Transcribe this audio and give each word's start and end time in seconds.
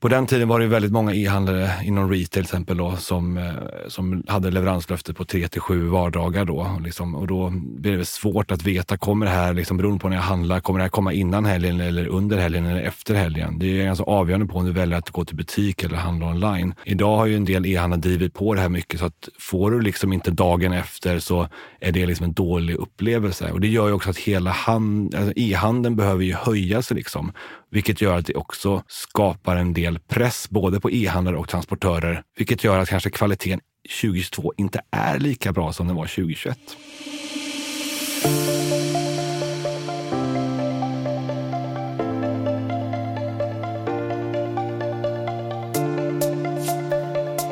På 0.00 0.08
den 0.08 0.26
tiden 0.26 0.48
var 0.48 0.60
det 0.60 0.66
väldigt 0.66 0.92
många 0.92 1.14
e-handlare 1.14 1.70
inom 1.84 2.10
retail 2.10 2.30
till 2.30 2.42
exempel 2.42 2.76
då, 2.76 2.96
som, 2.96 3.38
eh, 3.38 3.52
som 3.88 4.22
hade 4.28 4.50
leveranslöfte 4.50 5.14
på 5.14 5.24
3 5.24 5.48
till 5.48 5.60
7 5.60 5.88
vardagar. 5.88 6.44
Då, 6.44 6.80
liksom, 6.84 7.14
och 7.14 7.26
då 7.26 7.50
blir 7.54 7.98
det 7.98 8.04
svårt 8.04 8.50
att 8.50 8.62
veta, 8.62 8.96
kommer 8.96 9.26
det 9.26 9.32
här, 9.32 9.54
liksom, 9.54 9.76
beroende 9.76 9.98
på 9.98 10.08
när 10.08 10.16
jag 10.16 10.22
handlar, 10.22 10.60
kommer 10.60 10.78
det 10.78 10.84
här 10.84 10.90
komma 10.90 11.12
innan 11.12 11.44
helgen 11.44 11.80
eller 11.80 12.06
under 12.06 12.38
helgen 12.38 12.66
eller 12.66 12.82
efter 12.82 13.14
helgen? 13.14 13.58
Det 13.58 13.80
är 13.80 13.84
ganska 13.84 14.04
avgörande 14.04 14.46
på 14.46 14.58
om 14.58 14.64
du 14.64 14.72
väljer 14.72 14.98
att 14.98 15.10
gå 15.10 15.24
till 15.24 15.36
butik 15.36 15.82
eller 15.82 15.96
handla 15.96 16.26
online. 16.26 16.74
Idag 16.84 17.16
har 17.16 17.26
ju 17.26 17.36
en 17.36 17.44
del 17.44 17.66
e-handlare 17.66 18.00
drivit 18.00 18.34
på 18.34 18.54
det 18.54 18.60
här 18.60 18.68
mycket 18.68 19.00
så 19.00 19.06
att 19.06 19.28
får 19.38 19.70
du 19.70 19.80
liksom 19.80 20.12
inte 20.12 20.30
dagen 20.30 20.72
efter 20.72 21.18
så 21.18 21.48
är 21.80 21.92
det 21.92 22.06
liksom 22.06 22.24
en 22.24 22.32
dålig 22.32 22.76
upplevelse. 22.76 23.50
Och 23.52 23.60
det 23.60 23.68
gör 23.68 23.86
ju 23.86 23.92
också 23.92 24.10
att 24.10 24.18
hela 24.18 24.50
hand, 24.50 25.14
alltså 25.14 25.32
e-handeln 25.36 25.96
behöver 25.96 26.24
ju 26.24 26.34
höja 26.34 26.82
sig 26.82 26.96
liksom. 26.96 27.32
Vilket 27.72 28.00
gör 28.00 28.18
att 28.18 28.26
det 28.26 28.34
också 28.34 28.82
skapar 28.86 29.56
en 29.56 29.72
del 29.72 29.98
press 29.98 30.50
både 30.50 30.80
på 30.80 30.90
e-handlare 30.90 31.36
och 31.36 31.48
transportörer. 31.48 32.22
Vilket 32.36 32.64
gör 32.64 32.78
att 32.78 32.88
kanske 32.88 33.10
kvaliteten 33.10 33.60
2022 34.02 34.52
inte 34.56 34.80
är 34.90 35.18
lika 35.18 35.52
bra 35.52 35.72
som 35.72 35.86
den 35.86 35.96
var 35.96 36.06
2021. 36.06 36.58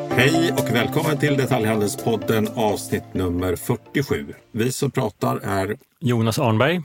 Hej 0.09 0.51
och 0.51 0.75
välkommen 0.75 1.17
till 1.17 1.37
Detaljhandelspodden 1.37 2.47
avsnitt 2.55 3.13
nummer 3.13 3.55
47. 3.55 4.33
Vi 4.51 4.71
som 4.71 4.91
pratar 4.91 5.37
är 5.37 5.77
Jonas 5.99 6.39
Arnberg 6.39 6.81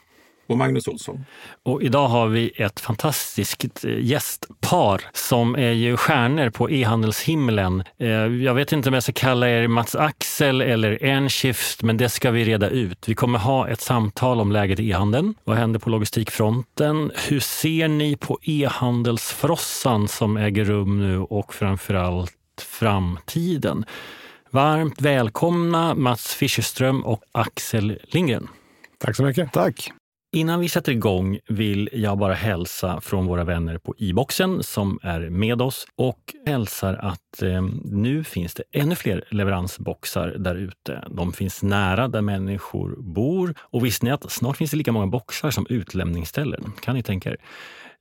och 0.47 0.59
Magnus 0.59 0.89
Olsson. 0.89 1.25
Och 1.63 1.83
idag 1.83 2.09
har 2.09 2.29
vi 2.29 2.53
ett 2.57 2.81
fantastiskt 2.81 3.85
eh, 3.85 3.99
gästpar 4.01 5.03
som 5.13 5.55
är 5.55 5.71
ju 5.71 5.97
stjärnor 5.97 6.51
på 6.51 6.71
e-handelshimlen. 6.71 7.85
Eh, 7.99 8.09
jag 8.09 8.55
vet 8.55 8.73
inte 8.73 8.89
om 8.89 8.95
jag 8.95 9.03
ska 9.03 9.13
kalla 9.13 9.49
er 9.49 9.69
Mats 9.69 9.95
Axel 9.95 10.61
eller 10.61 11.05
Enshift, 11.05 11.83
men 11.83 11.97
det 11.97 12.09
ska 12.09 12.31
vi 12.31 12.45
reda 12.45 12.69
ut. 12.69 13.09
Vi 13.09 13.15
kommer 13.15 13.39
ha 13.39 13.69
ett 13.69 13.81
samtal 13.81 14.41
om 14.41 14.53
läget 14.53 14.81
i 14.81 14.91
e-handeln. 14.91 15.35
Vad 15.45 15.57
händer 15.57 15.81
på 15.81 15.91
logistikfronten? 15.91 17.11
Hur 17.29 17.41
ser 17.41 17.89
ni 17.89 18.17
på 18.17 18.39
e-handelsfrossan 18.43 20.09
som 20.09 20.37
äger 20.37 20.65
rum 20.65 21.01
nu 21.01 21.19
och 21.19 21.55
framförallt 21.55 22.33
framtiden? 22.61 23.85
Varmt 24.51 25.01
välkomna 25.01 25.95
Mats 25.95 26.35
Fischerström 26.35 27.05
och 27.05 27.23
Axel 27.33 27.99
Lindgren. 28.05 28.49
Tack 28.99 29.17
så 29.17 29.23
mycket. 29.23 29.53
Tack. 29.53 29.93
Innan 30.35 30.61
vi 30.61 30.69
sätter 30.69 30.93
igång 30.93 31.39
vill 31.49 31.91
jag 31.93 32.19
bara 32.19 32.35
hälsa 32.35 33.01
från 33.01 33.27
våra 33.27 33.45
vänner 33.45 33.79
på 33.79 33.95
e-boxen 33.99 34.63
som 34.63 34.99
är 35.03 35.21
med 35.21 35.63
oss 35.63 35.87
och 35.97 36.35
hälsar 36.47 36.95
att 36.95 37.43
eh, 37.43 37.63
nu 37.85 38.25
finns 38.25 38.55
det 38.55 38.63
ännu 38.73 38.95
fler 38.95 39.25
leveransboxar 39.31 40.29
där 40.39 40.55
ute. 40.55 41.05
De 41.11 41.33
finns 41.33 41.63
nära 41.63 42.09
där 42.09 42.21
människor 42.21 42.97
bor 43.03 43.55
och 43.61 43.85
visste 43.85 44.05
ni 44.05 44.11
att 44.13 44.33
snart 44.33 44.57
finns 44.57 44.71
det 44.71 44.77
lika 44.77 44.93
många 44.93 45.07
boxar 45.07 45.51
som 45.51 45.67
utlämningsställen? 45.69 46.73
Kan 46.81 46.95
ni 46.95 47.03
tänka 47.03 47.31
er? 47.31 47.37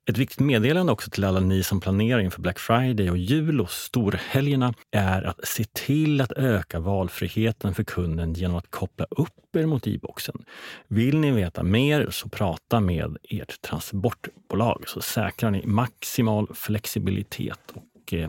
Ett 0.06 0.18
viktigt 0.18 0.40
meddelande 0.40 0.92
också 0.92 1.10
till 1.10 1.24
alla 1.24 1.40
ni 1.40 1.62
som 1.62 1.80
planerar 1.80 2.20
inför 2.20 2.40
Black 2.40 2.58
Friday 2.58 3.10
och 3.10 3.18
jul 3.18 3.60
och 3.60 3.70
storhelgerna 3.70 4.74
är 4.90 5.22
att 5.22 5.46
se 5.46 5.64
till 5.64 6.20
att 6.20 6.32
öka 6.32 6.80
valfriheten 6.80 7.74
för 7.74 7.84
kunden 7.84 8.32
genom 8.32 8.56
att 8.56 8.70
koppla 8.70 9.06
upp 9.10 9.56
er 9.56 9.66
mot 9.66 9.86
e-boxen. 9.86 10.44
Vill 10.88 11.18
ni 11.18 11.30
veta 11.30 11.62
mer 11.62 12.10
så 12.10 12.28
prata 12.28 12.80
med 12.80 13.16
ert 13.30 13.62
transportbolag 13.62 14.84
så 14.86 15.00
säkrar 15.00 15.50
ni 15.50 15.66
maximal 15.66 16.48
flexibilitet 16.54 17.72
och 17.74 18.14
eh, 18.14 18.28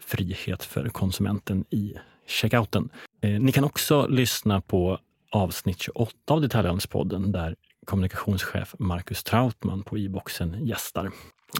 frihet 0.00 0.64
för 0.64 0.88
konsumenten 0.88 1.64
i 1.70 1.94
checkouten. 2.26 2.88
Eh, 3.20 3.30
ni 3.30 3.52
kan 3.52 3.64
också 3.64 4.06
lyssna 4.06 4.60
på 4.60 4.98
avsnitt 5.30 5.82
28 5.82 6.12
av 6.30 6.40
Detaljhandelspodden 6.40 7.32
där 7.32 7.56
kommunikationschef 7.86 8.74
Marcus 8.78 9.24
Trautman 9.24 9.82
på 9.82 9.98
e-boxen 9.98 10.66
gästar. 10.66 11.10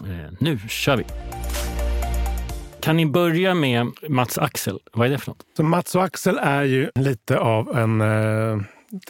Eh, 0.05 0.33
nu 0.39 0.59
kör 0.69 0.97
vi! 0.97 1.05
Kan 2.81 2.97
ni 2.97 3.05
börja 3.05 3.53
med 3.53 3.87
Mats 4.09 4.37
och 4.37 4.43
Axel? 4.43 4.79
Vad 4.93 5.07
är 5.07 5.11
det 5.11 5.17
för 5.17 5.31
något? 5.31 5.45
Så 5.57 5.63
Mats 5.63 5.95
och 5.95 6.03
Axel 6.03 6.37
är 6.41 6.63
ju 6.63 6.89
lite 6.95 7.39
av 7.39 7.77
en, 7.77 8.01
eh, 8.01 8.57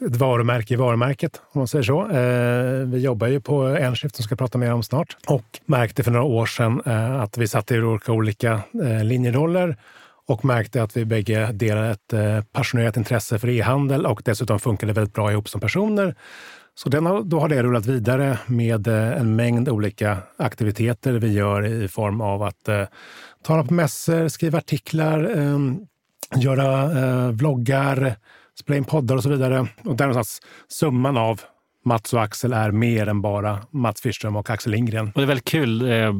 ett 0.07 0.15
varumärke 0.15 0.73
i 0.73 0.77
varumärket, 0.77 1.41
om 1.51 1.59
man 1.59 1.67
säger 1.67 1.83
så. 1.83 2.01
Eh, 2.09 2.87
vi 2.87 2.99
jobbar 2.99 3.27
ju 3.27 3.41
på 3.41 3.63
Enskift 3.63 4.15
som 4.15 4.23
ska 4.23 4.35
prata 4.35 4.57
mer 4.57 4.73
om 4.73 4.83
snart 4.83 5.17
och 5.27 5.59
märkte 5.65 6.03
för 6.03 6.11
några 6.11 6.25
år 6.25 6.45
sedan 6.45 6.81
eh, 6.85 7.21
att 7.21 7.37
vi 7.37 7.47
satt 7.47 7.71
i 7.71 7.79
olika, 7.79 8.11
olika 8.11 8.61
linjeroller 9.03 9.77
och 10.27 10.45
märkte 10.45 10.83
att 10.83 10.97
vi 10.97 11.05
bägge 11.05 11.51
delar 11.51 11.91
ett 11.91 12.13
passionerat 12.51 12.97
intresse 12.97 13.39
för 13.39 13.49
e-handel 13.49 14.05
och 14.05 14.21
dessutom 14.25 14.59
funkade 14.59 14.93
väldigt 14.93 15.13
bra 15.13 15.31
ihop 15.31 15.49
som 15.49 15.61
personer. 15.61 16.15
Så 16.75 16.89
den 16.89 17.05
har, 17.05 17.23
då 17.23 17.39
har 17.39 17.49
det 17.49 17.63
rullat 17.63 17.85
vidare 17.85 18.39
med 18.47 18.87
eh, 18.87 19.19
en 19.19 19.35
mängd 19.35 19.69
olika 19.69 20.17
aktiviteter 20.37 21.13
vi 21.13 21.33
gör 21.33 21.65
i 21.65 21.87
form 21.87 22.21
av 22.21 22.43
att 22.43 22.67
eh, 22.67 22.83
tala 23.43 23.63
på 23.63 23.73
mässor, 23.73 24.27
skriva 24.27 24.57
artiklar, 24.57 25.37
eh, 25.37 25.59
göra 26.41 26.83
eh, 26.99 27.31
vloggar, 27.31 28.15
spela 28.59 28.77
in 28.77 28.83
poddar 28.83 29.15
och 29.15 29.23
så 29.23 29.29
vidare. 29.29 29.67
Och 29.83 29.95
där 29.95 30.07
någonstans 30.07 30.41
summan 30.67 31.17
av 31.17 31.41
Mats 31.83 32.13
och 32.13 32.23
Axel 32.23 32.53
är 32.53 32.71
mer 32.71 33.07
än 33.07 33.21
bara 33.21 33.59
Mats 33.71 34.01
Fischström 34.01 34.35
och 34.35 34.49
Axel 34.49 34.71
Lindgren. 34.71 35.05
Och 35.05 35.21
det 35.21 35.21
är 35.21 35.25
väldigt 35.25 35.45
kul. 35.45 35.91
Eh, 35.91 36.13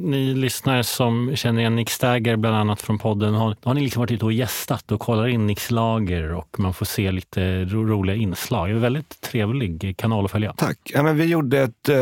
ni 0.00 0.34
lyssnare 0.34 0.84
som 0.84 1.36
känner 1.36 1.60
igen 1.60 1.76
Nick 1.76 1.90
Stagger 1.90 2.36
bland 2.36 2.56
annat 2.56 2.82
från 2.82 2.98
podden, 2.98 3.34
har, 3.34 3.56
har 3.62 3.74
ni 3.74 3.80
liksom 3.80 4.00
varit 4.00 4.10
ute 4.10 4.24
och 4.24 4.32
gästat 4.32 4.92
och 4.92 5.00
kollar 5.00 5.26
in 5.26 5.46
Nicks 5.46 5.70
lager 5.70 6.32
och 6.32 6.60
man 6.60 6.74
får 6.74 6.86
se 6.86 7.12
lite 7.12 7.64
ro 7.64 7.84
roliga 7.84 8.16
inslag. 8.16 8.68
Det 8.68 8.72
är 8.72 8.74
en 8.74 8.80
väldigt 8.80 9.20
trevlig 9.20 9.94
kanal 9.96 10.24
att 10.24 10.30
följa. 10.30 10.52
Tack. 10.56 10.78
Ja, 10.84 11.02
men 11.02 11.16
vi 11.16 11.24
gjorde 11.24 11.60
ett 11.60 11.88
eh, 11.88 11.96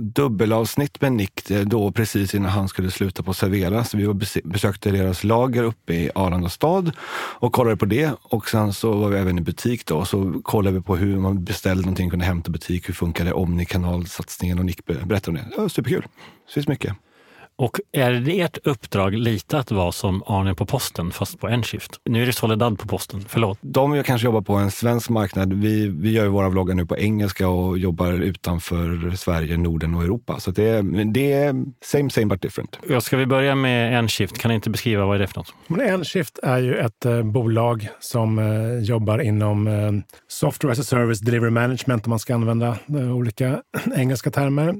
dubbelavsnitt 0.00 1.00
med 1.00 1.12
Nick 1.12 1.50
eh, 1.50 1.60
då 1.60 1.92
precis 1.92 2.34
innan 2.34 2.50
han 2.50 2.68
skulle 2.68 2.90
sluta 2.90 3.22
på 3.22 3.34
Servera. 3.34 3.84
Så 3.84 3.96
vi 3.96 4.14
besökte 4.44 4.90
deras 4.90 5.24
lager 5.24 5.62
uppe 5.62 5.94
i 5.94 6.10
Arlanda 6.14 6.48
stad 6.48 6.92
och 7.38 7.52
kollade 7.52 7.76
på 7.76 7.84
det. 7.84 8.10
Och 8.22 8.48
sen 8.48 8.72
så 8.72 8.92
var 8.92 9.08
vi 9.08 9.18
även 9.18 9.38
i 9.38 9.40
butik 9.40 9.86
då, 9.86 10.04
så 10.04 10.40
kollade 10.42 10.76
vi 10.76 10.82
på 10.82 10.96
hur 10.96 11.18
man 11.18 11.44
beställde 11.44 11.82
någonting, 11.82 12.10
kunde 12.10 12.24
hämta 12.32 12.50
butik. 12.50 12.88
Hur 12.88 12.94
funkar 12.94 13.24
det? 13.24 13.32
Omnikanalsatsningen 13.32 14.58
och 14.58 14.64
Nick 14.64 14.84
berättar 14.86 15.28
om 15.28 15.34
det. 15.34 15.48
Ja, 15.56 15.68
superkul. 15.68 16.02
Det 16.46 16.52
finns 16.52 16.68
mycket. 16.68 16.96
Och 17.62 17.80
är 17.92 18.12
det 18.12 18.40
ert 18.40 18.58
uppdrag 18.66 19.14
lite 19.14 19.58
att 19.58 19.70
vara 19.70 19.92
som 19.92 20.22
Arne 20.26 20.54
på 20.54 20.66
posten, 20.66 21.10
fast 21.10 21.40
på 21.40 21.48
en 21.48 21.62
skift? 21.62 22.00
Nu 22.04 22.22
är 22.22 22.26
det 22.26 22.32
Soledad 22.32 22.78
på 22.78 22.88
posten, 22.88 23.24
förlåt. 23.28 23.58
De 23.60 24.02
kanske 24.02 24.24
jobbar 24.24 24.40
på 24.40 24.54
en 24.54 24.70
svensk 24.70 25.10
marknad. 25.10 25.52
Vi, 25.52 25.88
vi 25.88 26.12
gör 26.12 26.24
ju 26.24 26.30
våra 26.30 26.48
vloggar 26.48 26.74
nu 26.74 26.86
på 26.86 26.96
engelska 26.96 27.48
och 27.48 27.78
jobbar 27.78 28.12
utanför 28.12 29.16
Sverige, 29.16 29.56
Norden 29.56 29.94
och 29.94 30.02
Europa. 30.02 30.40
Så 30.40 30.50
det 30.50 30.68
är, 30.68 31.12
det 31.12 31.32
är 31.32 31.64
same 31.84 32.10
same 32.10 32.26
but 32.26 32.42
different. 32.42 32.78
Ja, 32.88 33.00
ska 33.00 33.16
vi 33.16 33.26
börja 33.26 33.54
med 33.54 33.98
en 33.98 34.08
shift? 34.08 34.38
Kan 34.38 34.48
ni 34.48 34.54
inte 34.54 34.70
beskriva 34.70 35.06
vad 35.06 35.16
är 35.16 35.20
det 35.20 35.26
för 35.26 35.38
något? 35.38 35.54
Men 35.66 35.80
en 35.80 36.04
shift 36.04 36.38
är 36.42 36.58
ju 36.58 36.76
ett 36.76 37.04
eh, 37.04 37.22
bolag 37.22 37.88
som 38.00 38.38
eh, 38.38 38.78
jobbar 38.78 39.18
inom 39.18 39.66
eh, 39.66 39.92
software 40.28 40.72
as 40.72 40.78
a 40.78 40.82
service 40.82 41.20
delivery 41.20 41.50
management 41.50 42.06
om 42.06 42.10
man 42.10 42.18
ska 42.18 42.34
använda 42.34 42.78
eh, 42.88 43.16
olika 43.16 43.62
engelska 43.96 44.30
termer. 44.30 44.74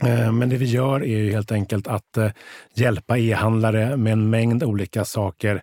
Eh, 0.00 0.32
men 0.32 0.48
det 0.48 0.56
vi 0.56 0.64
gör 0.64 1.04
är 1.04 1.18
ju 1.18 1.32
helt 1.32 1.52
enkelt 1.52 1.86
att 1.86 2.16
eh, 2.16 2.30
hjälpa 2.74 3.18
e-handlare 3.18 3.96
med 3.96 4.12
en 4.12 4.30
mängd 4.30 4.64
olika 4.64 5.04
saker 5.04 5.62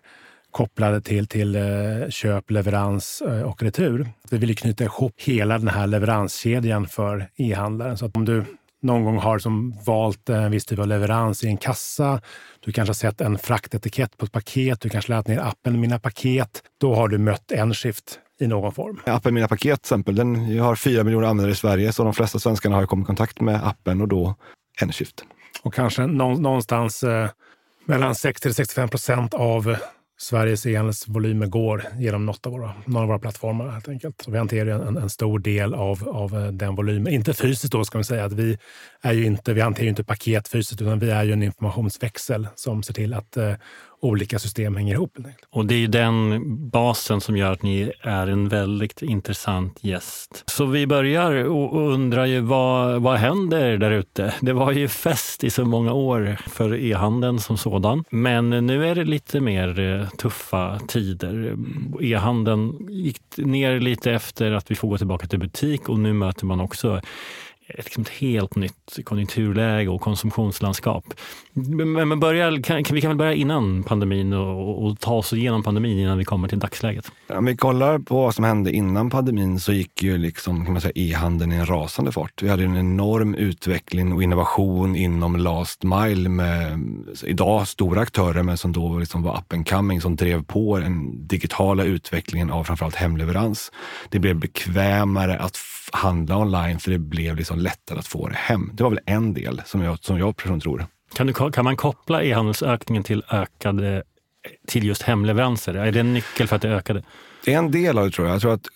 kopplade 0.50 1.00
till, 1.00 1.26
till 1.26 1.56
eh, 1.56 2.08
köp, 2.08 2.50
leverans 2.50 3.22
och 3.44 3.62
retur. 3.62 4.08
Vi 4.30 4.38
vill 4.38 4.56
knyta 4.56 4.84
ihop 4.84 5.14
hela 5.16 5.58
den 5.58 5.68
här 5.68 5.86
leveranskedjan 5.86 6.88
för 6.88 7.28
e-handlaren. 7.36 7.98
Så 7.98 8.06
att 8.06 8.16
om 8.16 8.24
du 8.24 8.44
någon 8.82 9.04
gång 9.04 9.18
har 9.18 9.38
som 9.38 9.74
valt 9.86 10.28
en 10.28 10.50
viss 10.50 10.66
typ 10.66 10.78
av 10.78 10.86
leverans 10.86 11.44
i 11.44 11.46
en 11.46 11.56
kassa, 11.56 12.20
du 12.60 12.72
kanske 12.72 12.90
har 12.90 12.94
sett 12.94 13.20
en 13.20 13.38
fraktetikett 13.38 14.16
på 14.16 14.24
ett 14.24 14.32
paket, 14.32 14.80
du 14.80 14.88
kanske 14.88 15.12
laddat 15.12 15.28
ner 15.28 15.38
appen 15.38 15.80
Mina 15.80 15.98
paket, 15.98 16.62
då 16.80 16.94
har 16.94 17.08
du 17.08 17.18
mött 17.18 17.52
en 17.52 17.74
skift 17.74 18.18
i 18.42 18.46
någon 18.46 18.72
form. 18.72 19.00
Appen 19.06 19.34
Mina 19.34 19.48
paket 19.48 19.82
till 19.82 19.86
exempel, 19.86 20.14
den 20.14 20.58
har 20.58 20.76
fyra 20.76 21.04
miljoner 21.04 21.26
användare 21.26 21.52
i 21.52 21.56
Sverige, 21.56 21.92
så 21.92 22.04
de 22.04 22.14
flesta 22.14 22.38
svenskarna 22.38 22.76
har 22.76 22.86
kommit 22.86 23.04
i 23.04 23.06
kontakt 23.06 23.40
med 23.40 23.66
appen 23.66 24.00
och 24.00 24.08
då 24.08 24.34
Enskift. 24.80 25.24
Och 25.62 25.74
kanske 25.74 26.06
någonstans 26.06 27.02
eh, 27.02 27.28
mellan 27.86 28.14
60 28.14 28.54
65 28.54 28.88
procent 28.88 29.34
av 29.34 29.76
Sveriges 30.22 30.66
e-handelsvolymer 30.66 31.46
går 31.46 31.84
genom 31.98 32.26
något 32.26 32.46
av 32.46 32.52
våra, 32.52 32.74
någon 32.84 33.02
av 33.02 33.08
våra 33.08 33.18
plattformar. 33.18 33.68
helt 33.68 33.88
enkelt. 33.88 34.24
vi 34.28 34.38
hanterar 34.38 34.86
en, 34.86 34.96
en, 34.96 35.10
stor 35.10 35.38
del 35.38 35.74
av, 35.74 36.08
av 36.08 36.34
eh, 36.34 36.46
den 36.46 36.74
volymen. 36.74 37.12
Inte 37.12 37.34
fysiskt 37.34 37.72
då, 37.72 37.84
ska 37.84 37.98
vi 37.98 38.04
säga. 38.04 38.24
Att 38.24 38.32
vi, 38.32 38.58
är 39.00 39.12
ju 39.12 39.24
inte, 39.24 39.52
vi 39.52 39.60
hanterar 39.60 39.84
ju 39.84 39.90
inte 39.90 40.04
paket 40.04 40.48
fysiskt, 40.48 40.82
utan 40.82 40.98
vi 40.98 41.10
är 41.10 41.24
ju 41.24 41.32
en 41.32 41.42
informationsväxel 41.42 42.48
som 42.54 42.82
ser 42.82 42.94
till 42.94 43.14
att 43.14 43.36
eh, 43.36 43.54
olika 44.02 44.38
system 44.38 44.76
hänger 44.76 44.94
ihop. 44.94 45.18
Och 45.50 45.66
det 45.66 45.74
är 45.74 45.88
den 45.88 46.42
basen 46.68 47.20
som 47.20 47.36
gör 47.36 47.52
att 47.52 47.62
ni 47.62 47.92
är 48.00 48.26
en 48.26 48.48
väldigt 48.48 49.02
intressant 49.02 49.78
gäst. 49.80 50.44
Så 50.46 50.64
vi 50.64 50.86
börjar 50.86 51.32
och 51.44 51.92
undrar 51.92 52.26
ju 52.26 52.40
vad, 52.40 53.02
vad 53.02 53.16
händer 53.16 53.78
där 53.78 53.90
ute? 53.90 54.34
Det 54.40 54.52
var 54.52 54.72
ju 54.72 54.88
fest 54.88 55.44
i 55.44 55.50
så 55.50 55.64
många 55.64 55.92
år 55.92 56.36
för 56.46 56.74
e-handeln 56.74 57.40
som 57.40 57.58
sådan. 57.58 58.04
Men 58.10 58.50
nu 58.50 58.88
är 58.88 58.94
det 58.94 59.04
lite 59.04 59.40
mer 59.40 59.80
eh, 59.80 60.08
tuffa 60.08 60.78
tider. 60.88 61.56
E-handeln 62.00 62.86
gick 62.90 63.22
ner 63.36 63.80
lite 63.80 64.12
efter 64.12 64.52
att 64.52 64.70
vi 64.70 64.74
får 64.74 64.88
gå 64.88 64.98
tillbaka 64.98 65.26
till 65.26 65.38
butik 65.38 65.88
och 65.88 65.98
nu 65.98 66.12
möter 66.12 66.46
man 66.46 66.60
också 66.60 67.00
liksom 67.68 68.02
ett 68.02 68.08
helt 68.08 68.56
nytt 68.56 68.98
konjunkturläge 69.04 69.90
och 69.90 70.00
konsumtionslandskap. 70.00 71.04
Men, 71.52 72.08
men 72.08 72.20
börja, 72.20 72.62
kan, 72.62 72.84
vi 72.90 73.00
kan 73.00 73.10
väl 73.10 73.16
börja 73.16 73.32
innan 73.32 73.82
pandemin 73.82 74.32
och, 74.32 74.86
och, 74.86 75.00
ta 75.00 75.14
oss 75.14 75.32
igenom 75.32 75.62
pandemin 75.62 75.98
innan 75.98 76.18
vi 76.18 76.24
kommer 76.24 76.48
till 76.48 76.58
dagsläget. 76.58 77.12
Om 77.28 77.44
vi 77.44 77.56
kollar 77.56 77.98
på 77.98 78.14
vad 78.14 78.34
som 78.34 78.44
hände 78.44 78.72
innan 78.72 79.10
pandemin 79.10 79.60
så 79.60 79.72
gick 79.72 80.02
ju 80.02 80.18
liksom, 80.18 80.64
kan 80.64 80.72
man 80.72 80.82
säga, 80.82 80.92
e-handeln 80.94 81.52
i 81.52 81.56
en 81.56 81.66
rasande 81.66 82.12
fart. 82.12 82.42
Vi 82.42 82.48
hade 82.48 82.64
en 82.64 82.76
enorm 82.76 83.34
utveckling 83.34 84.12
och 84.12 84.22
innovation 84.22 84.96
inom 84.96 85.36
last 85.36 85.82
mile 85.82 86.28
med 86.28 86.78
idag 87.24 87.68
stora 87.68 88.00
aktörer 88.00 88.42
men 88.42 88.56
som 88.56 88.72
då 88.72 88.98
liksom 88.98 89.22
var 89.22 89.38
up 89.38 89.52
and 89.52 89.68
coming 89.68 90.00
som 90.00 90.16
drev 90.16 90.44
på 90.44 90.78
den 90.78 91.26
digitala 91.26 91.84
utvecklingen 91.84 92.50
av 92.50 92.64
framförallt 92.64 92.94
hemleverans. 92.94 93.72
Det 94.08 94.18
blev 94.18 94.36
bekvämare 94.36 95.38
att 95.38 95.56
handla 95.92 96.38
online 96.38 96.78
för 96.78 96.90
det 96.90 96.98
blev 96.98 97.36
liksom 97.36 97.58
lättare 97.58 97.98
att 97.98 98.06
få 98.06 98.28
det 98.28 98.34
hem. 98.34 98.70
Det 98.74 98.82
var 98.82 98.90
väl 98.90 99.00
en 99.06 99.34
del 99.34 99.62
som 99.64 99.82
jag, 99.82 99.98
som 100.04 100.18
jag 100.18 100.36
personligen 100.36 100.60
tror. 100.60 100.86
Kan, 101.14 101.26
du, 101.26 101.32
kan 101.32 101.64
man 101.64 101.76
koppla 101.76 102.22
e-handelsökningen 102.22 103.02
till 103.02 103.24
ökade 103.30 104.02
till 104.66 104.84
just 104.84 105.02
hemleveranser? 105.02 105.74
Är 105.74 105.92
det 105.92 106.00
en 106.00 106.14
nyckel 106.14 106.48
för 106.48 106.56
att 106.56 106.62
det 106.62 106.68
ökade? 106.68 107.02
Det 107.44 107.54
är 107.54 107.58
en 107.58 107.70
del 107.70 107.98
av 107.98 108.04
det 108.04 108.10
tror 108.10 108.26
jag. 108.26 108.34
Jag 108.34 108.42
tror 108.42 108.54
att 108.54 108.66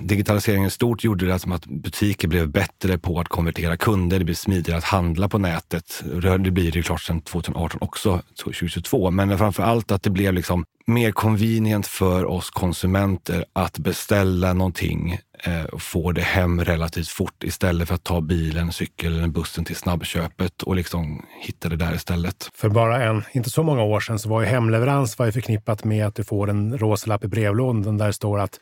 digitaliseringen 0.00 0.70
stort 0.70 1.04
gjorde 1.04 1.26
det 1.26 1.38
som 1.38 1.52
att 1.52 1.66
butiker 1.66 2.28
blev 2.28 2.48
bättre 2.48 2.98
på 2.98 3.20
att 3.20 3.28
konvertera 3.28 3.76
kunder. 3.76 4.18
Det 4.18 4.24
blev 4.24 4.34
smidigare 4.34 4.78
att 4.78 4.84
handla 4.84 5.28
på 5.28 5.38
nätet. 5.38 6.02
Det 6.22 6.50
blir 6.50 6.72
det 6.72 6.82
klart 6.82 7.00
sedan 7.00 7.20
2018 7.20 7.78
också, 7.82 8.22
2022. 8.44 9.10
Men 9.10 9.38
framför 9.38 9.62
allt 9.62 9.90
att 9.90 10.02
det 10.02 10.10
blev 10.10 10.34
liksom 10.34 10.64
mer 10.86 11.12
convenient 11.12 11.86
för 11.86 12.24
oss 12.24 12.50
konsumenter 12.50 13.44
att 13.52 13.78
beställa 13.78 14.52
någonting 14.52 15.18
eh, 15.44 15.64
och 15.64 15.82
få 15.82 16.12
det 16.12 16.22
hem 16.22 16.64
relativt 16.64 17.08
fort 17.08 17.44
istället 17.44 17.88
för 17.88 17.94
att 17.94 18.04
ta 18.04 18.20
bilen, 18.20 18.72
cykeln 18.72 19.14
eller 19.16 19.28
bussen 19.28 19.64
till 19.64 19.76
snabbköpet 19.76 20.62
och 20.62 20.76
liksom 20.76 21.24
hitta 21.40 21.68
det 21.68 21.76
där 21.76 21.94
istället. 21.94 22.50
För 22.54 22.68
bara 22.68 23.04
en, 23.04 23.22
inte 23.32 23.50
så 23.50 23.62
många 23.62 23.82
år 23.82 24.00
sedan 24.00 24.18
så 24.18 24.28
var 24.28 24.40
ju 24.40 24.46
hemleverans 24.46 25.18
var 25.18 25.26
ju 25.26 25.32
förknippat 25.32 25.84
med 25.84 26.06
att 26.06 26.14
du 26.14 26.24
får 26.24 26.50
en 26.50 26.78
rosa 26.78 27.08
lapp 27.08 27.24
i 27.24 27.28
brevlådan 27.28 27.98
där 27.98 28.06
det 28.06 28.12
står 28.12 28.40
att 28.40 28.60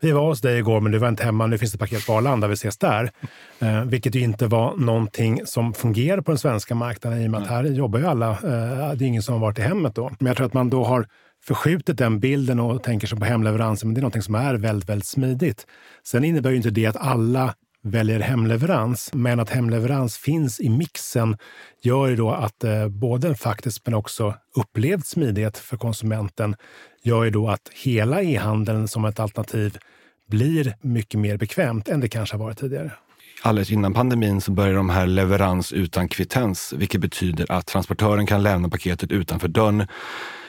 vi 0.00 0.12
var 0.12 0.26
hos 0.26 0.40
dig 0.40 0.58
igår 0.58 0.80
men 0.80 0.92
du 0.92 0.98
var 0.98 1.08
inte 1.08 1.24
hemma, 1.24 1.46
nu 1.46 1.58
finns 1.58 1.72
det 1.72 1.78
paket 1.78 2.06
på 2.06 2.12
Arlanda, 2.12 2.46
vi 2.46 2.54
ses 2.54 2.78
där. 2.78 3.10
Eh, 3.58 3.84
vilket 3.84 4.14
ju 4.14 4.20
inte 4.20 4.46
var 4.46 4.76
någonting 4.76 5.40
som 5.44 5.74
fungerar 5.74 6.20
på 6.20 6.30
den 6.30 6.38
svenska 6.38 6.74
marknaden 6.74 7.22
i 7.22 7.26
och 7.26 7.30
med 7.30 7.42
att 7.42 7.48
här 7.48 7.64
jobbar 7.64 7.98
ju 7.98 8.06
alla. 8.06 8.30
Eh, 8.30 8.92
det 8.94 9.04
är 9.04 9.06
ingen 9.06 9.22
som 9.22 9.34
har 9.34 9.40
varit 9.40 9.58
i 9.58 9.62
hemmet 9.62 9.94
då. 9.94 10.10
Men 10.18 10.26
jag 10.26 10.36
tror 10.36 10.46
att 10.46 10.54
man 10.54 10.70
då 10.70 10.84
har 10.84 11.06
förskjutit 11.44 11.98
den 11.98 12.20
bilden 12.20 12.60
och 12.60 12.82
tänker 12.82 13.06
sig 13.06 13.18
på 13.18 13.24
hemleveranser, 13.24 13.86
men 13.86 13.94
det 13.94 14.00
är 14.00 14.02
något 14.02 14.24
som 14.24 14.34
är 14.34 14.54
väldigt, 14.54 14.88
väldigt 14.88 15.08
smidigt. 15.08 15.66
Sen 16.06 16.24
innebär 16.24 16.50
ju 16.50 16.56
inte 16.56 16.70
det 16.70 16.86
att 16.86 16.96
alla 16.96 17.54
väljer 17.90 18.20
hemleverans, 18.20 19.10
men 19.12 19.40
att 19.40 19.50
hemleverans 19.50 20.16
finns 20.16 20.60
i 20.60 20.68
mixen 20.68 21.36
gör 21.82 22.08
ju 22.08 22.16
då 22.16 22.30
att 22.30 22.64
eh, 22.64 22.88
både 22.88 23.28
en 23.28 23.34
faktisk 23.34 23.86
men 23.86 23.94
också 23.94 24.34
upplevd 24.56 25.06
smidighet 25.06 25.58
för 25.58 25.76
konsumenten 25.76 26.56
gör 27.02 27.24
ju 27.24 27.30
då 27.30 27.48
att 27.48 27.70
hela 27.84 28.22
e-handeln 28.22 28.88
som 28.88 29.04
ett 29.04 29.20
alternativ 29.20 29.78
blir 30.28 30.76
mycket 30.80 31.20
mer 31.20 31.36
bekvämt 31.36 31.88
än 31.88 32.00
det 32.00 32.08
kanske 32.08 32.36
har 32.36 32.44
varit 32.44 32.58
tidigare. 32.58 32.92
Alldeles 33.42 33.70
innan 33.70 33.94
pandemin 33.94 34.40
så 34.40 34.52
började 34.52 34.76
de 34.76 34.90
här 34.90 35.06
leverans 35.06 35.72
utan 35.72 36.08
kvittens, 36.08 36.74
vilket 36.76 37.00
betyder 37.00 37.52
att 37.52 37.66
transportören 37.66 38.26
kan 38.26 38.42
lämna 38.42 38.68
paketet 38.68 39.12
utanför 39.12 39.48
dörren 39.48 39.86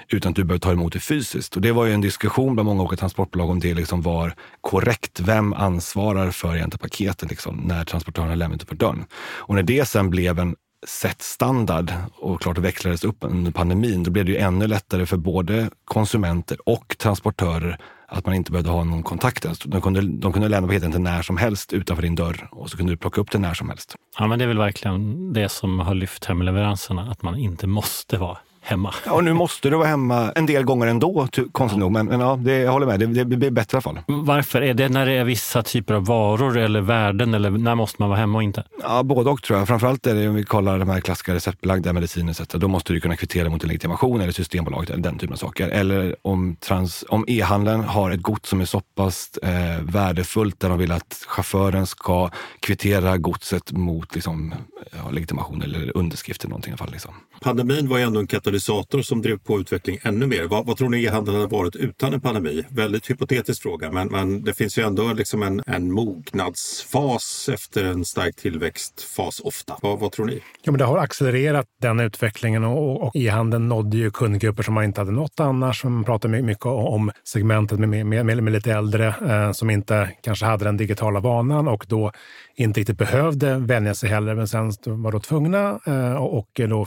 utan 0.10 0.30
att 0.30 0.36
du 0.36 0.44
behöver 0.44 0.60
ta 0.60 0.72
emot 0.72 0.94
det 0.94 1.00
fysiskt. 1.00 1.56
Och 1.56 1.62
det 1.62 1.72
var 1.72 1.86
ju 1.86 1.94
en 1.94 2.02
diskussion 2.02 2.56
bland 2.56 2.66
många 2.66 2.82
olika 2.84 2.96
transportbolag 2.96 3.50
om 3.50 3.60
det 3.60 3.74
liksom 3.74 4.02
var 4.02 4.34
korrekt. 4.62 5.20
Vem 5.20 5.54
ansvarar 5.54 6.32
för 6.32 6.56
egentligen 6.56 6.90
paketen 6.90 7.30
liksom, 7.30 7.56
när 7.56 7.86
transportören 7.86 8.30
har 8.30 8.36
lämnat 8.36 8.60
det 8.60 8.66
för 8.66 8.76
dörren? 8.76 9.06
Och 9.38 9.56
när 9.56 9.64
det 9.64 9.88
sen 9.88 10.10
blev 10.10 10.40
en 10.40 10.56
sett 10.88 11.22
standard 11.22 11.94
och 12.16 12.42
klart 12.42 12.58
växlades 12.58 13.04
upp 13.04 13.18
under 13.20 13.52
pandemin, 13.52 14.04
då 14.04 14.12
blev 14.12 14.26
det 14.26 14.32
ju 14.32 14.38
ännu 14.38 14.68
lättare 14.68 15.06
för 15.06 15.18
både 15.18 15.70
konsumenter 15.86 16.58
och 16.70 16.96
transportörer 16.98 17.78
att 18.08 18.26
man 18.26 18.36
inte 18.36 18.52
behövde 18.52 18.72
ha 18.72 18.84
någon 18.84 19.04
kontakt 19.04 19.46
ens. 19.46 19.60
De 19.60 19.82
kunde, 19.82 20.02
de 20.02 20.34
kunde 20.34 20.48
lämna 20.48 20.68
paketet 20.68 21.02
när 21.02 21.22
som 21.22 21.38
helst 21.38 21.74
utanför 21.74 22.04
din 22.04 22.16
dörr 22.16 22.48
och 22.52 22.70
så 22.70 22.78
kunde 22.78 22.94
du 22.94 22.98
plocka 22.98 23.22
upp 23.22 23.32
det 23.32 23.38
när 23.38 23.54
som 23.54 23.70
helst. 23.70 23.96
Ja, 24.20 24.28
men 24.28 24.40
det 24.40 24.46
är 24.46 24.48
väl 24.48 24.58
verkligen 24.58 25.34
det 25.34 25.50
som 25.50 25.80
har 25.80 25.94
lyft 25.94 26.26
hemleveranserna, 26.26 27.12
att 27.12 27.22
man 27.22 27.36
inte 27.36 27.68
måste 27.68 28.18
vara 28.18 28.38
hemma. 28.70 28.94
Ja, 29.06 29.12
och 29.12 29.24
nu 29.24 29.34
måste 29.34 29.70
du 29.70 29.78
vara 29.78 29.88
hemma 29.88 30.32
en 30.36 30.46
del 30.46 30.64
gånger 30.64 30.88
ändå, 30.88 31.28
konstigt 31.52 31.80
nog. 31.80 31.92
Men, 31.92 32.06
men 32.06 32.20
ja, 32.20 32.36
det, 32.36 32.58
jag 32.58 32.72
håller 32.72 32.86
med, 32.88 33.00
det, 33.00 33.24
det 33.24 33.38
blir 33.38 33.52
bättre 33.52 33.76
i 33.76 33.78
alla 33.78 33.82
fall. 33.82 34.00
Varför? 34.08 34.62
Är 34.62 34.74
det 34.74 34.90
när 34.90 35.06
det 35.06 35.14
är 35.14 35.24
vissa 35.24 35.64
typer 35.64 35.94
av 35.94 36.06
varor 36.06 36.58
eller 36.58 36.82
värden 36.82 37.34
eller 37.34 37.50
när 37.50 37.76
måste 37.76 38.02
man 38.02 38.10
vara 38.10 38.20
hemma 38.20 38.38
och 38.38 38.44
inte? 38.44 38.64
Ja, 38.82 39.04
både 39.04 39.30
och 39.30 39.44
tror 39.44 39.60
jag. 39.60 39.68
Framförallt 39.68 40.08
är 40.08 40.16
det 40.16 40.30
om 40.30 40.36
vi 40.36 40.44
kollar 40.44 40.80
de 40.80 40.90
här 40.90 41.02
klassiska 41.02 41.34
receptbelagda 41.34 41.94
mediciner, 41.94 42.58
då 42.58 42.68
måste 42.68 42.94
du 42.94 43.00
kunna 43.00 43.16
kvittera 43.16 43.50
mot 43.50 43.64
en 43.64 43.68
legitimation 43.68 44.22
eller 44.22 44.32
Systembolaget 44.32 44.90
eller 44.90 45.04
den 45.04 45.18
typen 45.18 45.34
av 45.34 45.38
saker. 45.38 45.70
Eller 45.70 46.16
om, 46.22 46.56
trans, 46.56 47.06
om 47.10 47.26
e-handeln 47.28 47.84
har 47.84 48.12
ett 48.12 48.22
gods 48.22 48.50
som 48.50 48.62
är 48.62 48.66
så 48.66 48.80
pass 48.80 49.38
eh, 49.38 49.82
värdefullt 49.82 50.60
där 50.60 50.70
de 50.70 50.78
vill 50.78 50.92
att 50.92 51.26
chauffören 51.28 51.88
ska 51.88 52.30
kvittera 52.60 53.18
godset 53.18 53.72
mot 53.72 54.16
liksom, 54.16 54.54
ja, 54.92 55.10
legitimation 55.12 55.62
eller 55.62 55.98
underskrift 55.98 56.44
eller 56.44 56.50
någonting 56.50 56.72
i 56.72 56.74
alla 56.74 56.78
fall. 56.78 56.92
Liksom. 56.92 57.14
Pandemin 57.42 57.90
var 57.90 57.98
ju 57.98 58.04
ändå 58.04 58.20
en 58.20 58.28
katalysator 58.28 58.59
som 59.04 59.22
drev 59.22 59.38
på 59.38 59.60
utvecklingen 59.60 60.02
ännu 60.04 60.28
mer. 60.28 60.44
Vad, 60.44 60.66
vad 60.66 60.78
tror 60.78 60.90
ni 60.90 61.04
e-handeln 61.04 61.38
hade 61.38 61.48
varit 61.48 61.76
utan 61.76 62.14
en 62.14 62.22
pandemi? 62.22 62.64
Väldigt 62.70 63.10
hypotetisk 63.10 63.62
fråga, 63.62 63.92
men, 63.92 64.08
men 64.08 64.44
det 64.44 64.54
finns 64.54 64.78
ju 64.78 64.84
ändå 64.84 65.14
liksom 65.14 65.44
en, 65.44 65.62
en 65.68 65.92
mognadsfas 65.92 67.50
efter 67.54 67.84
en 67.84 68.06
stark 68.06 68.36
tillväxtfas 68.36 69.40
ofta. 69.40 69.78
Vad, 69.82 70.00
vad 70.00 70.12
tror 70.12 70.26
ni? 70.26 70.42
Ja, 70.62 70.72
men 70.72 70.80
det 70.80 70.86
har 70.86 70.98
accelererat 70.98 71.66
den 71.82 72.00
utvecklingen 72.00 72.64
och, 72.64 73.04
och 73.04 73.16
e-handeln 73.16 73.68
nådde 73.68 73.98
ju 73.98 74.12
kundgrupper 74.12 74.64
som 74.64 74.74
man 74.74 74.84
inte 74.84 75.02
hade 75.02 75.12
nått 75.12 75.40
annars. 75.40 75.84
Man 75.84 76.04
pratar 76.04 76.30
mycket 76.30 76.66
om 76.66 77.12
segmentet 77.24 77.80
med, 77.80 77.90
med, 77.90 78.26
med, 78.26 78.44
med 78.44 78.54
lite 78.54 78.72
äldre 78.72 79.08
eh, 79.30 79.52
som 79.52 79.70
inte 79.70 80.10
kanske 80.24 80.46
hade 80.46 80.66
den 80.66 80.78
digitala 80.78 81.20
vanan 81.20 81.68
och 81.68 81.86
då 81.88 82.12
inte 82.56 82.80
riktigt 82.80 82.98
behövde 82.98 83.58
vänja 83.58 83.94
sig 83.94 84.10
heller, 84.10 84.36
men 84.36 84.48
sen 84.48 84.72
var 84.86 85.12
då 85.12 85.20
tvungna 85.20 85.80
eh, 85.86 86.16
och 86.16 86.50
då 86.70 86.86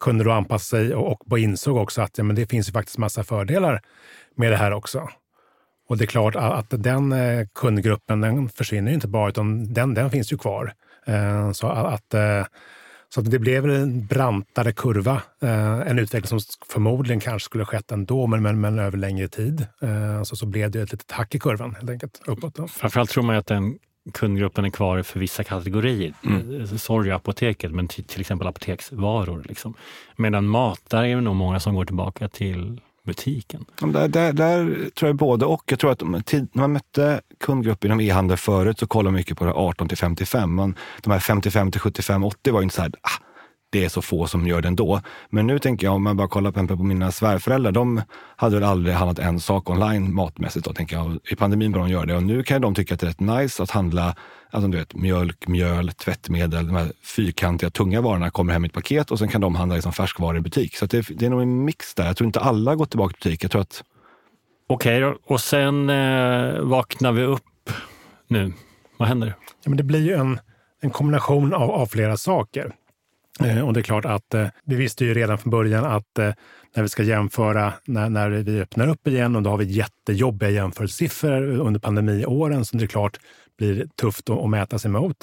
kunde 0.00 0.24
då 0.24 0.32
anpassa 0.32 0.76
sig 0.76 0.94
och, 0.94 1.32
och 1.32 1.38
insåg 1.38 1.76
också 1.76 2.02
att 2.02 2.18
ja, 2.18 2.24
men 2.24 2.36
det 2.36 2.46
finns 2.46 2.68
ju 2.68 2.72
faktiskt 2.72 2.98
massa 2.98 3.24
fördelar 3.24 3.80
med 4.36 4.52
det 4.52 4.56
här 4.56 4.72
också. 4.72 5.08
Och 5.88 5.96
det 5.96 6.04
är 6.04 6.06
klart 6.06 6.36
att 6.36 6.66
den 6.70 7.12
eh, 7.12 7.46
kundgruppen 7.54 8.20
den 8.20 8.48
försvinner 8.48 8.92
inte 8.92 9.08
bara, 9.08 9.28
utan 9.28 9.72
den, 9.72 9.94
den 9.94 10.10
finns 10.10 10.32
ju 10.32 10.38
kvar. 10.38 10.72
Eh, 11.06 11.52
så 11.52 11.66
att, 11.68 12.14
eh, 12.14 12.46
så 13.08 13.20
att 13.20 13.30
det 13.30 13.38
blev 13.38 13.70
en 13.70 14.06
brantare 14.06 14.72
kurva. 14.72 15.22
En 15.86 15.98
utveckling 15.98 16.40
som 16.40 16.40
förmodligen 16.68 17.20
kanske 17.20 17.44
skulle 17.46 17.64
skett 17.64 17.92
ändå, 17.92 18.26
men, 18.26 18.42
men, 18.42 18.60
men 18.60 18.78
över 18.78 18.98
längre 18.98 19.28
tid. 19.28 19.66
Så, 20.24 20.36
så 20.36 20.46
blev 20.46 20.70
det 20.70 20.80
ett 20.80 20.92
litet 20.92 21.10
hack 21.10 21.34
i 21.34 21.38
kurvan 21.38 21.74
helt 21.74 21.90
enkelt 21.90 22.20
uppåt. 22.26 22.70
Framförallt 22.70 23.10
tror 23.10 23.24
man 23.24 23.36
att 23.36 23.46
den 23.46 23.78
kundgruppen 24.12 24.64
är 24.64 24.70
kvar 24.70 25.02
för 25.02 25.20
vissa 25.20 25.44
kategorier. 25.44 26.14
Mm. 26.24 26.66
Sorry 26.78 27.10
apoteket, 27.10 27.72
men 27.72 27.88
till, 27.88 28.04
till 28.04 28.20
exempel 28.20 28.46
apoteksvaror. 28.46 29.44
Liksom. 29.48 29.74
Medan 30.16 30.46
mat, 30.48 30.80
där 30.88 31.04
är 31.04 31.14
det 31.14 31.20
nog 31.20 31.36
många 31.36 31.60
som 31.60 31.74
går 31.74 31.84
tillbaka 31.84 32.28
till 32.28 32.80
butiken. 33.08 33.64
Där, 33.80 34.08
där, 34.08 34.32
där 34.32 34.90
tror 34.90 35.08
jag 35.08 35.16
både 35.16 35.46
och. 35.46 35.62
Jag 35.66 35.78
tror 35.78 35.92
att 35.92 36.00
när 36.00 36.48
man 36.52 36.72
mötte 36.72 37.20
kundgrupper 37.40 37.88
inom 37.88 38.00
e-handel 38.00 38.36
förut 38.36 38.78
så 38.78 38.86
kollade 38.86 39.12
man 39.12 39.18
mycket 39.18 39.38
på 39.38 39.44
det 39.44 39.52
18 39.52 39.88
till 39.88 39.98
55. 39.98 40.54
Man, 40.54 40.74
de 41.02 41.10
här 41.10 41.18
55 41.18 41.70
till 41.70 41.80
75, 41.80 42.24
80 42.24 42.50
var 42.50 42.60
ju 42.60 42.64
inte 42.64 42.76
så 42.76 42.82
här, 42.82 42.92
ah, 43.00 43.22
det 43.70 43.84
är 43.84 43.88
så 43.88 44.02
få 44.02 44.26
som 44.26 44.46
gör 44.46 44.62
det 44.62 44.68
ändå. 44.68 45.00
Men 45.30 45.46
nu 45.46 45.58
tänker 45.58 45.86
jag, 45.86 45.94
om 45.94 46.02
man 46.02 46.16
bara 46.16 46.28
kollar 46.28 46.50
på, 46.50 46.66
på 46.66 46.82
mina 46.82 47.12
svärföräldrar, 47.12 47.72
de 47.72 48.02
hade 48.36 48.54
väl 48.54 48.64
aldrig 48.64 48.94
handlat 48.94 49.18
en 49.18 49.40
sak 49.40 49.70
online 49.70 50.14
matmässigt. 50.14 50.66
Då, 50.66 50.72
tänker 50.72 50.96
jag. 50.96 51.18
I 51.30 51.36
pandemin 51.36 51.72
började 51.72 51.88
de 51.88 51.92
göra 51.92 52.06
det 52.06 52.16
och 52.16 52.22
nu 52.22 52.42
kan 52.42 52.60
de 52.60 52.74
tycka 52.74 52.94
att 52.94 53.00
det 53.00 53.06
är 53.06 53.08
rätt 53.08 53.20
nice 53.20 53.62
att 53.62 53.70
handla 53.70 54.14
alltså, 54.50 54.68
du 54.68 54.78
vet, 54.78 54.94
mjölk, 54.94 55.48
mjöl, 55.48 55.92
tvättmedel. 55.92 56.66
De 56.66 56.76
här 56.76 56.92
fyrkantiga, 57.16 57.70
tunga 57.70 58.00
varorna 58.00 58.30
kommer 58.30 58.52
hem 58.52 58.64
i 58.64 58.68
ett 58.68 58.74
paket 58.74 59.10
och 59.10 59.18
sen 59.18 59.28
kan 59.28 59.40
de 59.40 59.54
handla 59.54 59.74
liksom 59.74 59.92
färskvaror 59.92 60.36
i 60.36 60.40
butik. 60.40 60.76
Så 60.76 60.86
det, 60.86 61.06
det, 61.10 61.26
är 61.26 61.30
nog 61.30 61.42
en 61.42 61.64
mix 61.64 61.94
där. 61.94 62.06
Jag 62.06 62.16
tror 62.16 62.26
inte 62.26 62.40
alla 62.40 62.74
går 62.74 62.86
tillbaka 62.86 63.12
till 63.12 63.30
butik. 63.30 63.44
Jag 63.44 63.50
tror 63.50 63.62
att... 63.62 63.84
Okej, 64.66 65.04
okay, 65.04 65.18
och 65.26 65.40
sen 65.40 65.90
eh, 65.90 66.60
vaknar 66.60 67.12
vi 67.12 67.22
upp 67.22 67.70
nu. 68.28 68.52
Vad 68.96 69.08
händer? 69.08 69.34
Ja, 69.64 69.70
men 69.70 69.76
det 69.76 69.82
blir 69.82 70.06
ju 70.06 70.14
en, 70.14 70.40
en 70.80 70.90
kombination 70.90 71.54
av, 71.54 71.70
av 71.70 71.86
flera 71.86 72.16
saker. 72.16 72.74
Eh, 73.44 73.66
och 73.66 73.72
det 73.72 73.80
är 73.80 73.82
klart 73.82 74.04
att 74.04 74.34
eh, 74.34 74.46
vi 74.64 74.76
visste 74.76 75.04
ju 75.04 75.14
redan 75.14 75.38
från 75.38 75.50
början 75.50 75.84
att 75.84 76.18
eh, 76.18 76.32
när 76.76 76.82
vi 76.82 76.88
ska 76.88 77.02
jämföra 77.02 77.72
när, 77.84 78.08
när 78.08 78.30
vi 78.30 78.60
öppnar 78.60 78.88
upp 78.88 79.06
igen 79.06 79.36
och 79.36 79.42
då 79.42 79.50
har 79.50 79.56
vi 79.58 79.64
jättejobbiga 79.64 80.50
jämförelsesiffror 80.50 81.42
under 81.42 81.80
pandemiåren 81.80 82.64
som 82.64 82.78
det 82.78 82.84
är 82.84 82.86
klart 82.86 83.20
blir 83.58 83.86
tufft 84.00 84.30
att, 84.30 84.38
att 84.38 84.50
mäta 84.50 84.78
sig 84.78 84.90
mot. 84.90 85.16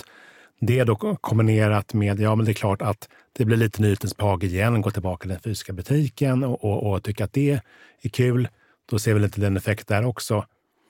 Det 0.60 0.84
då 0.84 0.96
kombinerat 0.96 1.94
med, 1.94 2.20
ja 2.20 2.36
men 2.36 2.46
det 2.46 2.52
är 2.52 2.54
klart 2.54 2.82
att 2.82 3.10
det 3.34 3.46
blir 3.46 3.58
lite 3.58 3.82
nyhetens 3.82 4.18
behag 4.18 4.44
igen, 4.44 4.82
gå 4.82 4.92
tillbaka 4.92 5.22
till 5.22 5.30
den 5.30 5.40
fysiska 5.40 5.74
butiken 5.74 6.44
och, 6.44 6.64
och, 6.64 6.92
och 6.92 7.04
tycka 7.04 7.24
att 7.24 7.34
det 7.34 7.60
är 8.02 8.10
kul. 8.10 8.48
Då 8.90 9.00
ser 9.00 9.14
vi 9.14 9.20
lite 9.20 9.42
den 9.42 9.58
effekt 9.58 9.88
där 9.88 10.06
också. 10.06 10.46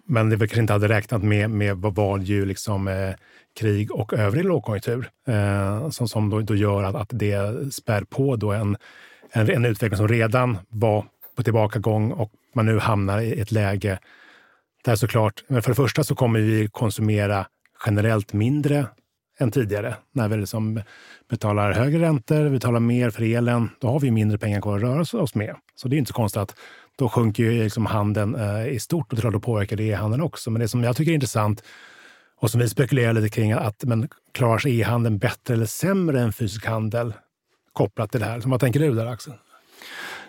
Men 0.08 0.30
det 0.30 0.36
vi 0.36 0.48
kanske 0.48 0.62
inte 0.62 0.74
hade 0.74 0.88
räknat 0.88 1.24
med, 1.24 1.50
med 1.50 1.78
var 1.78 2.20
ju 2.20 2.46
liksom 2.46 2.88
eh, 2.88 3.14
krig 3.60 3.92
och 3.92 4.14
övrig 4.14 4.46
lågkonjunktur 4.46 5.10
eh, 5.28 5.90
som, 5.90 6.08
som 6.08 6.30
då, 6.30 6.42
då, 6.42 6.56
gör 6.56 6.84
att, 6.84 6.96
att 6.96 7.10
det 7.12 7.74
spär 7.74 8.04
på 8.04 8.36
då 8.36 8.52
en, 8.52 8.78
en, 9.32 9.50
en 9.50 9.66
utveckling 9.66 9.98
som 9.98 10.08
redan 10.08 10.58
var 10.70 11.06
på 11.36 11.44
tillbakagång 11.44 12.12
och 12.12 12.32
man 12.56 12.66
nu 12.66 12.80
hamnar 12.80 13.22
i 13.22 13.40
ett 13.40 13.52
läge 13.52 14.00
där 14.86 14.96
såklart, 14.96 15.44
men 15.48 15.62
för 15.62 15.72
det 15.72 15.76
första 15.76 16.04
så 16.04 16.16
kommer 16.16 16.40
vi 16.40 16.68
konsumera 16.72 17.48
generellt 17.86 18.34
mindre 18.34 18.86
än 19.40 19.52
tidigare. 19.52 19.96
När 20.12 20.28
vi 20.28 20.38
liksom 20.38 20.82
betalar 21.30 21.74
högre 21.74 22.02
räntor, 22.02 22.44
vi 22.44 22.50
betalar 22.50 22.80
mer 22.80 23.10
för 23.10 23.24
elen, 23.24 23.70
då 23.80 23.88
har 23.88 24.00
vi 24.00 24.12
mindre 24.12 24.38
pengar 24.38 24.62
kvar 24.62 24.76
att 24.76 24.82
röra 24.82 25.22
oss 25.22 25.36
med. 25.36 25.56
Så 25.76 25.88
det 25.88 25.96
är 25.96 25.98
inte 25.98 26.10
så 26.10 26.14
konstigt 26.14 26.42
att 26.42 26.56
då 26.96 27.10
sjunker 27.10 27.44
ju 27.44 27.64
liksom 27.64 27.86
handeln 27.86 28.36
eh, 28.36 28.68
i 28.68 28.80
stort 28.80 29.14
och 29.14 29.32
då 29.32 29.40
påverkar 29.40 29.76
det 29.76 29.84
e-handeln 29.84 30.24
också. 30.24 30.52
Men 30.52 30.60
det 30.60 30.68
som 30.68 30.84
jag 30.84 30.96
tycker 30.96 31.12
är 31.12 31.16
intressant 31.16 31.64
och 32.38 32.52
som 32.52 32.60
vi 32.60 32.70
spekulerar 32.70 33.14
lite 33.14 33.30
kring, 33.30 33.52
att 33.52 33.84
men 33.84 34.10
klarar 34.32 34.58
sig 34.58 34.80
e-handeln 34.80 35.18
bättre 35.18 35.54
eller 35.54 35.66
sämre 35.66 36.22
än 36.22 36.34
fysisk 36.34 36.66
handel 36.66 37.14
kopplat 37.74 38.12
till 38.12 38.20
det 38.20 38.26
här? 38.26 38.40
Så 38.40 38.50
vad 38.50 38.60
tänker 38.60 38.80
du 38.80 38.94
där 38.94 39.06
Axel? 39.06 39.34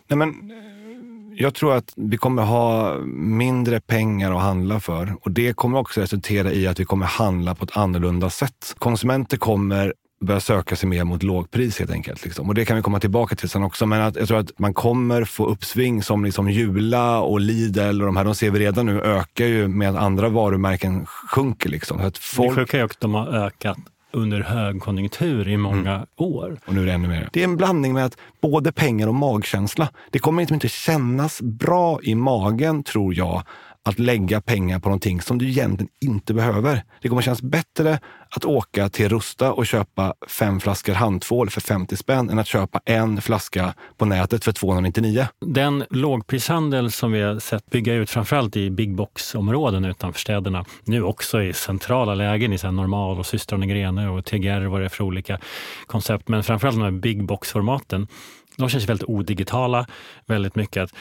Nej, 0.09 0.19
men, 0.19 0.29
eh, 0.29 1.43
jag 1.43 1.55
tror 1.55 1.75
att 1.75 1.93
vi 1.97 2.17
kommer 2.17 2.43
ha 2.43 2.99
mindre 3.17 3.81
pengar 3.81 4.33
att 4.33 4.43
handla 4.43 4.81
för 4.81 5.17
och 5.21 5.31
det 5.31 5.53
kommer 5.53 5.79
också 5.79 6.01
resultera 6.01 6.53
i 6.53 6.67
att 6.67 6.81
vi 6.81 6.85
kommer 6.85 7.07
handla 7.07 7.55
på 7.55 7.65
ett 7.65 7.77
annorlunda 7.77 8.31
sätt. 8.31 8.75
Konsumenter 8.79 9.37
kommer 9.37 9.95
börja 10.21 10.41
söka 10.41 10.77
sig 10.77 10.89
mer 10.89 11.05
mot 11.05 11.23
lågpris 11.23 11.79
helt 11.79 11.91
enkelt. 11.91 12.25
Liksom. 12.25 12.49
Och 12.49 12.55
det 12.55 12.65
kan 12.65 12.77
vi 12.77 12.83
komma 12.83 13.01
tillbaka 13.01 13.37
till 13.37 13.49
sen 13.49 13.63
också. 13.63 13.87
Men 13.87 14.01
att, 14.01 14.17
jag 14.17 14.29
tror 14.29 14.39
att 14.39 14.59
man 14.59 14.75
kommer 14.75 15.25
få 15.25 15.47
uppsving 15.47 16.03
som 16.03 16.25
liksom 16.25 16.51
Jula 16.51 17.21
och 17.21 17.41
Lidl 17.41 18.01
och 18.01 18.07
de 18.07 18.17
här, 18.17 18.25
de 18.25 18.35
ser 18.35 18.51
vi 18.51 18.59
redan 18.59 18.87
nu 18.87 19.01
ökar 19.01 19.45
ju 19.45 19.69
med 19.69 19.91
att 19.91 19.97
andra 19.97 20.29
varumärken 20.29 21.07
sjunker. 21.07 21.69
Liksom. 21.69 22.01
Att 22.01 22.19
folk... 22.19 22.51
Det 22.51 22.55
sjuka 22.55 22.79
är 22.79 22.85
att 22.85 23.01
de 23.01 23.15
har 23.15 23.27
ökat 23.27 23.79
under 24.17 24.41
högkonjunktur 24.41 25.49
i 25.49 25.57
många 25.57 25.95
mm. 25.95 26.07
år. 26.17 26.59
Och 26.67 26.75
nu 26.75 26.83
är 26.83 26.87
det 26.87 26.93
ännu 26.93 27.09
mer. 27.09 27.29
Det 27.33 27.41
är 27.41 27.45
en 27.45 27.57
blandning 27.57 27.93
med 27.93 28.05
att 28.05 28.17
både 28.43 28.73
pengar 28.73 29.07
och 29.07 29.15
magkänsla. 29.15 29.89
Det 30.11 30.19
kommer 30.19 30.53
inte 30.53 30.69
kännas 30.69 31.43
bra 31.43 32.01
i 32.03 32.15
magen, 32.15 32.83
tror 32.83 33.15
jag, 33.15 33.43
att 33.87 33.99
lägga 33.99 34.41
pengar 34.41 34.79
på 34.79 34.89
någonting 34.89 35.21
som 35.21 35.39
du 35.39 35.49
egentligen 35.49 35.91
inte 36.01 36.35
behöver. 36.35 36.83
Det 37.03 37.09
kommer 37.09 37.23
kännas 37.23 37.43
bättre 37.43 37.99
att 38.31 38.45
åka 38.45 38.89
till 38.89 39.09
Rusta 39.09 39.53
och 39.53 39.67
köpa 39.67 40.15
fem 40.29 40.61
flaskor 40.61 40.95
handtvål 40.95 41.51
för 41.51 41.61
50 41.61 41.97
spänn 41.97 42.31
än 42.31 42.39
att 42.39 42.47
köpa 42.47 42.81
en 42.85 43.21
flaska 43.21 43.75
på 43.97 44.05
nätet 44.05 44.45
för 44.45 44.53
299. 44.53 45.27
Den 45.41 45.85
lågprishandel 45.91 46.91
som 46.91 47.13
vi 47.13 47.23
har 47.23 47.39
sett 47.39 47.71
bygga 47.71 47.95
ut 47.95 48.11
framförallt 48.11 48.57
i 48.57 48.71
big 48.71 48.95
box-områden 48.95 49.85
utanför 49.85 50.21
städerna, 50.21 50.65
nu 50.85 51.03
också 51.03 51.43
i 51.43 51.53
centrala 51.53 52.15
lägen 52.15 52.53
i 52.53 52.59
Normal 52.63 53.19
och 53.19 53.27
Systrarna 53.27 53.67
Grene 53.67 54.09
och 54.09 54.25
TGR 54.25 54.67
vad 54.67 54.81
det 54.81 54.85
är 54.85 54.89
för 54.89 55.05
olika 55.05 55.39
koncept, 55.87 56.29
men 56.29 56.43
framförallt 56.43 56.77
de 56.77 56.83
här 56.83 56.91
big 56.91 57.25
box-formaten 57.25 58.09
de 58.57 58.69
känns 58.69 58.89
väldigt 58.89 59.09
odigitala. 59.09 59.87
Väldigt 60.27 60.55
mycket 60.55 60.83
att 60.83 60.95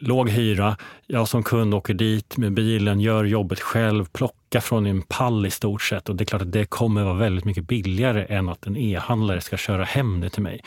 låg 0.00 0.30
hyra. 0.30 0.76
Jag 1.06 1.28
som 1.28 1.42
kund 1.42 1.74
åker 1.74 1.94
dit 1.94 2.36
med 2.36 2.52
bilen, 2.52 3.00
gör 3.00 3.24
jobbet 3.24 3.60
själv, 3.60 4.04
plockar 4.04 4.60
från 4.60 4.86
en 4.86 5.02
pall 5.02 5.46
i 5.46 5.50
stort 5.50 5.82
sett. 5.82 6.08
Och 6.08 6.16
det 6.16 6.24
är 6.24 6.26
klart 6.26 6.42
att 6.42 6.52
det 6.52 6.64
kommer 6.64 7.04
vara 7.04 7.14
väldigt 7.14 7.44
mycket 7.44 7.66
billigare 7.66 8.26
än 8.28 8.48
att 8.48 8.66
en 8.66 8.76
e-handlare 8.76 9.40
ska 9.40 9.56
köra 9.56 9.84
hem 9.84 10.20
det 10.20 10.30
till 10.30 10.42
mig. 10.42 10.60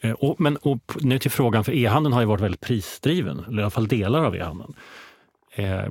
Eh, 0.00 0.12
och, 0.12 0.40
men 0.40 0.56
och 0.56 0.78
nu 1.00 1.18
till 1.18 1.30
frågan, 1.30 1.64
för 1.64 1.72
e-handeln 1.72 2.12
har 2.12 2.20
ju 2.20 2.26
varit 2.26 2.40
väldigt 2.40 2.60
prisdriven, 2.60 3.44
eller 3.48 3.58
i 3.58 3.62
alla 3.62 3.70
fall 3.70 3.88
delar 3.88 4.24
av 4.24 4.36
e-handeln. 4.36 4.74
Eh, 5.54 5.84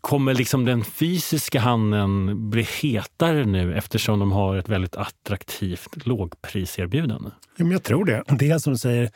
kommer 0.00 0.34
liksom 0.34 0.64
den 0.64 0.84
fysiska 0.84 1.60
handeln 1.60 2.50
bli 2.50 2.62
hetare 2.62 3.44
nu 3.44 3.74
eftersom 3.74 4.18
de 4.18 4.32
har 4.32 4.56
ett 4.56 4.68
väldigt 4.68 4.96
attraktivt 4.96 6.06
lågpriserbjudande? 6.06 7.30
Ja, 7.56 7.64
men 7.64 7.70
jag 7.70 7.82
tror 7.82 8.04
det. 8.04 8.22
Det 8.28 8.50
är 8.50 8.58
som 8.58 8.72
du 8.72 8.78
säger, 8.78 9.10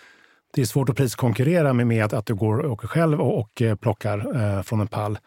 det 0.54 0.60
är 0.60 0.64
svårt 0.64 0.88
att 0.88 0.96
priskonkurrera 0.96 1.72
med, 1.72 1.86
med 1.86 2.14
att 2.14 2.26
du 2.26 2.34
går 2.34 2.58
och 2.58 2.72
åker 2.72 2.88
själv 2.88 3.20
och, 3.20 3.38
och 3.38 3.62
eh, 3.62 3.76
plockar 3.76 4.42
eh, 4.42 4.62
från 4.62 4.80
en 4.80 4.88
pall. 4.88 5.18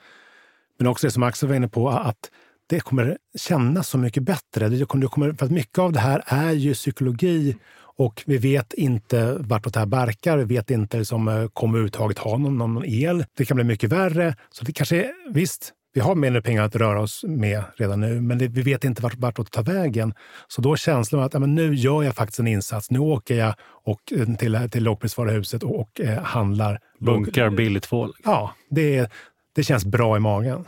Men 0.78 0.88
också 0.88 1.08
det 1.08 1.12
som 1.12 1.24
Axel 1.24 1.50
var 1.50 1.56
inne 1.56 1.68
på, 1.68 1.90
att 1.90 2.32
det 2.68 2.80
kommer 2.80 3.18
kännas 3.38 3.90
så 3.90 3.98
mycket 3.98 4.24
bättre. 4.24 4.70
Det 4.70 4.86
kommer, 4.86 5.02
det 5.02 5.08
kommer, 5.08 5.34
för 5.34 5.46
att 5.46 5.52
mycket 5.52 5.80
av 5.80 5.92
det 5.92 6.00
här 6.00 6.24
är 6.26 6.52
ju 6.52 6.74
psykologi 6.74 7.56
och 7.98 8.24
vi 8.26 8.38
vet 8.38 8.74
inte 8.74 9.38
vartåt 9.40 9.74
det 9.74 9.80
här 9.80 9.88
barkar. 9.88 10.38
Vi 10.38 10.44
vet 10.44 10.72
inte 10.72 10.98
liksom, 10.98 11.28
eh, 11.28 11.48
kommer 11.48 11.74
överhuvudtaget 11.74 12.18
ha 12.18 12.38
någon, 12.38 12.58
någon 12.58 12.86
el. 12.86 13.26
Det 13.38 13.46
kan 13.46 13.56
bli 13.56 13.64
mycket 13.64 13.92
värre. 13.92 14.36
Så 14.52 14.66
det 14.66 14.72
kanske, 14.72 15.14
visst, 15.30 15.74
vi 15.96 16.02
har 16.02 16.16
mindre 16.16 16.42
pengar 16.42 16.64
att 16.64 16.76
röra 16.76 17.02
oss 17.02 17.24
med 17.28 17.64
redan 17.76 18.02
nu, 18.02 18.22
men 18.22 18.38
det, 18.38 18.48
vi 18.48 18.62
vet 18.62 18.84
inte 18.84 19.02
vart, 19.02 19.16
vart 19.16 19.36
det 19.36 19.44
tar 19.44 19.64
vägen. 19.64 20.14
Så 20.48 20.62
då 20.62 20.76
känslan 20.76 21.24
att 21.24 21.34
ja, 21.34 21.40
men 21.40 21.56
nu 21.56 21.76
gör 21.76 22.04
jag 22.04 22.16
faktiskt 22.16 22.40
en 22.40 22.48
insats. 22.48 22.92
Nu 22.92 23.00
åker 23.00 23.36
jag 23.36 23.54
och, 23.84 24.14
eh, 24.16 24.36
till, 24.36 24.70
till 24.72 24.84
lågprisvaruhuset 24.84 25.64
och, 25.64 25.80
och 25.80 26.02
eh, 26.02 26.24
handlar. 26.24 26.80
Bunkrar 27.00 27.50
billigt 27.50 27.84
tvål. 27.84 28.14
Ja, 28.24 28.54
det, 28.70 29.12
det 29.56 29.64
känns 29.64 29.86
bra 29.86 30.18
i 30.18 30.20
magen. 30.20 30.66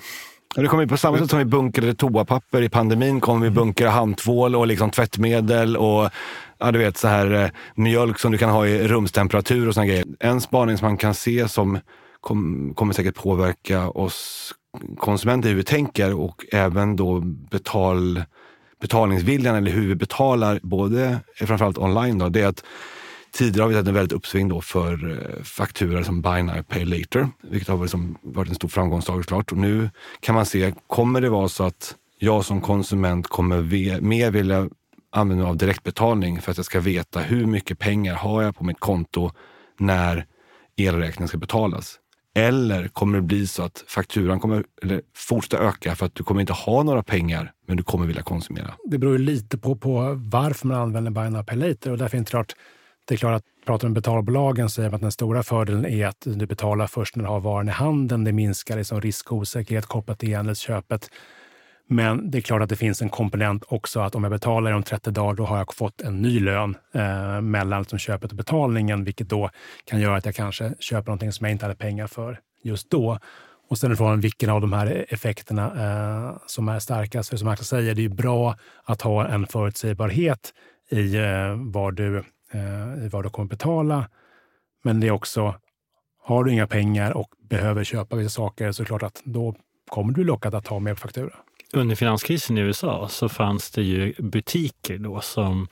Det 0.56 0.68
kommer 0.68 0.86
på 0.86 0.98
samma 0.98 1.18
sätt 1.18 1.30
som 1.30 1.40
vi 1.40 1.46
bunkrade 1.46 1.96
toapapper 1.96 2.62
i 2.62 2.70
pandemin 2.70 3.20
kommer 3.20 3.46
vi 3.46 3.52
bunkra 3.52 3.90
handtvål 3.90 4.56
och 4.56 4.68
liksom 4.68 4.92
tvättmedel 4.92 5.78
och 5.78 6.10
ja, 6.58 6.72
du 6.72 6.80
vet, 6.80 6.98
så 6.98 7.08
här, 7.08 7.32
eh, 7.32 7.50
mjölk 7.76 8.20
som 8.20 8.32
du 8.32 8.38
kan 8.38 8.50
ha 8.50 8.68
i 8.68 8.88
rumstemperatur 8.88 9.68
och 9.68 9.74
såna 9.74 9.86
grejer. 9.86 10.06
En 10.20 10.42
spaning 10.42 10.78
som 10.78 10.88
man 10.88 10.98
kan 10.98 11.14
se 11.14 11.48
som 11.48 11.80
kom, 12.22 12.74
kommer 12.76 12.94
säkert 12.94 13.16
påverka 13.16 13.90
oss 13.90 14.54
konsumenter 14.98 15.50
hur 15.50 15.56
vi 15.56 15.64
tänker 15.64 16.14
och 16.14 16.46
även 16.52 16.96
då 16.96 17.20
betal, 17.52 18.24
betalningsviljan 18.82 19.56
eller 19.56 19.72
hur 19.72 19.88
vi 19.88 19.96
betalar, 19.96 20.60
både 20.64 21.20
eh, 21.40 21.48
framförallt 21.48 21.78
online, 21.78 22.18
då, 22.18 22.30
det 22.30 22.42
är 22.42 22.48
att 22.48 22.64
Tidigare 23.32 23.64
har 23.64 23.70
vi 23.70 23.76
sett 23.76 23.88
en 23.88 23.94
väldigt 23.94 24.12
uppsving 24.12 24.48
då 24.48 24.62
för 24.62 25.10
eh, 25.12 25.44
fakturor 25.44 26.04
som 26.04 26.22
Buy 26.22 26.44
Now, 26.44 26.62
Pay 26.62 26.86
Later, 26.86 27.30
vilket 27.42 27.70
har 27.70 27.82
liksom 27.82 28.18
varit 28.22 28.50
en 28.50 28.56
stor 28.56 28.68
framgångssaga 28.68 29.24
såklart. 29.24 29.52
Och 29.52 29.58
nu 29.58 29.90
kan 30.20 30.36
man 30.36 30.46
se, 30.46 30.74
kommer 30.88 31.22
det 31.22 31.30
vara 31.30 31.50
så 31.50 31.64
att 31.64 31.96
jag 32.20 32.46
som 32.46 32.62
konsument 32.62 33.28
kommer 33.28 34.02
mer 34.02 34.32
vilja 34.32 34.70
använda 35.12 35.44
mig 35.44 35.50
av 35.50 35.58
direktbetalning 35.58 36.42
för 36.42 36.52
att 36.52 36.58
jag 36.58 36.66
ska 36.66 36.80
veta 36.80 37.20
hur 37.20 37.46
mycket 37.46 37.80
pengar 37.80 38.16
har 38.16 38.44
jag 38.44 38.56
på 38.56 38.64
mitt 38.64 38.80
konto 38.80 39.32
när 39.80 40.26
elräkningen 40.78 41.28
ska 41.28 41.38
betalas? 41.38 42.00
Eller 42.38 42.88
kommer 42.88 43.18
det 43.18 43.22
bli 43.22 43.48
så 43.48 43.64
att 43.64 43.84
fakturan 43.88 44.40
kommer 44.40 44.64
eller 44.84 45.02
fortsätta 45.16 45.64
öka 45.64 45.96
för 45.96 46.06
att 46.06 46.16
du 46.16 46.24
kommer 46.24 46.42
inte 46.42 46.54
ha 46.54 46.84
några 46.84 47.04
pengar, 47.04 47.52
men 47.68 47.78
du 47.78 47.84
kommer 47.84 48.06
vilja 48.06 48.22
konsumera? 48.22 48.74
Det 48.86 48.98
beror 48.98 49.18
lite 49.18 49.58
på, 49.58 49.76
på 49.76 50.14
varför 50.18 50.68
man 50.68 50.78
använder 50.78 51.12
Buy 51.12 51.30
Now 51.30 51.44
Pay 51.44 51.58
Later. 51.58 51.92
Och 51.92 51.98
därför 51.98 52.18
är 52.18 52.22
det, 52.22 52.26
klart, 52.26 52.54
det 53.08 53.14
är 53.16 53.18
klart 53.18 53.36
att 53.36 53.44
pratar 53.66 53.88
om 53.88 53.94
betalbolagen 53.94 54.70
så 54.70 54.82
är 54.82 54.94
att 54.94 55.02
den 55.02 55.12
stora 55.12 55.44
fördelen 55.44 55.86
är 55.86 56.08
att 56.08 56.22
du 56.26 56.46
betalar 56.46 56.88
först 56.88 57.16
när 57.16 57.24
du 57.24 57.30
har 57.30 57.40
varan 57.40 57.68
i 57.68 57.72
handen. 57.72 58.24
Det 58.24 58.32
minskar 58.32 58.78
liksom 58.78 59.02
risk 59.02 59.32
och 59.32 59.38
osäkerhet 59.38 59.86
kopplat 59.86 60.20
till 60.20 60.30
e-handelsköpet. 60.30 61.10
Men 61.90 62.32
det 62.32 62.38
är 62.38 62.42
klart 62.42 62.62
att 62.62 62.70
det 62.70 62.76
finns 62.76 63.02
en 63.02 63.10
komponent 63.10 63.64
också 63.68 64.00
att 64.00 64.16
om 64.16 64.24
jag 64.24 64.32
betalar 64.32 64.72
om 64.72 64.84
30 64.84 65.12
dagar, 65.12 65.34
då 65.34 65.46
har 65.46 65.58
jag 65.58 65.74
fått 65.74 66.02
en 66.02 66.22
ny 66.22 66.40
lön 66.40 66.78
eh, 66.94 67.42
mellan 67.42 67.82
liksom 67.82 68.00
köpet 68.00 68.32
och 68.32 68.38
betalningen, 68.38 69.04
vilket 69.04 69.30
då 69.30 69.50
kan 69.86 70.00
göra 70.00 70.16
att 70.16 70.26
jag 70.26 70.36
kanske 70.36 70.74
köper 70.80 71.06
någonting 71.06 71.32
som 71.32 71.46
jag 71.46 71.52
inte 71.52 71.66
hade 71.66 71.76
pengar 71.76 72.08
för 72.08 72.40
just 72.64 72.90
då. 72.90 73.20
Och 73.70 73.78
sen 73.78 73.92
är 73.92 73.96
frågan 73.96 74.20
vilken 74.20 74.50
av 74.50 74.62
de 74.62 74.74
här 74.74 75.06
effekterna 75.10 75.66
eh, 75.66 76.38
som 76.46 76.70
är 76.70 76.80
starkast. 76.80 77.30
För 77.30 77.38
som 77.38 77.48
Axel 77.48 77.66
säger, 77.66 77.96
det 77.96 78.06
är 78.06 78.10
bra 78.10 78.56
att 78.84 79.02
ha 79.02 79.28
en 79.28 79.48
förutsägbarhet 79.48 80.54
i 80.90 81.16
eh, 81.16 81.56
vad, 81.56 81.96
du, 81.96 82.18
eh, 82.52 83.06
i 83.06 83.10
vad 83.12 83.24
du 83.24 83.30
kommer 83.30 83.50
betala. 83.50 84.10
Men 84.84 85.00
det 85.00 85.08
är 85.08 85.12
också, 85.12 85.56
har 86.24 86.44
du 86.44 86.52
inga 86.52 86.68
pengar 86.68 87.12
och 87.12 87.30
behöver 87.50 87.84
köpa 87.84 88.16
vissa 88.16 88.30
saker 88.30 88.72
så 88.72 88.82
är 88.82 88.84
det 88.84 88.88
klart 88.88 89.04
att 89.04 89.22
då 89.26 89.56
kommer 89.90 90.14
du 90.14 90.24
lockad 90.24 90.56
att 90.56 90.66
ta 90.66 90.80
med 90.80 91.00
faktura 91.00 91.34
under 91.74 91.96
finanskrisen 91.96 92.58
i 92.58 92.62
USA 92.62 93.08
så 93.10 93.30
fanns 93.30 93.72
det 93.72 93.84
ju 93.84 94.14
butiker 94.18 94.98
då 94.98 95.22
som 95.22 95.68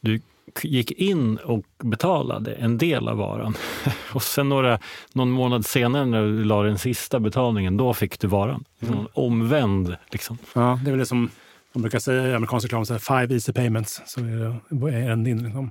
du 0.00 0.20
gick 0.62 0.92
in 0.92 1.36
och 1.36 1.64
betalade 1.82 2.54
en 2.54 2.78
del 2.78 3.08
av 3.08 3.16
varan. 3.16 3.54
Och 4.12 4.22
sen 4.22 4.48
några, 4.48 4.78
någon 5.12 5.30
månad 5.30 5.66
senare 5.66 6.06
när 6.06 6.22
du 6.22 6.44
la 6.44 6.62
den 6.62 6.78
sista 6.78 7.20
betalningen, 7.20 7.76
då 7.76 7.94
fick 7.94 8.20
du 8.20 8.26
varan. 8.26 8.64
Mm. 8.80 9.06
Omvänd. 9.12 9.96
Liksom. 10.10 10.38
Ja, 10.52 10.80
det 10.84 10.90
är 10.90 10.92
väl 10.92 10.98
det 10.98 11.06
som 11.06 11.30
De 11.72 11.82
brukar 11.82 11.98
säga 11.98 12.28
i 12.28 12.34
amerikansk 12.34 12.64
reklam 12.64 12.86
så 12.86 12.94
här, 12.94 13.20
five 13.20 13.34
easy 13.34 13.52
payments. 13.52 14.02
Så 14.06 14.20
är 14.20 14.90
det 14.90 14.96
en 14.96 15.24
din. 15.24 15.42
Liksom. 15.42 15.70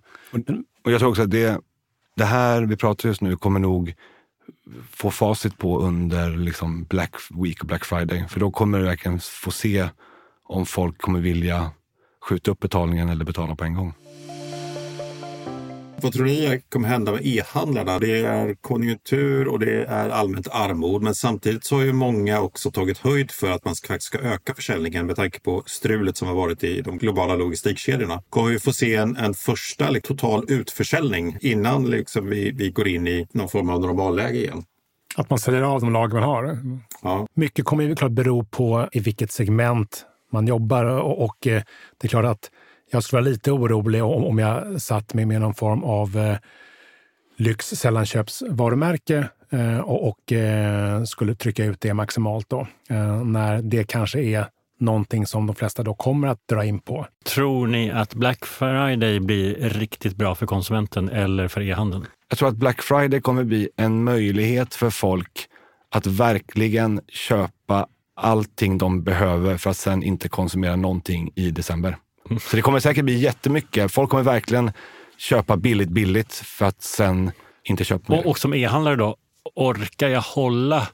Och 0.84 0.92
jag 0.92 1.00
tror 1.00 1.10
också 1.10 1.22
att 1.22 1.32
det, 1.32 1.62
det 2.16 2.26
här 2.26 2.62
vi 2.62 2.76
pratar 2.76 3.10
just 3.10 3.22
nu 3.22 3.36
kommer 3.36 3.60
nog 3.60 3.94
få 4.92 5.12
facit 5.12 5.58
på 5.58 5.80
under 5.80 6.38
liksom 6.38 6.84
Black 6.84 7.16
Week 7.30 7.62
och 7.62 7.68
Black 7.68 7.86
Friday. 7.86 8.28
För 8.28 8.40
då 8.40 8.52
kommer 8.52 8.80
du 8.80 8.86
verkligen 8.86 9.20
få 9.20 9.52
se 9.52 9.90
om 10.44 10.66
folk 10.66 10.98
kommer 10.98 11.20
vilja 11.20 11.72
skjuta 12.22 12.52
upp 12.52 12.60
betalningen 12.60 13.10
eller 13.10 13.26
betala 13.26 13.56
på 13.56 13.64
en 13.64 13.74
gång. 13.74 13.94
Vad 16.02 16.14
tror 16.14 16.26
ni 16.26 16.62
kommer 16.70 16.88
hända 16.88 17.12
med 17.12 17.22
e-handlarna? 17.26 18.00
Det 18.00 18.20
är 18.20 18.54
konjunktur 18.54 19.48
och 19.48 19.60
det 19.60 19.86
är 19.86 20.10
allmänt 20.10 20.48
armod. 20.52 21.04
Men 21.04 21.16
samtidigt 21.16 21.64
så 21.66 21.76
har 21.76 21.84
ju 21.84 21.94
många 21.94 22.42
också 22.42 22.72
tagit 22.72 22.98
höjd 22.98 23.32
för 23.32 23.52
att 23.52 23.66
man 23.66 23.76
faktiskt 23.76 24.04
ska 24.08 24.20
öka 24.20 24.54
försäljningen 24.54 25.06
med 25.06 25.16
tanke 25.16 25.40
på 25.40 25.64
strulet 25.66 26.18
som 26.18 26.28
har 26.28 26.36
varit 26.36 26.64
i 26.64 26.82
de 26.82 26.98
globala 26.98 27.36
logistikkedjorna. 27.36 28.24
Kommer 28.30 28.50
vi 28.50 28.60
få 28.60 28.74
se 28.74 28.96
en, 28.96 29.16
en 29.16 29.34
första 29.34 29.90
liksom, 29.90 30.18
total 30.18 30.46
utförsäljning 30.48 31.38
innan 31.42 31.90
liksom, 31.90 32.30
vi, 32.30 32.52
vi 32.52 32.70
går 32.70 32.88
in 32.88 33.08
i 33.08 33.28
någon 33.32 33.50
form 33.50 33.70
av 33.70 33.82
normalläge 33.82 34.38
igen? 34.38 34.64
Att 35.16 35.30
man 35.30 35.40
säljer 35.40 35.62
av 35.62 35.82
de 35.82 35.94
lager 35.94 36.14
man 36.14 36.24
har. 36.24 36.58
Ja. 37.02 37.28
Mycket 37.34 37.66
kommer 37.66 37.84
ju 37.84 37.96
klart 37.96 38.12
bero 38.12 38.44
på 38.46 38.90
i 38.92 39.00
vilket 39.00 39.32
segment 39.32 40.06
man 40.32 40.48
jobbar 40.48 40.86
och, 40.86 41.24
och 41.24 41.48
eh, 41.48 41.62
det 41.98 42.08
är 42.08 42.10
klart 42.10 42.26
att 42.26 42.52
jag 42.92 43.04
skulle 43.04 43.22
vara 43.22 43.32
lite 43.32 43.52
orolig 43.52 44.04
om, 44.04 44.26
om 44.26 44.40
jag 44.40 44.82
satt 44.82 45.14
med, 45.14 45.28
med 45.28 45.42
någon 45.42 45.54
form 45.54 45.84
av 45.84 46.18
eh, 46.18 46.38
lyx 47.38 47.66
sällanköpsvarumärke 47.66 49.30
eh, 49.50 49.80
och, 49.80 50.08
och 50.08 50.34
eh, 50.34 51.04
skulle 51.04 51.36
trycka 51.36 51.66
ut 51.66 51.82
det 51.82 51.94
maximalt 51.94 52.50
då. 52.50 52.68
Eh, 52.90 53.24
när 53.24 53.62
det 53.62 53.84
kanske 53.84 54.20
är 54.20 54.46
någonting 54.80 55.26
som 55.26 55.48
de 55.48 55.56
flesta 55.56 55.84
då 55.84 55.94
kommer 55.94 56.28
att 56.28 56.48
dra 56.50 56.66
in 56.66 56.80
på. 56.80 57.06
Tror 57.26 57.68
ni 57.68 57.92
att 57.92 58.14
Black 58.14 58.46
Friday 58.46 59.20
blir 59.20 59.56
riktigt 59.56 60.16
bra 60.16 60.36
för 60.36 60.46
konsumenten 60.46 61.10
eller 61.10 61.48
för 61.48 61.62
e-handeln? 61.62 62.06
Jag 62.30 62.38
tror 62.38 62.50
att 62.50 62.56
Black 62.56 62.82
Friday 62.82 63.22
kommer 63.22 63.44
bli 63.44 63.70
en 63.76 64.04
möjlighet 64.04 64.76
för 64.76 64.90
folk 64.90 65.48
att 65.92 66.08
verkligen 66.08 67.02
köpa 67.08 67.88
allting 68.16 68.78
de 68.78 69.04
behöver 69.04 69.58
för 69.58 69.70
att 69.70 69.78
sen 69.78 70.04
inte 70.04 70.30
konsumera 70.30 70.76
någonting 70.76 71.32
i 71.36 71.52
december. 71.52 71.98
Så 72.42 72.56
det 72.56 72.62
kommer 72.62 72.80
säkert 72.80 73.06
bli 73.06 73.20
jättemycket. 73.20 73.92
Folk 73.92 74.10
kommer 74.10 74.24
verkligen 74.24 74.72
köpa 75.18 75.58
billigt, 75.58 75.90
billigt 75.90 76.34
för 76.34 76.66
att 76.66 76.82
sen 76.82 77.32
inte 77.64 77.84
köpa 77.84 78.14
mer. 78.14 78.20
Och, 78.20 78.26
och 78.26 78.40
som 78.40 78.54
e-handlare 78.54 78.96
då, 78.96 79.16
orkar 79.56 80.08
jag 80.08 80.22
hålla 80.22 80.88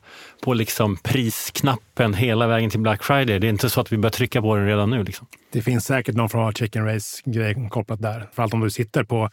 på 0.44 0.54
liksom 0.54 0.98
prisknappen 0.98 2.14
hela 2.14 2.48
vägen 2.48 2.70
till 2.70 2.80
Black 2.80 3.04
Friday? 3.04 3.40
Det 3.40 3.48
är 3.48 3.50
inte 3.50 3.70
så 3.70 3.82
att 3.82 3.92
vi 3.92 3.98
börjar 3.98 4.12
trycka 4.12 4.42
på 4.42 4.56
den 4.56 4.68
redan 4.68 4.90
nu. 4.90 5.04
Liksom. 5.04 5.28
Det 5.52 5.62
finns 5.62 5.86
säkert 5.86 6.16
någon 6.16 6.30
form 6.30 6.42
av 6.42 6.52
chicken 6.52 6.86
race-grej 6.86 7.70
kopplat 7.70 8.02
där. 8.02 8.20
Framförallt 8.20 8.54
om 8.54 8.60
du 8.60 8.70
sitter 8.70 9.04
på 9.04 9.30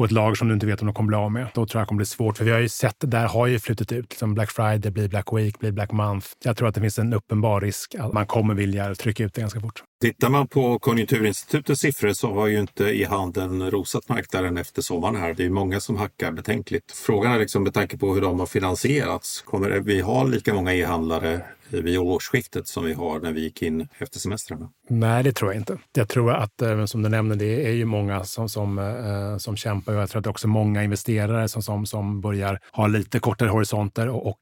på 0.00 0.04
ett 0.04 0.12
lager 0.12 0.34
som 0.34 0.48
du 0.48 0.54
inte 0.54 0.66
vet 0.66 0.80
om 0.80 0.86
de 0.86 0.94
kommer 0.94 1.08
bli 1.08 1.16
av 1.16 1.32
med. 1.32 1.46
Då 1.54 1.66
tror 1.66 1.80
jag 1.80 1.86
det 1.86 1.88
kommer 1.88 1.96
bli 1.96 2.06
svårt. 2.06 2.36
För 2.38 2.44
vi 2.44 2.50
har 2.50 2.58
ju 2.58 2.68
sett, 2.68 2.96
där 2.98 3.28
har 3.28 3.46
ju 3.46 3.58
flutit 3.58 3.92
ut. 3.92 4.10
Liksom 4.10 4.34
Black 4.34 4.50
Friday 4.50 4.90
blir 4.92 5.08
Black 5.08 5.32
Week, 5.32 5.58
blir 5.58 5.72
Black 5.72 5.92
Month. 5.92 6.26
Jag 6.44 6.56
tror 6.56 6.68
att 6.68 6.74
det 6.74 6.80
finns 6.80 6.98
en 6.98 7.12
uppenbar 7.12 7.60
risk 7.60 7.94
att 7.94 8.12
man 8.12 8.26
kommer 8.26 8.54
vilja 8.54 8.94
trycka 8.94 9.24
ut 9.24 9.34
det 9.34 9.40
ganska 9.40 9.60
fort. 9.60 9.82
Tittar 10.02 10.28
man 10.28 10.48
på 10.48 10.78
Konjunkturinstitutets 10.78 11.80
siffror 11.80 12.12
så 12.12 12.34
har 12.34 12.46
ju 12.46 12.60
inte 12.60 12.84
e-handeln 12.84 13.70
rosat 13.70 14.08
marknaden 14.08 14.56
efter 14.56 14.82
sommaren 14.82 15.16
här. 15.16 15.34
Det 15.34 15.44
är 15.44 15.50
många 15.50 15.80
som 15.80 15.96
hackar 15.96 16.32
betänkligt. 16.32 16.92
Frågan 16.92 17.32
är 17.32 17.38
liksom 17.38 17.62
med 17.62 17.74
tanke 17.74 17.98
på 17.98 18.14
hur 18.14 18.20
de 18.20 18.40
har 18.40 18.46
finansierats. 18.46 19.42
Kommer 19.42 19.70
vi 19.70 20.00
ha 20.00 20.24
lika 20.24 20.54
många 20.54 20.74
e-handlare 20.74 21.40
Eh, 21.72 21.80
vid 21.80 21.98
årsskiftet 21.98 22.66
som 22.66 22.84
vi 22.84 22.92
har 22.92 23.20
när 23.20 23.32
vi 23.32 23.40
gick 23.40 23.62
in 23.62 23.88
efter 23.98 24.18
semestrarna? 24.18 24.70
Nej, 24.88 25.22
det 25.22 25.32
tror 25.32 25.52
jag 25.52 25.60
inte. 25.60 25.78
Jag 25.92 26.08
tror 26.08 26.32
att, 26.32 26.62
eh, 26.62 26.84
som 26.84 27.02
du 27.02 27.08
nämnde, 27.08 27.34
det 27.34 27.66
är 27.66 27.72
ju 27.72 27.84
många 27.84 28.24
som, 28.24 28.48
som, 28.48 28.78
eh, 28.78 29.36
som 29.38 29.56
kämpar. 29.56 29.92
Jag 29.92 30.10
tror 30.10 30.18
att 30.18 30.24
det 30.24 30.28
är 30.28 30.30
också 30.30 30.48
många 30.48 30.84
investerare 30.84 31.48
som, 31.48 31.62
som, 31.62 31.86
som 31.86 32.20
börjar 32.20 32.60
ha 32.72 32.86
lite 32.86 33.18
kortare 33.18 33.48
horisonter 33.48 34.08
och, 34.08 34.26
och 34.26 34.40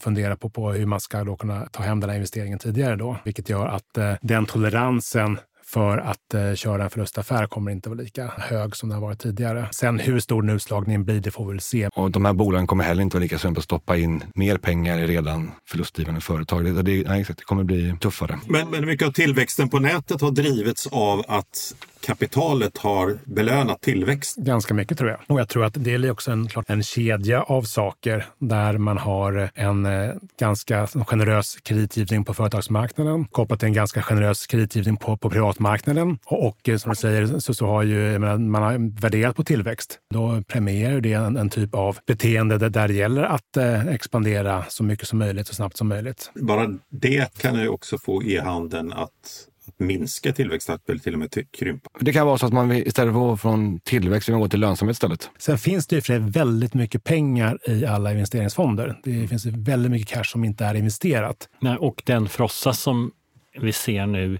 fundera 0.00 0.36
på, 0.36 0.50
på 0.50 0.72
hur 0.72 0.86
man 0.86 1.00
ska 1.00 1.24
då 1.24 1.36
kunna 1.36 1.66
ta 1.66 1.82
hem 1.82 2.00
den 2.00 2.10
här 2.10 2.16
investeringen 2.16 2.58
tidigare. 2.58 2.96
Då, 2.96 3.16
vilket 3.24 3.48
gör 3.48 3.66
att 3.66 4.20
den 4.22 4.46
toleransen 4.46 5.38
för 5.68 5.98
att 5.98 6.34
eh, 6.34 6.54
köra 6.54 6.84
en 6.84 6.90
förlustaffär 6.90 7.46
kommer 7.46 7.70
inte 7.70 7.88
vara 7.88 8.00
lika 8.00 8.26
hög 8.26 8.76
som 8.76 8.88
den 8.88 8.98
har 8.98 9.06
varit 9.06 9.20
tidigare. 9.20 9.68
Sen 9.72 9.98
hur 9.98 10.20
stor 10.20 10.42
den 10.42 10.56
utslagningen 10.56 11.04
blir, 11.04 11.20
det 11.20 11.30
får 11.30 11.46
vi 11.46 11.52
väl 11.52 11.60
se. 11.60 11.88
Och 11.94 12.10
de 12.10 12.24
här 12.24 12.32
bolagen 12.32 12.66
kommer 12.66 12.84
heller 12.84 13.02
inte 13.02 13.16
vara 13.16 13.22
lika 13.22 13.38
sugna 13.38 13.54
på 13.54 13.58
att 13.58 13.64
stoppa 13.64 13.96
in 13.96 14.24
mer 14.34 14.58
pengar 14.58 14.98
i 14.98 15.06
redan 15.06 15.50
förlustdrivande 15.68 16.20
företag. 16.20 16.64
Det, 16.64 16.82
det, 16.82 17.08
nej, 17.08 17.24
det 17.28 17.44
kommer 17.44 17.64
bli 17.64 17.96
tuffare. 18.00 18.38
Men, 18.48 18.70
men 18.70 18.86
mycket 18.86 19.08
av 19.08 19.12
tillväxten 19.12 19.68
på 19.68 19.78
nätet 19.78 20.20
har 20.20 20.30
drivits 20.30 20.86
av 20.86 21.24
att 21.28 21.74
kapitalet 22.06 22.78
har 22.78 23.18
belönat 23.24 23.80
tillväxt. 23.80 24.36
Ganska 24.36 24.74
mycket 24.74 24.98
tror 24.98 25.10
jag. 25.10 25.20
Och 25.28 25.40
jag 25.40 25.48
tror 25.48 25.64
att 25.64 25.74
det 25.74 25.94
är 25.94 26.10
också 26.10 26.30
en, 26.30 26.48
klart, 26.48 26.70
en 26.70 26.82
kedja 26.82 27.42
av 27.42 27.62
saker 27.62 28.26
där 28.38 28.78
man 28.78 28.98
har 28.98 29.50
en 29.54 29.86
eh, 29.86 30.14
ganska 30.38 30.86
generös 30.86 31.56
kreditgivning 31.62 32.24
på 32.24 32.34
företagsmarknaden 32.34 33.24
kopplat 33.24 33.60
till 33.60 33.66
en 33.66 33.72
ganska 33.72 34.02
generös 34.02 34.46
kreditgivning 34.46 34.96
på, 34.96 35.16
på 35.16 35.30
privatmarknaden. 35.30 36.18
Och, 36.26 36.46
och 36.46 36.68
eh, 36.68 36.76
som 36.76 36.90
du 36.90 36.96
säger 36.96 37.38
så, 37.38 37.54
så 37.54 37.66
har 37.66 37.82
ju 37.82 38.18
menar, 38.18 38.38
man 38.38 38.62
har 38.62 39.00
värderat 39.00 39.36
på 39.36 39.44
tillväxt. 39.44 39.98
Då 40.14 40.42
premierar 40.48 41.00
det 41.00 41.12
en, 41.12 41.36
en 41.36 41.50
typ 41.50 41.74
av 41.74 41.98
beteende 42.06 42.58
där, 42.58 42.70
där 42.70 42.88
det 42.88 42.94
gäller 42.94 43.22
att 43.22 43.56
eh, 43.56 43.86
expandera 43.86 44.64
så 44.68 44.84
mycket 44.84 45.08
som 45.08 45.18
möjligt 45.18 45.46
så 45.46 45.54
snabbt 45.54 45.76
som 45.76 45.88
möjligt. 45.88 46.30
Bara 46.34 46.78
det 46.90 47.38
kan 47.38 47.60
ju 47.60 47.68
också 47.68 47.98
få 47.98 48.22
e-handeln 48.22 48.92
att 48.92 49.48
minska 49.78 50.32
tillväxttakten 50.32 50.92
eller 50.92 51.02
till 51.02 51.12
och 51.12 51.18
med 51.18 51.52
krympa. 51.58 51.90
Det 52.00 52.12
kan 52.12 52.26
vara 52.26 52.38
så 52.38 52.46
att 52.46 52.52
man 52.52 52.72
istället 52.72 52.94
för 53.14 53.20
att 53.20 53.28
gå 53.28 53.36
från 53.36 53.80
tillväxt 53.80 54.28
vill 54.28 54.36
gå 54.36 54.48
till 54.48 54.60
lönsamhet 54.60 54.94
istället. 54.94 55.30
Sen 55.38 55.58
finns 55.58 55.86
det 55.86 55.96
ju 55.96 56.02
för 56.02 56.18
väldigt 56.18 56.74
mycket 56.74 57.04
pengar 57.04 57.58
i 57.66 57.86
alla 57.86 58.12
investeringsfonder. 58.12 59.00
Det 59.04 59.28
finns 59.28 59.46
väldigt 59.46 59.90
mycket 59.90 60.08
cash 60.08 60.24
som 60.24 60.44
inte 60.44 60.64
är 60.64 60.74
investerat. 60.74 61.48
Nej, 61.60 61.76
och 61.76 62.02
den 62.06 62.28
frossa 62.28 62.72
som 62.72 63.12
vi 63.60 63.72
ser 63.72 64.06
nu 64.06 64.38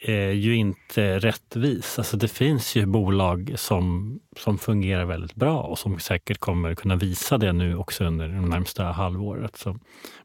är 0.00 0.30
ju 0.30 0.56
inte 0.56 1.18
rättvis. 1.18 1.98
Alltså 1.98 2.16
det 2.16 2.28
finns 2.28 2.76
ju 2.76 2.86
bolag 2.86 3.52
som, 3.56 4.18
som 4.36 4.58
fungerar 4.58 5.04
väldigt 5.04 5.34
bra 5.34 5.62
och 5.62 5.78
som 5.78 5.98
säkert 5.98 6.38
kommer 6.38 6.74
kunna 6.74 6.96
visa 6.96 7.38
det 7.38 7.52
nu 7.52 7.76
också 7.76 8.04
under 8.04 8.28
det 8.28 8.40
närmsta 8.40 8.84
halvåret. 8.84 9.56
Som 9.56 9.80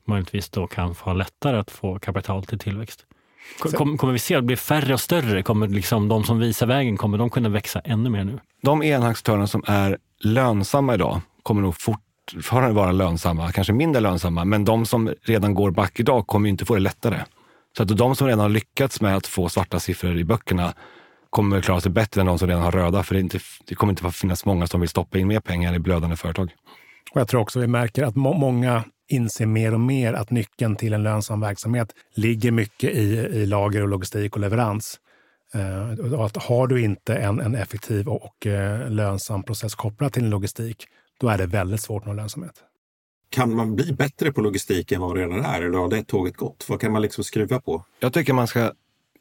möjligtvis 0.05 0.49
då 0.49 0.67
kan 0.67 0.95
få 0.95 1.13
lättare 1.13 1.57
att 1.57 1.71
få 1.71 1.99
kapital 1.99 2.45
till 2.45 2.59
tillväxt. 2.59 3.05
Kommer, 3.59 3.97
kommer 3.97 4.13
vi 4.13 4.19
se 4.19 4.35
att 4.35 4.41
det 4.41 4.45
blir 4.45 4.57
färre 4.57 4.93
och 4.93 4.99
större? 4.99 5.43
Kommer 5.43 5.67
liksom 5.67 6.07
de 6.07 6.23
som 6.23 6.39
visar 6.39 6.67
vägen, 6.67 6.97
kommer 6.97 7.17
de 7.17 7.29
kunna 7.29 7.49
växa 7.49 7.79
ännu 7.79 8.09
mer 8.09 8.23
nu? 8.23 8.39
De 8.61 8.83
enaktörer 8.83 9.45
som 9.45 9.63
är 9.67 9.97
lönsamma 10.19 10.93
idag 10.93 11.21
kommer 11.43 11.61
nog 11.61 11.75
fortfarande 11.81 12.75
vara 12.75 12.91
lönsamma, 12.91 13.51
kanske 13.51 13.73
mindre 13.73 14.01
lönsamma, 14.01 14.45
men 14.45 14.65
de 14.65 14.85
som 14.85 15.13
redan 15.23 15.53
går 15.53 15.71
back 15.71 15.99
idag 15.99 16.27
kommer 16.27 16.49
inte 16.49 16.65
få 16.65 16.73
det 16.73 16.79
lättare. 16.79 17.19
Så 17.77 17.83
att 17.83 17.97
de 17.97 18.15
som 18.15 18.27
redan 18.27 18.39
har 18.39 18.49
lyckats 18.49 19.01
med 19.01 19.15
att 19.15 19.27
få 19.27 19.49
svarta 19.49 19.79
siffror 19.79 20.17
i 20.17 20.23
böckerna 20.23 20.73
kommer 21.29 21.61
klara 21.61 21.81
sig 21.81 21.91
bättre 21.91 22.21
än 22.21 22.27
de 22.27 22.39
som 22.39 22.47
redan 22.47 22.63
har 22.63 22.71
röda, 22.71 23.03
för 23.03 23.15
det, 23.15 23.21
inte, 23.21 23.39
det 23.65 23.75
kommer 23.75 23.93
inte 23.93 24.11
finnas 24.11 24.45
många 24.45 24.67
som 24.67 24.79
vill 24.79 24.89
stoppa 24.89 25.17
in 25.17 25.27
mer 25.27 25.39
pengar 25.39 25.73
i 25.73 25.79
blödande 25.79 26.15
företag. 26.15 26.51
Och 27.11 27.21
jag 27.21 27.27
tror 27.27 27.41
också 27.41 27.59
vi 27.59 27.67
märker 27.67 28.03
att 28.03 28.15
må 28.15 28.33
många 28.33 28.83
inser 29.07 29.45
mer 29.45 29.73
och 29.73 29.79
mer 29.79 30.13
att 30.13 30.31
nyckeln 30.31 30.75
till 30.75 30.93
en 30.93 31.03
lönsam 31.03 31.41
verksamhet 31.41 31.95
ligger 32.13 32.51
mycket 32.51 32.91
i, 32.91 33.03
i 33.15 33.45
lager 33.45 33.81
och 33.81 33.87
logistik 33.87 34.35
och 34.35 34.39
leverans. 34.39 34.99
Uh, 35.55 36.21
att 36.21 36.37
har 36.37 36.67
du 36.67 36.81
inte 36.81 37.15
en, 37.15 37.39
en 37.39 37.55
effektiv 37.55 38.07
och, 38.07 38.25
och 38.25 38.45
uh, 38.45 38.89
lönsam 38.89 39.43
process 39.43 39.75
kopplad 39.75 40.13
till 40.13 40.23
en 40.23 40.29
logistik, 40.29 40.85
då 41.19 41.29
är 41.29 41.37
det 41.37 41.45
väldigt 41.45 41.81
svårt 41.81 42.01
att 42.01 42.07
nå 42.07 42.13
lönsamhet. 42.13 42.63
Kan 43.29 43.55
man 43.55 43.75
bli 43.75 43.93
bättre 43.93 44.31
på 44.31 44.41
logistik 44.41 44.91
än 44.91 45.01
vad 45.01 45.09
man 45.09 45.17
redan 45.17 45.45
är? 45.45 45.61
Eller 45.61 45.77
har 45.77 45.89
det 45.89 46.03
tåget 46.03 46.37
gått? 46.37 46.65
Vad 46.69 46.81
kan 46.81 46.91
man 46.91 47.01
liksom 47.01 47.23
skruva 47.23 47.59
på? 47.59 47.85
Jag 47.99 48.13
tycker 48.13 48.33
man 48.33 48.47
ska 48.47 48.71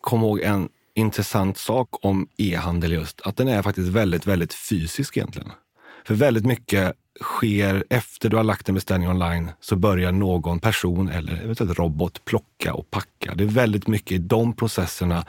komma 0.00 0.26
ihåg 0.26 0.40
en 0.40 0.68
intressant 0.94 1.58
sak 1.58 1.88
om 2.04 2.28
e-handel 2.36 2.92
just, 2.92 3.20
att 3.20 3.36
den 3.36 3.48
är 3.48 3.62
faktiskt 3.62 3.88
väldigt, 3.88 4.26
väldigt 4.26 4.54
fysisk 4.54 5.16
egentligen. 5.16 5.50
För 6.06 6.14
väldigt 6.14 6.46
mycket 6.46 6.92
sker 7.20 7.84
efter 7.90 8.28
du 8.28 8.36
har 8.36 8.44
lagt 8.44 8.68
en 8.68 8.74
beställning 8.74 9.08
online 9.08 9.50
så 9.60 9.76
börjar 9.76 10.12
någon 10.12 10.58
person 10.60 11.08
eller 11.08 11.42
eventuellt 11.42 11.78
robot 11.78 12.24
plocka 12.24 12.74
och 12.74 12.90
packa. 12.90 13.34
Det 13.34 13.44
är 13.44 13.48
väldigt 13.48 13.86
mycket 13.86 14.12
i 14.12 14.18
de 14.18 14.52
processerna 14.52 15.24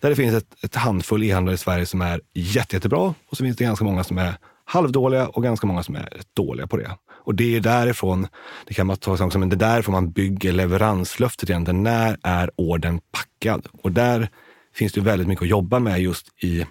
där 0.00 0.10
det 0.10 0.16
finns 0.16 0.34
ett, 0.34 0.64
ett 0.64 0.74
handfull 0.74 1.22
e-handlare 1.22 1.54
i 1.54 1.58
Sverige 1.58 1.86
som 1.86 2.00
är 2.00 2.20
jätte, 2.34 2.76
jättebra 2.76 3.14
och 3.28 3.36
så 3.36 3.44
finns 3.44 3.56
det 3.56 3.64
ganska 3.64 3.84
många 3.84 4.04
som 4.04 4.18
är 4.18 4.34
halvdåliga 4.64 5.28
och 5.28 5.42
ganska 5.42 5.66
många 5.66 5.82
som 5.82 5.96
är 5.96 6.08
dåliga 6.36 6.66
på 6.66 6.76
det. 6.76 6.96
Och 7.24 7.34
det 7.34 7.56
är 7.56 7.60
därifrån, 7.60 8.26
det 8.66 8.74
kan 8.74 8.86
man 8.86 8.96
ta 8.96 9.16
som, 9.16 9.30
men 9.34 9.48
det 9.48 9.56
är 9.56 9.72
därifrån 9.72 9.92
man 9.92 10.10
bygger 10.10 10.52
leveranslöftet 10.52 11.50
egentligen. 11.50 11.82
När 11.82 12.18
är 12.22 12.50
orden 12.56 13.00
packad? 13.12 13.66
Och 13.82 13.92
där 13.92 14.28
finns 14.74 14.92
det 14.92 15.00
väldigt 15.00 15.28
mycket 15.28 15.42
att 15.42 15.48
jobba 15.48 15.78
med 15.78 16.00
just 16.00 16.44
i 16.44 16.66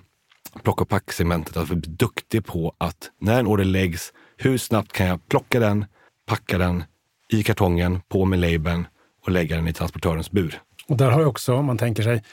plocka 0.63 0.81
och 0.81 0.89
pack-segmentet. 0.89 1.57
Att 1.57 1.67
bli 1.67 1.75
duktig 1.77 2.45
på 2.45 2.75
att 2.77 3.11
när 3.19 3.39
en 3.39 3.47
order 3.47 3.65
läggs 3.65 4.13
hur 4.37 4.57
snabbt 4.57 4.93
kan 4.93 5.07
jag 5.07 5.27
plocka 5.27 5.59
den, 5.59 5.85
packa 6.27 6.57
den 6.57 6.83
i 7.31 7.43
kartongen, 7.43 8.01
på 8.07 8.25
med 8.25 8.39
labeln 8.39 8.87
och 9.25 9.31
lägga 9.31 9.55
den 9.55 9.67
i 9.67 9.73
transportörens 9.73 10.31
bur? 10.31 10.61
Och 10.87 10.97
där 10.97 11.11
har 11.11 11.19
ju 11.19 11.25
också, 11.25 11.53
om 11.53 11.65
man 11.65 11.77
tänker 11.77 12.03
sig, 12.03 12.23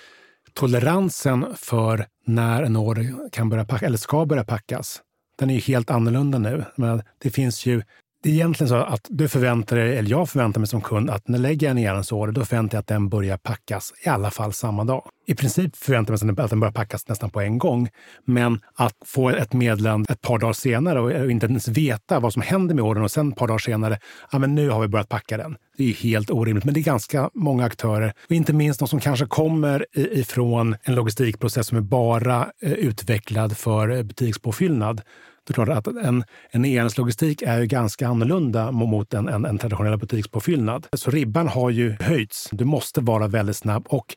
toleransen 0.52 1.46
för 1.56 2.06
när 2.26 2.62
en 2.62 2.76
order 2.76 3.30
kan 3.32 3.48
börja 3.48 3.64
packa, 3.64 3.86
eller 3.86 3.98
ska 3.98 4.26
börja 4.26 4.44
packas, 4.44 5.02
den 5.38 5.50
är 5.50 5.54
ju 5.54 5.60
helt 5.60 5.90
annorlunda 5.90 6.38
nu. 6.38 6.64
Men 6.76 7.02
det 7.18 7.30
finns 7.30 7.66
ju 7.66 7.82
egentligen 8.30 8.68
så 8.68 8.74
att 8.74 9.06
du 9.08 9.28
förväntar 9.28 9.76
dig, 9.76 9.96
eller 9.96 10.10
jag 10.10 10.28
förväntar 10.28 10.60
mig 10.60 10.68
som 10.68 10.80
kund, 10.80 11.10
att 11.10 11.28
när 11.28 11.38
jag 11.38 11.42
lägger 11.42 11.70
en 11.70 11.78
e-handelsorder, 11.78 12.32
då 12.32 12.44
förväntar 12.44 12.76
jag 12.76 12.80
att 12.80 12.86
den 12.86 13.08
börjar 13.08 13.36
packas 13.36 13.92
i 14.04 14.08
alla 14.08 14.30
fall 14.30 14.52
samma 14.52 14.84
dag. 14.84 15.02
I 15.26 15.34
princip 15.34 15.76
förväntar 15.76 16.14
jag 16.14 16.24
mig 16.24 16.44
att 16.44 16.50
den 16.50 16.60
börjar 16.60 16.72
packas 16.72 17.08
nästan 17.08 17.30
på 17.30 17.40
en 17.40 17.58
gång. 17.58 17.88
Men 18.24 18.60
att 18.74 18.94
få 19.04 19.30
ett 19.30 19.52
meddelande 19.52 20.12
ett 20.12 20.20
par 20.20 20.38
dagar 20.38 20.52
senare 20.52 21.00
och 21.00 21.30
inte 21.30 21.46
ens 21.46 21.68
veta 21.68 22.20
vad 22.20 22.32
som 22.32 22.42
händer 22.42 22.74
med 22.74 22.84
ordern 22.84 23.04
och 23.04 23.10
sen 23.10 23.32
ett 23.32 23.38
par 23.38 23.46
dagar 23.46 23.58
senare, 23.58 23.98
ja 24.32 24.38
men 24.38 24.54
nu 24.54 24.70
har 24.70 24.80
vi 24.80 24.88
börjat 24.88 25.08
packa 25.08 25.36
den. 25.36 25.56
Det 25.76 25.82
är 25.82 25.88
ju 25.88 25.94
helt 25.94 26.30
orimligt, 26.30 26.64
men 26.64 26.74
det 26.74 26.80
är 26.80 26.84
ganska 26.84 27.30
många 27.34 27.64
aktörer. 27.64 28.12
Och 28.24 28.32
inte 28.32 28.52
minst 28.52 28.78
de 28.78 28.88
som 28.88 29.00
kanske 29.00 29.26
kommer 29.26 29.86
ifrån 29.94 30.76
en 30.82 30.94
logistikprocess 30.94 31.66
som 31.66 31.78
är 31.78 31.82
bara 31.82 32.50
eh, 32.62 32.72
utvecklad 32.72 33.56
för 33.56 33.90
eh, 33.90 34.02
butikspåfyllnad 34.02 35.00
det 35.46 35.52
är 35.52 35.54
klart 35.54 35.68
att 35.68 35.86
en, 35.86 36.24
en 36.50 36.64
e-handelslogistik 36.64 37.42
är 37.42 37.60
ju 37.60 37.66
ganska 37.66 38.08
annorlunda 38.08 38.72
mot 38.72 39.14
en, 39.14 39.28
en, 39.28 39.44
en 39.44 39.58
traditionell 39.58 39.98
butikspåfyllnad. 39.98 40.86
Så 40.92 41.10
ribban 41.10 41.48
har 41.48 41.70
ju 41.70 41.96
höjts. 42.00 42.48
Du 42.52 42.64
måste 42.64 43.00
vara 43.00 43.28
väldigt 43.28 43.56
snabb 43.56 43.86
och 43.88 44.16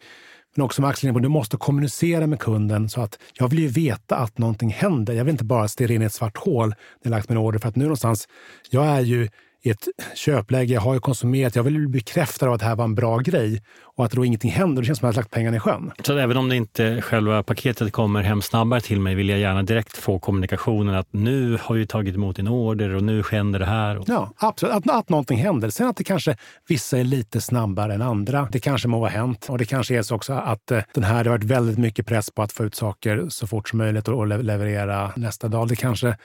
men 0.56 0.66
också 0.66 0.82
med 0.82 0.90
Axel 0.90 1.22
du 1.22 1.30
måste 1.30 1.58
kommunicera 1.58 2.28
med 2.28 2.40
kunden 2.40 2.90
så 2.90 3.02
att 3.02 3.20
jag 3.34 3.48
vill 3.48 3.60
ju 3.60 3.68
veta 3.68 4.16
att 4.16 4.38
någonting 4.38 4.70
händer. 4.70 5.14
Jag 5.14 5.26
vill 5.26 5.32
inte 5.32 5.44
bara 5.44 5.68
stirra 5.68 5.94
in 5.94 6.02
i 6.02 6.06
ett 6.06 6.14
svart 6.14 6.38
hål 6.38 6.70
när 6.70 6.76
jag 7.02 7.10
lagt 7.12 7.30
min 7.30 7.38
order. 7.38 7.60
För 7.60 7.70
att 7.70 7.76
nu 7.76 7.84
någonstans, 7.84 8.28
jag 8.70 8.86
är 8.86 9.02
ju 9.02 9.30
i 9.62 9.70
ett 9.70 9.88
köpläge, 10.16 10.74
jag 10.74 10.82
har 10.82 10.94
ju 10.94 11.00
konsumerat, 11.00 11.56
jag 11.56 11.64
vill 11.64 11.74
bli 11.74 11.88
bekräftad 11.88 12.48
av 12.48 12.54
att 12.54 12.60
det 12.60 12.66
här 12.66 12.76
var 12.76 12.86
en 12.86 12.96
bra 12.96 13.18
grej 13.18 13.62
och 14.00 14.06
att 14.06 14.12
då 14.12 14.26
ingenting 14.26 14.52
händer, 14.52 14.82
det 14.82 14.86
känns 14.86 15.00
som 15.00 15.10
att 15.10 15.16
jag 15.16 15.18
har 15.18 15.24
lagt 15.24 15.34
pengarna 15.34 15.58
i 15.58 15.60
sjön. 15.60 15.92
Så 16.04 16.18
även 16.18 16.38
om 16.38 16.50
det 16.50 16.56
inte 16.56 17.02
själva 17.02 17.44
paketet 17.44 17.92
kommer 17.92 18.24
hem 18.24 18.42
snabbare 18.42 18.82
till 18.82 19.00
mig 19.00 19.16
vill 19.16 19.30
jag 19.30 19.40
gärna 19.40 19.64
direkt 19.64 19.98
få 19.98 20.20
kommunikationen 20.20 20.96
att 20.96 21.08
nu 21.14 21.58
har 21.62 21.76
vi 21.76 21.88
tagit 21.88 22.16
emot 22.16 22.40
en 22.40 22.48
order 22.48 22.96
och 22.96 23.04
nu 23.04 23.24
händer 23.32 23.60
det 23.60 23.66
här. 23.66 23.98
Och... 23.98 24.10
Ja, 24.10 24.34
absolut. 24.38 24.76
Att, 24.76 24.90
att 24.90 25.10
någonting 25.10 25.38
händer. 25.38 25.70
Sen 25.70 25.88
att 25.88 25.98
det 25.98 26.04
kanske 26.04 26.38
vissa 26.68 26.98
är 26.98 27.04
lite 27.04 27.42
snabbare 27.42 27.94
än 27.94 28.02
andra. 28.02 28.48
Det 28.52 28.60
kanske 28.60 28.88
må 28.88 29.00
ha 29.00 29.08
hänt 29.08 29.46
och 29.50 29.58
det 29.58 29.66
kanske 29.66 29.98
är 29.98 30.02
så 30.02 30.16
också 30.16 30.34
att 30.34 30.72
eh, 30.72 30.82
den 30.94 31.04
här, 31.04 31.24
det 31.24 31.30
har 31.30 31.38
varit 31.38 31.52
väldigt 31.52 31.78
mycket 31.78 32.06
press 32.08 32.32
på 32.32 32.42
att 32.42 32.52
få 32.52 32.66
ut 32.66 32.76
saker 32.76 33.26
så 33.30 33.48
fort 33.48 33.70
som 33.70 33.78
möjligt 33.78 34.08
och, 34.08 34.18
och 34.20 34.28
leverera 34.28 35.12
nästa 35.16 35.48
dag. 35.48 35.68
Det 35.68 35.76
kanske 35.76 36.18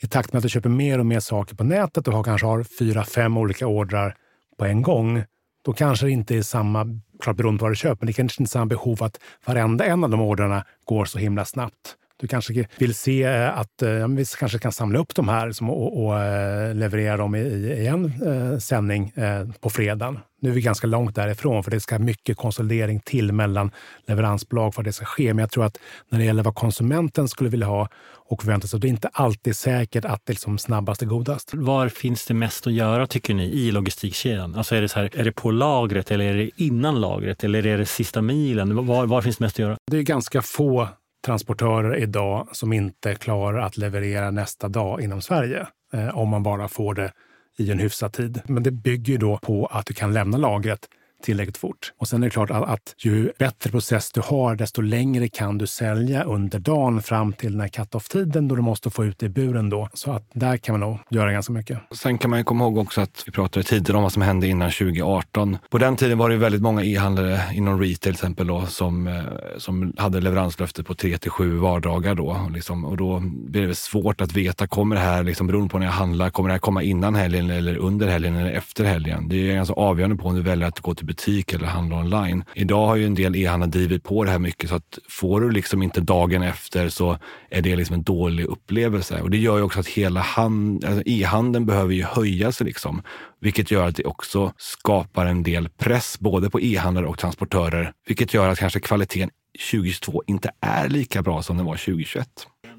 i 0.00 0.06
takt 0.06 0.32
med 0.32 0.38
att 0.38 0.42
du 0.42 0.48
köper 0.48 0.68
mer 0.68 0.98
och 0.98 1.06
mer 1.06 1.20
saker 1.20 1.54
på 1.54 1.64
nätet 1.64 2.08
och 2.08 2.14
har, 2.14 2.24
kanske 2.24 2.46
har 2.46 2.64
fyra, 2.78 3.04
fem 3.04 3.36
olika 3.36 3.66
ordrar 3.66 4.16
på 4.58 4.64
en 4.64 4.82
gång, 4.82 5.24
då 5.64 5.72
kanske 5.72 6.06
det 6.06 6.12
inte 6.12 6.36
är 6.36 6.42
samma, 6.42 6.86
klart 7.20 7.36
beroende 7.36 7.58
på 7.58 7.64
vad 7.64 7.72
du 7.72 7.76
köper, 7.76 7.96
men 8.00 8.06
det 8.06 8.12
kanske 8.12 8.42
inte 8.42 8.48
är 8.48 8.52
samma 8.52 8.66
behov 8.66 9.02
att 9.02 9.20
varenda 9.46 9.84
en 9.84 10.04
av 10.04 10.10
de 10.10 10.20
ordrarna 10.20 10.64
går 10.84 11.04
så 11.04 11.18
himla 11.18 11.44
snabbt. 11.44 11.96
Du 12.16 12.28
kanske 12.28 12.66
vill 12.78 12.94
se 12.94 13.22
eh, 13.22 13.58
att 13.58 13.82
eh, 13.82 13.90
ja, 13.90 14.06
vi 14.06 14.24
kanske 14.38 14.58
kan 14.58 14.72
samla 14.72 14.98
upp 14.98 15.14
de 15.14 15.28
här 15.28 15.62
och, 15.62 16.04
och 16.04 16.18
eh, 16.18 16.74
leverera 16.74 17.16
dem 17.16 17.34
i, 17.34 17.38
i 17.38 17.86
en 17.86 18.04
eh, 18.04 18.58
sändning 18.58 19.08
eh, 19.08 19.48
på 19.60 19.70
fredagen. 19.70 20.18
Nu 20.42 20.50
är 20.50 20.54
vi 20.54 20.60
ganska 20.60 20.86
långt 20.86 21.14
därifrån 21.14 21.64
för 21.64 21.70
det 21.70 21.80
ska 21.80 21.98
mycket 21.98 22.36
konsolidering 22.36 23.00
till 23.00 23.32
mellan 23.32 23.70
leveransbolag 24.06 24.74
för 24.74 24.82
att 24.82 24.84
det 24.84 24.92
ska 24.92 25.04
ske. 25.04 25.34
Men 25.34 25.42
jag 25.42 25.50
tror 25.50 25.64
att 25.64 25.78
när 26.08 26.18
det 26.18 26.24
gäller 26.24 26.42
vad 26.42 26.54
konsumenten 26.54 27.28
skulle 27.28 27.50
vilja 27.50 27.66
ha 27.66 27.88
och 28.14 28.42
förvänta 28.42 28.66
sig, 28.66 28.80
det 28.80 28.86
är 28.86 28.88
inte 28.88 29.08
alltid 29.08 29.56
säkert 29.56 30.04
att 30.04 30.20
det 30.24 30.32
liksom 30.32 30.58
snabbast 30.58 31.02
är 31.02 31.06
godast. 31.06 31.54
Var 31.54 31.88
finns 31.88 32.26
det 32.26 32.34
mest 32.34 32.66
att 32.66 32.72
göra 32.72 33.06
tycker 33.06 33.34
ni 33.34 33.44
i 33.44 33.70
logistikkedjan? 33.70 34.54
Alltså 34.54 34.74
är 34.74 34.80
det, 34.82 34.88
så 34.88 35.00
här, 35.00 35.10
är 35.12 35.24
det 35.24 35.32
på 35.32 35.50
lagret 35.50 36.10
eller 36.10 36.24
är 36.24 36.36
det 36.36 36.50
innan 36.56 37.00
lagret 37.00 37.44
eller 37.44 37.66
är 37.66 37.78
det 37.78 37.86
sista 37.86 38.22
milen? 38.22 38.86
Var, 38.86 39.06
var 39.06 39.22
finns 39.22 39.36
det 39.36 39.44
mest 39.44 39.54
att 39.54 39.58
göra? 39.58 39.76
Det 39.90 39.96
är 39.96 40.02
ganska 40.02 40.42
få 40.42 40.88
transportörer 41.26 41.96
idag 41.96 42.48
som 42.52 42.72
inte 42.72 43.14
klarar 43.14 43.58
att 43.58 43.76
leverera 43.76 44.30
nästa 44.30 44.68
dag 44.68 45.00
inom 45.00 45.22
Sverige. 45.22 45.66
Eh, 45.92 46.18
om 46.18 46.28
man 46.28 46.42
bara 46.42 46.68
får 46.68 46.94
det 46.94 47.12
i 47.58 47.70
en 47.70 47.78
hyfsad 47.78 48.12
tid. 48.12 48.40
Men 48.46 48.62
det 48.62 48.70
bygger 48.70 49.12
ju 49.12 49.18
då 49.18 49.38
på 49.38 49.66
att 49.66 49.86
du 49.86 49.94
kan 49.94 50.12
lämna 50.12 50.38
lagret 50.38 50.88
tillräckligt 51.22 51.56
fort. 51.56 51.92
Och 51.98 52.08
sen 52.08 52.22
är 52.22 52.26
det 52.26 52.30
klart 52.30 52.50
att, 52.50 52.68
att 52.68 52.94
ju 52.98 53.32
bättre 53.38 53.70
process 53.70 54.12
du 54.12 54.20
har, 54.20 54.56
desto 54.56 54.82
längre 54.82 55.28
kan 55.28 55.58
du 55.58 55.66
sälja 55.66 56.22
under 56.22 56.58
dagen 56.58 57.02
fram 57.02 57.32
till 57.32 57.52
den 57.52 57.60
här 57.60 57.68
cut-off-tiden 57.68 58.48
då 58.48 58.54
du 58.54 58.62
måste 58.62 58.90
få 58.90 59.04
ut 59.04 59.18
det 59.18 59.26
i 59.26 59.28
buren 59.28 59.70
då. 59.70 59.88
Så 59.94 60.12
att 60.12 60.30
där 60.32 60.56
kan 60.56 60.72
man 60.72 60.80
nog 60.80 60.98
göra 61.10 61.32
ganska 61.32 61.52
mycket. 61.52 61.78
Sen 61.94 62.18
kan 62.18 62.30
man 62.30 62.38
ju 62.38 62.44
komma 62.44 62.64
ihåg 62.64 62.78
också 62.78 63.00
att 63.00 63.22
vi 63.26 63.32
pratade 63.32 63.64
tidigare 63.64 63.96
om 63.96 64.02
vad 64.02 64.12
som 64.12 64.22
hände 64.22 64.46
innan 64.46 64.70
2018. 64.70 65.58
På 65.70 65.78
den 65.78 65.96
tiden 65.96 66.18
var 66.18 66.30
det 66.30 66.36
väldigt 66.36 66.62
många 66.62 66.84
e-handlare 66.84 67.40
inom 67.54 67.80
retail 67.80 68.12
till 68.12 68.12
exempel 68.12 68.46
då, 68.46 68.66
som, 68.66 69.06
eh, 69.06 69.22
som 69.58 69.92
hade 69.96 70.20
leveranslöfte 70.20 70.84
på 70.84 70.94
3 70.94 71.18
till 71.18 71.30
7 71.30 71.58
vardagar 71.58 72.14
då. 72.14 72.26
Och, 72.26 72.50
liksom, 72.50 72.84
och 72.84 72.96
då 72.96 73.20
blir 73.24 73.68
det 73.68 73.74
svårt 73.74 74.20
att 74.20 74.32
veta, 74.32 74.66
kommer 74.66 74.96
det 74.96 75.02
här, 75.02 75.22
liksom, 75.22 75.46
beroende 75.46 75.68
på 75.68 75.78
när 75.78 75.86
jag 75.86 75.92
handlar, 75.92 76.30
kommer 76.30 76.48
det 76.48 76.54
här 76.54 76.58
komma 76.58 76.82
innan 76.82 77.14
helgen 77.14 77.50
eller 77.50 77.76
under 77.76 78.08
helgen 78.08 78.36
eller 78.36 78.50
efter 78.50 78.84
helgen? 78.84 79.28
Det 79.28 79.50
är 79.50 79.54
ganska 79.54 79.74
avgörande 79.74 80.16
på 80.16 80.28
om 80.28 80.34
du 80.34 80.42
väljer 80.42 80.68
att 80.68 80.80
gå 80.80 80.94
till 80.94 81.06
butik 81.12 81.52
eller 81.52 81.66
handla 81.66 81.96
online. 81.96 82.44
Idag 82.54 82.86
har 82.86 82.96
ju 82.96 83.06
en 83.06 83.14
del 83.14 83.36
e-handlare 83.36 83.70
drivit 83.70 84.04
på 84.04 84.24
det 84.24 84.30
här 84.30 84.38
mycket 84.38 84.68
så 84.68 84.74
att 84.74 84.98
får 85.08 85.40
du 85.40 85.50
liksom 85.50 85.82
inte 85.82 86.00
dagen 86.00 86.42
efter 86.42 86.88
så 86.88 87.18
är 87.50 87.62
det 87.62 87.76
liksom 87.76 87.94
en 87.94 88.02
dålig 88.02 88.44
upplevelse. 88.44 89.20
Och 89.20 89.30
det 89.30 89.38
gör 89.38 89.56
ju 89.56 89.62
också 89.62 89.80
att 89.80 89.86
hela 89.86 90.20
hand, 90.20 90.84
alltså 90.84 91.02
e-handeln 91.06 91.66
behöver 91.66 91.94
ju 91.94 92.02
höja 92.02 92.52
sig 92.52 92.66
liksom. 92.66 93.02
Vilket 93.40 93.70
gör 93.70 93.86
att 93.88 93.96
det 93.96 94.04
också 94.04 94.52
skapar 94.56 95.26
en 95.26 95.42
del 95.42 95.68
press 95.68 96.18
både 96.20 96.50
på 96.50 96.60
e-handlare 96.60 97.06
och 97.06 97.18
transportörer. 97.18 97.92
Vilket 98.06 98.34
gör 98.34 98.48
att 98.48 98.58
kanske 98.58 98.80
kvaliteten 98.80 99.30
2022 99.70 100.22
inte 100.26 100.50
är 100.60 100.88
lika 100.88 101.22
bra 101.22 101.42
som 101.42 101.56
den 101.56 101.66
var 101.66 101.76
2021. 101.76 102.28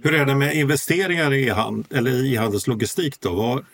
Hur 0.03 0.13
är 0.13 0.25
det 0.25 0.35
med 0.35 0.55
investeringar 0.55 1.33
i 1.33 1.47
e-handelslogistik 1.47 3.19
då? 3.19 3.33
Var, 3.33 3.65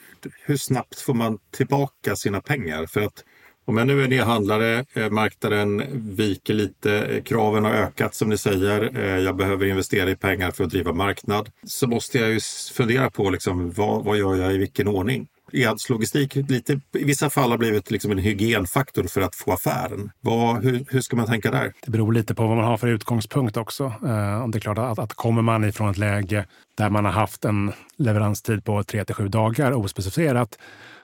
hur 0.46 0.58
snabbt 0.58 1.02
får 1.02 1.14
man 1.14 1.38
tillbaka 1.58 2.16
sina 2.16 2.42
pengar? 2.42 2.86
För 2.86 3.02
att 3.02 3.24
om 3.70 3.78
jag 3.78 3.88
nu 3.88 4.04
är 4.04 4.14
e-handlare, 4.14 4.86
eh, 4.94 5.10
marknaden 5.10 5.84
viker 6.16 6.54
lite, 6.54 7.06
eh, 7.06 7.24
kraven 7.24 7.64
har 7.64 7.72
ökat 7.72 8.16
som 8.16 8.30
ni 8.30 8.38
säger, 8.38 8.98
eh, 8.98 9.18
jag 9.18 9.36
behöver 9.36 9.66
investera 9.66 10.10
i 10.10 10.16
pengar 10.16 10.52
för 10.52 10.64
att 10.64 10.70
driva 10.70 10.94
marknad, 10.94 11.50
så 11.64 11.88
måste 11.88 12.18
jag 12.18 12.30
ju 12.30 12.40
fundera 12.74 13.10
på 13.10 13.30
liksom, 13.30 13.72
vad, 13.72 14.04
vad 14.04 14.18
gör 14.18 14.36
jag 14.36 14.54
i 14.54 14.58
vilken 14.58 14.88
ordning? 14.88 15.28
E-handelslogistik 15.54 16.36
lite, 16.36 16.80
i 16.94 17.04
vissa 17.04 17.30
fall 17.30 17.52
har 17.52 17.58
blivit 17.58 17.92
liksom 17.92 18.12
en 18.12 18.18
hygienfaktor 18.18 19.04
för 19.04 19.22
att 19.22 19.36
få 19.36 19.54
affären. 19.54 20.12
Vad, 20.22 20.64
hur, 20.64 20.86
hur 20.90 21.02
ska 21.02 21.16
man 21.16 21.26
tänka 21.26 21.52
där? 21.52 21.74
Det 21.86 21.92
beror 21.92 22.14
lite 22.14 22.36
på 22.36 22.48
vad 22.48 22.58
man 22.58 22.66
har 22.66 22.78
för 22.78 22.88
utgångspunkt 22.88 23.58
också. 23.58 23.84
Eh, 23.84 24.48
det 24.48 24.58
är 24.58 24.60
klart 24.60 24.78
att, 24.78 25.00
att 25.00 25.14
kommer 25.14 25.42
man 25.42 25.64
ifrån 25.66 25.90
ett 25.90 25.98
läge 25.98 26.46
där 26.78 26.90
man 26.90 27.06
har 27.06 27.12
haft 27.12 27.46
en 27.46 27.72
leveranstid 27.98 28.66
på 28.66 28.84
3 28.84 29.06
till 29.06 29.16
7 29.16 29.28
dagar 29.28 29.74
ospecificerat 29.74 30.58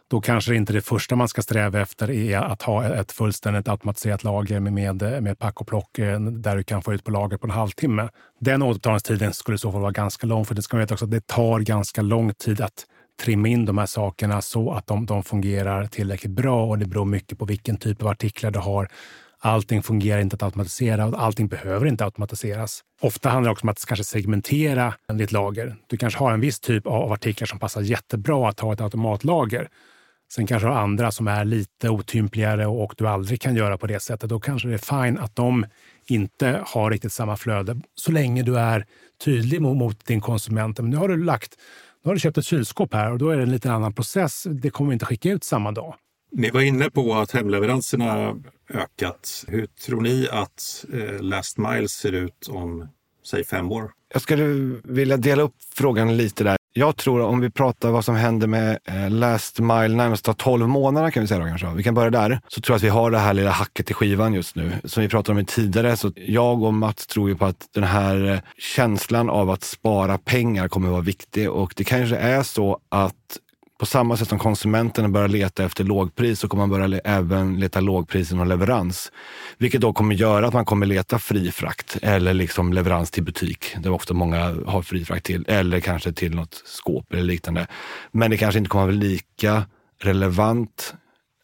då 0.08 0.22
kanske 0.22 0.56
inte 0.56 0.74
det 0.74 0.82
första 0.82 1.15
man 1.15 1.28
ska 1.28 1.41
sträva 1.41 1.82
efter 1.82 2.12
är 2.12 2.38
att 2.38 2.62
ha 2.62 2.84
ett 2.84 3.12
fullständigt 3.12 3.68
automatiserat 3.68 4.24
lager 4.24 4.60
med, 4.60 4.74
med, 4.74 5.24
med 5.24 5.39
pack 5.39 5.62
och 5.62 5.68
plock 5.68 6.00
eh, 6.00 6.20
där 6.20 6.56
du 6.56 6.63
kan 6.63 6.82
få 6.82 6.94
ut 6.94 7.04
på 7.04 7.12
lager 7.12 7.38
på 7.38 7.48
en 7.48 7.52
halvtimme. 7.52 8.10
Den 8.39 8.62
återbetalningstiden 8.62 9.34
skulle 9.34 9.56
i 9.56 9.58
så 9.58 9.72
fall 9.72 9.82
vara 9.82 9.91
ganska 9.91 10.28
lång, 10.28 10.46
för 10.46 10.56
det 10.56 10.62
ska 10.62 10.78
man 10.78 10.82
veta 10.82 10.94
också 10.94 11.06
att 11.06 11.12
det 11.12 11.28
tar 11.28 11.60
ganska 11.60 12.02
lång 12.02 12.34
tid 12.34 12.62
att 12.62 12.86
trimma 13.22 13.48
in 13.48 13.65
de 13.65 13.78
här 13.78 13.86
sakerna 13.86 14.41
så 14.41 14.72
att 14.72 14.88
de, 14.88 15.06
de 15.06 15.24
fungerar 15.24 15.86
tillräckligt 15.86 16.32
bra 16.32 16.65
och 16.65 16.80
det 16.80 16.86
beror 16.86 17.06
mycket 17.06 17.39
på 17.39 17.46
vilken 17.46 17.78
typ 17.78 18.02
av 18.02 18.08
artiklar 18.08 18.52
du 18.52 18.60
har. 18.60 18.88
Allting 19.39 19.84
fungerar 19.84 20.22
inte 20.22 20.36
att 20.36 20.44
automatisera 20.44 21.06
och 21.06 21.24
allting 21.24 21.48
behöver 21.48 21.86
inte 21.86 22.06
automatiseras. 22.06 22.82
Ofta 23.02 23.30
handlar 23.30 23.50
det 23.50 23.52
också 23.52 23.65
om 23.65 23.70
att 23.70 23.86
kanske 23.86 24.04
segmentera 24.04 24.94
ditt 25.13 25.32
lager. 25.32 25.76
Du 25.88 25.98
kanske 25.98 26.20
har 26.20 26.34
en 26.34 26.39
viss 26.39 26.60
typ 26.60 26.88
av 26.88 27.12
artiklar 27.12 27.46
som 27.46 27.60
passar 27.60 27.82
jättebra 27.82 28.50
att 28.50 28.60
ha 28.60 28.74
ett 28.74 28.82
automatlager. 28.82 29.70
Sen 30.36 30.48
kanske 30.48 30.67
du 30.67 30.71
har 30.71 30.80
andra 30.80 31.12
som 31.12 31.28
är 31.28 31.45
lite 31.45 31.89
otympligare 31.89 32.65
och 32.65 32.93
du 32.98 33.08
aldrig 33.08 33.41
kan 33.41 33.56
göra 33.56 33.78
på 33.78 33.88
det 33.88 34.00
sättet. 34.00 34.30
Då 34.30 34.39
kanske 34.39 34.67
det 34.67 34.74
är 34.74 35.04
fine 35.06 35.17
att 35.17 35.36
de 35.36 35.65
inte 36.08 36.62
har 36.65 36.91
riktigt 36.91 37.13
samma 37.13 37.38
flöde 37.38 37.82
så 37.95 38.12
länge 38.12 38.43
du 38.43 38.60
är 38.60 38.86
tydlig 39.24 39.62
mot 39.62 40.06
din 40.06 40.21
konsument. 40.21 40.80
Men 40.80 40.89
nu 40.89 40.98
har 40.98 41.08
du 41.08 41.24
lagt 41.24 41.58
nu 42.04 42.10
har 42.10 42.13
du 42.13 42.19
köpt 42.19 42.38
ett 42.38 42.45
kylskåp 42.45 42.93
här 42.93 43.12
och 43.12 43.17
då 43.17 43.30
är 43.30 43.38
det 43.38 43.43
en 43.43 43.52
lite 43.52 43.71
annan 43.71 43.93
process. 43.93 44.48
Det 44.50 44.69
kommer 44.69 44.89
vi 44.89 44.93
inte 44.93 45.06
skicka 45.06 45.30
ut 45.30 45.43
samma 45.43 45.71
dag. 45.71 45.95
Ni 46.32 46.50
var 46.50 46.62
inne 46.62 46.89
på 46.89 47.13
att 47.13 47.32
hemleveranserna 47.32 48.36
ökat. 48.69 49.45
Hur 49.48 49.65
tror 49.65 50.02
ni 50.02 50.28
att 50.32 50.86
eh, 50.93 51.21
Last 51.21 51.58
Mile 51.58 51.88
ser 51.88 52.12
ut 52.12 52.48
om, 52.50 52.88
säg 53.26 53.43
fem 53.43 53.71
år? 53.71 53.91
Jag 54.13 54.21
skulle 54.21 54.45
vilja 54.84 55.17
dela 55.17 55.43
upp 55.43 55.56
frågan 55.76 56.17
lite 56.17 56.43
där. 56.43 56.58
Jag 56.78 56.98
tror 56.98 57.22
om 57.22 57.40
vi 57.42 57.50
pratar 57.50 57.92
vad 57.92 58.06
som 58.06 58.16
händer 58.16 58.48
med 58.48 58.80
eh, 58.86 59.10
last 59.10 59.60
mile 59.60 59.88
närmsta 59.88 60.34
12 60.34 60.68
månaderna 60.68 61.12
kan 61.12 61.22
vi 61.22 61.28
säga 61.28 61.40
då 61.40 61.46
kanske. 61.46 61.68
Vi 61.68 61.84
kan 61.84 61.94
börja 61.94 62.10
där. 62.10 62.40
Så 62.48 62.62
tror 62.62 62.74
jag 62.74 62.78
att 62.78 62.84
vi 62.84 62.90
har 62.90 63.12
det 63.12 63.18
här 63.18 63.34
lilla 63.34 63.52
hacket 63.52 63.92
i 63.92 63.94
skivan 63.94 64.34
just 64.34 64.56
nu. 64.56 64.72
Som 64.84 65.04
vi 65.04 65.10
pratade 65.10 65.40
om 65.40 65.46
tidigare, 65.46 65.98
så 65.98 66.12
jag 66.16 66.64
och 66.64 66.74
Mats 66.74 67.08
tror 67.08 67.30
ju 67.30 67.36
på 67.36 67.46
att 67.46 67.70
den 67.74 67.84
här 67.84 68.32
eh, 68.32 68.40
känslan 68.58 69.30
av 69.30 69.50
att 69.50 69.64
spara 69.64 70.18
pengar 70.18 70.68
kommer 70.68 70.88
att 70.88 70.92
vara 70.92 71.02
viktig 71.02 71.52
och 71.52 71.74
det 71.76 71.84
kanske 71.84 72.16
är 72.16 72.44
så 72.44 72.80
att 72.90 73.40
på 73.80 73.86
samma 73.86 74.18
sätt 74.18 74.30
som 74.30 74.40
konsumenterna 74.40 75.10
börjar 75.10 75.28
leta 75.28 75.64
efter 75.64 75.84
lågpris 75.84 76.40
så 76.40 76.48
kommer 76.48 76.68
man 76.68 76.80
börja 76.80 77.00
även 77.00 77.60
leta 77.60 77.80
lågpris 77.80 78.32
inom 78.32 78.48
leverans. 78.48 79.12
Vilket 79.58 79.82
då 79.82 79.94
kommer 79.94 80.16
göra 80.16 80.48
att 80.48 80.54
man 80.54 80.66
kommer 80.66 80.86
leta 80.86 81.20
fri 81.20 81.52
frakt 81.52 81.98
eller 82.02 82.34
liksom 82.34 82.74
leverans 82.74 83.12
till 83.12 83.24
butik, 83.24 83.76
där 83.78 83.92
ofta 83.92 84.14
många 84.14 84.56
har 84.66 84.82
fri 84.82 85.06
frakt 85.06 85.26
till, 85.26 85.46
eller 85.48 85.80
kanske 85.80 86.14
till 86.14 86.36
något 86.36 86.62
skåp 86.66 87.14
eller 87.14 87.24
liknande. 87.24 87.68
Men 88.12 88.32
det 88.32 88.38
kanske 88.38 88.58
inte 88.58 88.70
kommer 88.70 88.84
att 88.84 88.96
vara 88.96 89.04
lika 89.04 89.64
relevant 90.02 90.96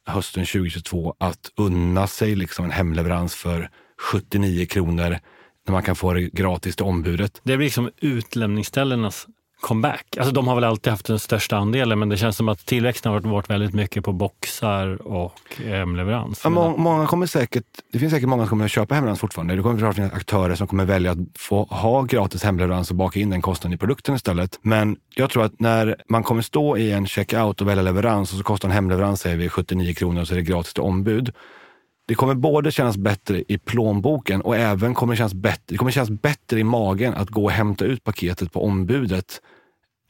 hösten 0.05 0.45
2022 0.45 1.15
att 1.19 1.51
unna 1.57 2.07
sig 2.07 2.35
liksom 2.35 2.65
en 2.65 2.71
hemleverans 2.71 3.35
för 3.35 3.69
79 4.11 4.65
kronor 4.65 5.19
när 5.67 5.71
man 5.71 5.83
kan 5.83 5.95
få 5.95 6.13
det 6.13 6.21
gratis 6.21 6.75
till 6.75 6.85
ombudet. 6.85 7.41
Det 7.43 7.57
blir 7.57 7.65
liksom 7.65 7.91
utlämningsställenas 8.01 9.27
comeback. 9.61 10.17
Alltså 10.17 10.33
de 10.33 10.47
har 10.47 10.55
väl 10.55 10.63
alltid 10.63 10.91
haft 10.91 11.05
den 11.05 11.19
största 11.19 11.57
andelen 11.57 11.99
men 11.99 12.09
det 12.09 12.17
känns 12.17 12.37
som 12.37 12.49
att 12.49 12.65
tillväxten 12.65 13.11
har 13.11 13.19
varit 13.19 13.49
väldigt 13.49 13.73
mycket 13.73 14.03
på 14.03 14.11
boxar 14.11 15.07
och 15.07 15.61
eh, 15.65 15.71
hemleverans. 15.71 16.41
Ja, 16.43 16.49
må, 16.49 16.77
många 16.77 17.07
kommer 17.07 17.25
säkert, 17.25 17.65
det 17.91 17.99
finns 17.99 18.13
säkert 18.13 18.29
många 18.29 18.43
som 18.43 18.49
kommer 18.49 18.65
att 18.65 18.71
köpa 18.71 18.95
hemleverans 18.95 19.19
fortfarande. 19.19 19.55
Det 19.55 19.61
kommer 19.61 19.89
att 19.89 19.95
finnas 19.95 20.13
aktörer 20.13 20.55
som 20.55 20.67
kommer 20.67 20.85
välja 20.85 21.11
att 21.11 21.17
få 21.37 21.63
ha 21.63 22.01
gratis 22.01 22.43
hemleverans 22.43 22.89
och 22.89 22.95
baka 22.95 23.19
in 23.19 23.29
den 23.29 23.41
kostnaden 23.41 23.73
i 23.73 23.77
produkten 23.77 24.15
istället. 24.15 24.59
Men 24.61 24.97
jag 25.15 25.29
tror 25.29 25.43
att 25.43 25.59
när 25.59 25.95
man 26.09 26.23
kommer 26.23 26.41
stå 26.41 26.77
i 26.77 26.91
en 26.91 27.07
checkout 27.07 27.61
och 27.61 27.67
välja 27.67 27.83
leverans 27.83 28.31
och 28.31 28.37
så 28.37 28.43
kostar 28.43 28.69
en 28.69 28.75
hemleverans 28.75 29.21
säger 29.21 29.37
vi 29.37 29.49
79 29.49 29.93
kronor 29.93 30.21
och 30.21 30.27
så 30.27 30.33
är 30.33 30.37
det 30.37 30.43
gratis 30.43 30.73
till 30.73 30.83
ombud. 30.83 31.33
Det 32.07 32.15
kommer 32.15 32.33
både 32.33 32.71
kännas 32.71 32.97
bättre 32.97 33.43
i 33.47 33.57
plånboken 33.57 34.41
och 34.41 34.55
även 34.55 34.93
kommer 34.93 35.15
kännas 35.15 35.33
bättre, 35.33 35.63
det 35.65 35.77
kommer 35.77 35.91
kännas 35.91 36.09
bättre 36.09 36.59
i 36.59 36.63
magen 36.63 37.13
att 37.13 37.29
gå 37.29 37.43
och 37.43 37.51
hämta 37.51 37.85
ut 37.85 38.03
paketet 38.03 38.51
på 38.51 38.65
ombudet 38.65 39.41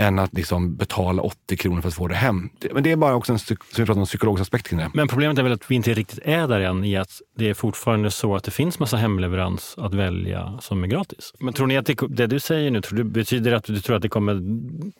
än 0.02 0.20
att 0.20 0.34
liksom 0.34 0.76
betala 0.76 1.22
80 1.22 1.58
kronor 1.58 1.82
för 1.82 1.88
att 1.88 1.94
få 1.94 2.08
det 2.08 2.16
hem. 2.16 2.50
Men 2.74 2.84
det 2.84 2.92
är 2.92 2.96
bara 2.96 3.16
också 3.16 3.34
en, 3.34 3.90
om, 3.90 4.06
psykologisk 4.06 4.42
aspekt 4.42 4.68
kring 4.68 4.80
det. 4.80 4.92
Men 4.94 5.08
problemet 5.08 5.38
är 5.38 5.44
väl 5.44 5.52
att 5.52 5.72
vi 5.72 5.76
inte 5.76 5.94
riktigt 5.94 6.20
är 6.24 6.48
där 6.48 6.60
än 6.62 6.84
i 6.84 6.98
att 6.98 7.22
det 7.38 7.50
är 7.50 7.54
fortfarande 7.54 8.12
så 8.12 8.36
att 8.36 8.44
det 8.44 8.52
finns 8.52 8.80
massa 8.80 8.98
hemleverans 8.98 9.76
att 9.78 9.94
välja 9.94 10.58
som 10.62 10.84
är 10.84 10.88
gratis. 10.88 11.34
Men 11.40 11.54
tror 11.54 11.68
ni 11.68 11.78
att 11.78 11.86
det, 11.86 11.98
det 12.10 12.28
du 12.28 12.40
säger 12.40 12.72
nu 12.72 12.82
tror 12.82 12.98
du, 12.98 13.04
betyder 13.04 13.52
att 13.52 13.64
du 13.64 13.82
tror 13.82 13.96
att 13.96 14.02
det 14.02 14.10
kommer 14.10 14.42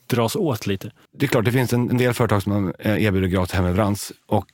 dras 0.08 0.36
åt 0.36 0.68
lite? 0.68 0.92
Det 1.18 1.26
är 1.26 1.28
klart, 1.28 1.46
det 1.46 1.52
finns 1.52 1.74
en, 1.74 1.90
en 1.90 1.98
del 1.98 2.14
företag 2.14 2.44
som 2.44 2.74
erbjuder 2.80 3.28
gratis 3.28 3.56
hemleverans 3.56 4.12
och 4.28 4.46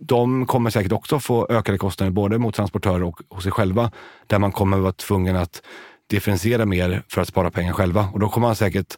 de 0.00 0.46
kommer 0.46 0.70
säkert 0.70 0.92
också 0.92 1.20
få 1.20 1.46
ökade 1.50 1.78
kostnader 1.78 2.10
både 2.10 2.38
mot 2.38 2.54
transportörer 2.54 3.02
och 3.02 3.20
hos 3.28 3.42
sig 3.42 3.52
själva 3.52 3.90
där 4.26 4.38
man 4.38 4.52
kommer 4.52 4.78
vara 4.78 4.92
tvungen 4.92 5.36
att 5.36 5.62
differentiera 6.10 6.66
mer 6.66 7.02
för 7.08 7.20
att 7.20 7.28
spara 7.28 7.50
pengar 7.50 7.72
själva. 7.72 8.08
Och 8.12 8.20
då 8.20 8.28
kommer 8.28 8.46
man 8.46 8.56
säkert 8.56 8.96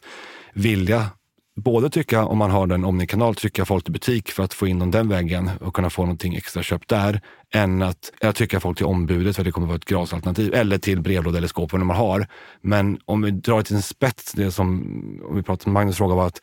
vilja 0.55 1.09
både 1.55 1.89
tycka, 1.89 2.25
om 2.25 2.37
man 2.37 2.51
har 2.51 2.67
den 2.67 2.85
omnikanal, 2.85 3.35
trycka 3.35 3.65
folk 3.65 3.83
till 3.83 3.93
butik 3.93 4.31
för 4.31 4.43
att 4.43 4.53
få 4.53 4.67
in 4.67 4.79
dem 4.79 4.91
den 4.91 5.09
vägen 5.09 5.51
och 5.61 5.75
kunna 5.75 5.89
få 5.89 6.01
någonting 6.01 6.35
extra 6.35 6.63
köpt 6.63 6.89
där, 6.89 7.21
än 7.53 7.81
att 7.81 8.11
jag 8.21 8.35
trycka 8.35 8.59
folk 8.59 8.77
till 8.77 8.85
ombudet 8.85 9.35
för 9.35 9.41
att 9.41 9.45
det 9.45 9.51
kommer 9.51 9.67
vara 9.67 9.77
ett 9.77 9.85
gratisalternativ, 9.85 10.53
eller 10.53 10.77
till 10.77 11.01
brevlåda 11.01 11.37
eller 11.37 11.47
skåp, 11.47 11.71
vad 11.71 11.81
man 11.81 11.97
har. 11.97 12.27
Men 12.61 12.99
om 13.05 13.21
vi 13.21 13.31
drar 13.31 13.57
det 13.57 13.63
till 13.63 13.75
en 13.75 13.81
spets, 13.81 14.31
det 14.31 14.51
som 14.51 14.69
om 15.29 15.35
vi 15.35 15.43
pratade, 15.43 15.71
Magnus 15.71 15.97
fråga 15.97 16.15
var 16.15 16.27
att 16.27 16.41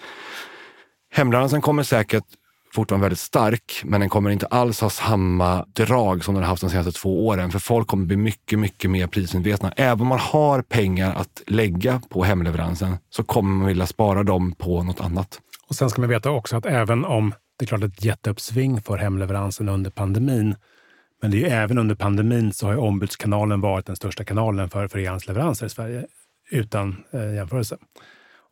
hemleveransen 1.13 1.61
kommer 1.61 1.83
säkert 1.83 2.25
fortfarande 2.75 3.05
väldigt 3.05 3.19
stark, 3.19 3.83
men 3.85 4.01
den 4.01 4.09
kommer 4.09 4.31
inte 4.31 4.47
alls 4.47 4.81
ha 4.81 4.91
samma 4.91 5.65
drag 5.73 6.25
som 6.25 6.35
den 6.35 6.43
har 6.43 6.51
haft 6.51 6.61
de 6.61 6.71
senaste 6.71 6.93
två 6.93 7.27
åren. 7.27 7.51
För 7.51 7.59
folk 7.59 7.89
kommer 7.89 8.07
bli 8.07 8.17
mycket, 8.17 8.59
mycket 8.59 8.91
mer 8.91 9.07
prismedvetna. 9.07 9.73
Även 9.77 10.01
om 10.01 10.07
man 10.07 10.19
har 10.19 10.63
pengar 10.63 11.15
att 11.15 11.43
lägga 11.47 12.03
på 12.09 12.25
hemleveransen 12.25 12.97
så 13.11 13.25
kommer 13.25 13.55
man 13.55 13.67
vilja 13.67 13.87
spara 13.87 14.23
dem 14.23 14.53
på 14.53 14.83
något 14.83 15.01
annat. 15.01 15.41
Och 15.69 15.77
Sen 15.77 15.91
ska 15.91 16.01
man 16.01 16.11
veta 16.11 16.31
också 16.31 16.57
att 16.57 16.67
även 16.67 17.05
om 17.05 17.35
det 17.59 17.65
är 17.65 17.67
klart 17.67 17.83
ett 17.83 18.05
jätteuppsving 18.05 18.83
för 18.83 18.97
hemleveransen 18.97 19.69
under 19.69 19.91
pandemin, 19.91 20.55
men 21.23 21.31
det 21.31 21.37
är 21.37 21.41
ju 21.41 21.47
även 21.47 21.79
under 21.79 21.95
pandemin 21.95 22.53
så 22.53 22.67
har 22.67 22.73
ju 22.73 22.79
ombudskanalen 22.79 23.61
varit 23.61 23.87
den 23.87 23.97
största 23.97 24.25
kanalen 24.25 24.71
för, 24.71 24.89
för 24.89 24.99
e-handelsleveranser 24.99 25.67
i 25.67 25.71
Sverige 25.71 26.07
utan 26.51 27.05
eh, 27.13 27.35
jämförelse. 27.35 27.77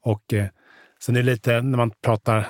Och 0.02 0.34
eh, 0.34 0.46
sen 1.00 1.16
är 1.16 1.22
det 1.22 1.26
lite 1.26 1.62
när 1.62 1.76
man 1.76 1.90
pratar 2.04 2.48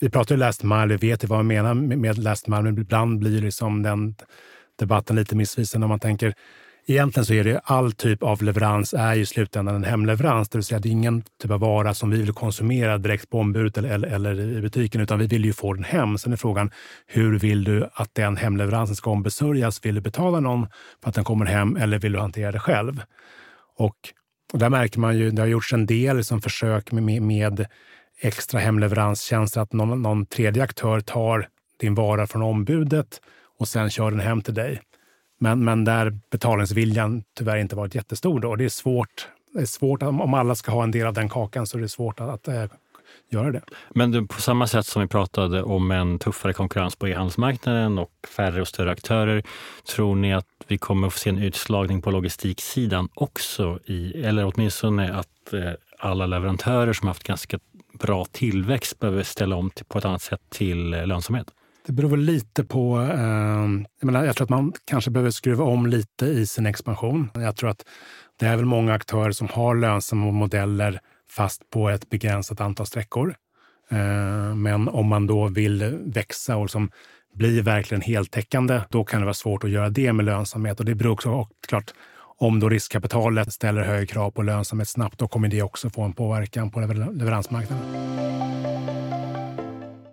vi 0.00 0.10
pratar 0.10 0.34
ju 0.34 0.38
last 0.38 0.62
mile, 0.62 0.86
vi 0.86 1.08
vet 1.08 1.24
ju 1.24 1.28
vad 1.28 1.38
vi 1.38 1.44
menar 1.44 1.74
med 1.74 2.18
last 2.18 2.46
mile, 2.46 2.62
men 2.62 2.78
ibland 2.78 3.18
blir 3.18 3.40
liksom 3.40 3.82
den 3.82 4.14
debatten 4.78 5.16
lite 5.16 5.36
missvisande 5.36 5.84
om 5.84 5.88
man 5.88 6.00
tänker 6.00 6.34
Egentligen 6.88 7.24
så 7.26 7.34
är 7.34 7.44
det 7.44 7.60
all 7.64 7.92
typ 7.92 8.22
av 8.22 8.42
leverans 8.42 8.94
är 8.94 9.16
i 9.16 9.26
slutändan 9.26 9.74
en 9.74 9.84
hemleverans, 9.84 10.48
det 10.48 10.58
vill 10.58 10.64
säga 10.64 10.78
det 10.78 10.88
är 10.88 10.90
ingen 10.90 11.22
typ 11.42 11.50
av 11.50 11.60
vara 11.60 11.94
som 11.94 12.10
vi 12.10 12.18
vill 12.18 12.32
konsumera 12.32 12.98
direkt 12.98 13.30
på 13.30 13.40
ombudet 13.40 13.78
eller, 13.78 13.88
eller, 13.88 14.30
eller, 14.30 14.58
i 14.58 14.60
butiken, 14.60 15.00
utan 15.00 15.18
vi 15.18 15.26
vill 15.26 15.44
ju 15.44 15.52
få 15.52 15.72
den 15.72 15.84
hem. 15.84 16.18
Sen 16.18 16.32
är 16.32 16.36
frågan, 16.36 16.70
hur 17.06 17.38
vill 17.38 17.64
du 17.64 17.88
att 17.92 18.14
den 18.14 18.36
hemleveransen 18.36 18.96
ska 18.96 19.10
ombesörjas? 19.10 19.84
Vill 19.84 19.94
du 19.94 20.00
betala 20.00 20.40
någon 20.40 20.66
för 21.02 21.08
att 21.08 21.14
den 21.14 21.24
kommer 21.24 21.46
hem 21.46 21.76
eller 21.76 21.98
vill 21.98 22.12
du 22.12 22.18
hantera 22.18 22.52
det 22.52 22.60
själv? 22.60 23.02
Och, 23.76 23.96
och 24.52 24.58
där 24.58 24.70
märker 24.70 25.00
man 25.00 25.18
ju, 25.18 25.30
det 25.30 25.42
har 25.42 25.46
gjorts 25.46 25.72
en 25.72 25.86
del 25.86 26.16
liksom 26.16 26.42
försök 26.42 26.92
med, 26.92 27.22
med 27.22 27.66
extra 28.20 28.60
hemleveranstjänster, 28.60 29.60
att 29.60 29.72
någon, 29.72 30.02
någon 30.02 30.26
tredje 30.26 30.62
aktör 30.62 31.00
tar 31.00 31.48
din 31.80 31.94
vara 31.94 32.26
från 32.26 32.42
ombudet 32.42 33.20
och 33.58 33.68
sen 33.68 33.90
kör 33.90 34.10
den 34.10 34.20
hem 34.20 34.42
till 34.42 34.54
dig. 34.54 34.80
Men, 35.38 35.64
men 35.64 35.84
där 35.84 36.18
betalningsviljan 36.30 37.22
tyvärr 37.38 37.56
inte 37.56 37.76
varit 37.76 37.94
jättestor. 37.94 38.40
Då. 38.40 38.48
Och 38.48 38.58
det 38.58 38.64
är 38.64 38.68
svårt, 38.68 39.28
det 39.54 39.60
är 39.60 39.66
svårt 39.66 40.02
om 40.02 40.34
alla 40.34 40.54
ska 40.54 40.72
ha 40.72 40.82
en 40.82 40.90
del 40.90 41.06
av 41.06 41.14
den 41.14 41.28
kakan 41.28 41.66
så 41.66 41.78
är 41.78 41.82
det 41.82 41.88
svårt 41.88 42.20
att, 42.20 42.28
att 42.28 42.48
äh, 42.48 42.64
göra 43.30 43.52
det. 43.52 43.62
Men 43.90 44.10
du, 44.10 44.26
på 44.26 44.40
samma 44.40 44.66
sätt 44.66 44.86
som 44.86 45.02
vi 45.02 45.08
pratade 45.08 45.62
om 45.62 45.90
en 45.90 46.18
tuffare 46.18 46.52
konkurrens 46.52 46.96
på 46.96 47.08
e-handelsmarknaden 47.08 47.98
och 47.98 48.10
färre 48.36 48.60
och 48.60 48.68
större 48.68 48.90
aktörer, 48.90 49.42
tror 49.94 50.14
ni 50.14 50.34
att 50.34 50.46
vi 50.66 50.78
kommer 50.78 51.06
att 51.06 51.12
få 51.12 51.18
se 51.18 51.30
en 51.30 51.38
utslagning 51.38 52.02
på 52.02 52.10
logistiksidan 52.10 53.08
också? 53.14 53.78
I, 53.84 54.24
eller 54.24 54.52
åtminstone 54.54 55.14
att 55.14 55.52
eh, 55.52 55.72
alla 55.98 56.26
leverantörer 56.26 56.92
som 56.92 57.08
haft 57.08 57.22
ganska 57.22 57.58
bra 57.98 58.24
tillväxt 58.24 58.98
behöver 58.98 59.22
ställa 59.22 59.56
om 59.56 59.70
till, 59.70 59.84
på 59.84 59.98
ett 59.98 60.04
annat 60.04 60.22
sätt 60.22 60.40
till 60.50 60.94
eh, 60.94 61.06
lönsamhet? 61.06 61.46
Det 61.86 61.92
beror 61.92 62.08
väl 62.08 62.20
lite 62.20 62.64
på... 62.64 63.00
Eh, 63.00 63.18
jag, 64.00 64.06
menar, 64.06 64.24
jag 64.24 64.36
tror 64.36 64.44
att 64.44 64.50
man 64.50 64.72
kanske 64.84 65.10
behöver 65.10 65.30
skruva 65.30 65.64
om 65.64 65.86
lite 65.86 66.26
i 66.26 66.46
sin 66.46 66.66
expansion. 66.66 67.30
Jag 67.34 67.56
tror 67.56 67.70
att 67.70 67.84
det 68.38 68.46
är 68.46 68.56
väl 68.56 68.64
många 68.64 68.94
aktörer 68.94 69.32
som 69.32 69.48
har 69.48 69.74
lönsamma 69.74 70.30
modeller 70.30 71.00
fast 71.30 71.70
på 71.70 71.88
ett 71.88 72.10
begränsat 72.10 72.60
antal 72.60 72.86
sträckor. 72.86 73.34
Eh, 73.90 74.54
men 74.54 74.88
om 74.88 75.06
man 75.06 75.26
då 75.26 75.48
vill 75.48 75.98
växa 76.04 76.56
och 76.56 76.64
liksom 76.64 76.88
som 76.88 76.90
blir 77.34 77.62
verkligen 77.62 78.00
heltäckande, 78.00 78.80
då 78.90 79.04
kan 79.04 79.20
det 79.20 79.24
vara 79.24 79.34
svårt 79.34 79.64
att 79.64 79.70
göra 79.70 79.88
det 79.88 80.12
med 80.12 80.24
lönsamhet. 80.24 80.80
Och 80.80 80.86
det 80.86 80.94
beror 80.94 81.12
också, 81.12 81.30
och 81.30 81.50
klart, 81.68 81.94
om 82.36 82.60
då 82.60 82.68
riskkapitalet 82.68 83.52
ställer 83.52 83.82
högre 83.82 84.06
krav 84.06 84.30
på 84.30 84.42
lönsamhet 84.42 84.88
snabbt, 84.88 85.18
då 85.18 85.28
kommer 85.28 85.48
det 85.48 85.62
också 85.62 85.90
få 85.90 86.02
en 86.02 86.12
påverkan 86.12 86.70
på 86.70 86.80
leveransmarknaden. 86.80 87.86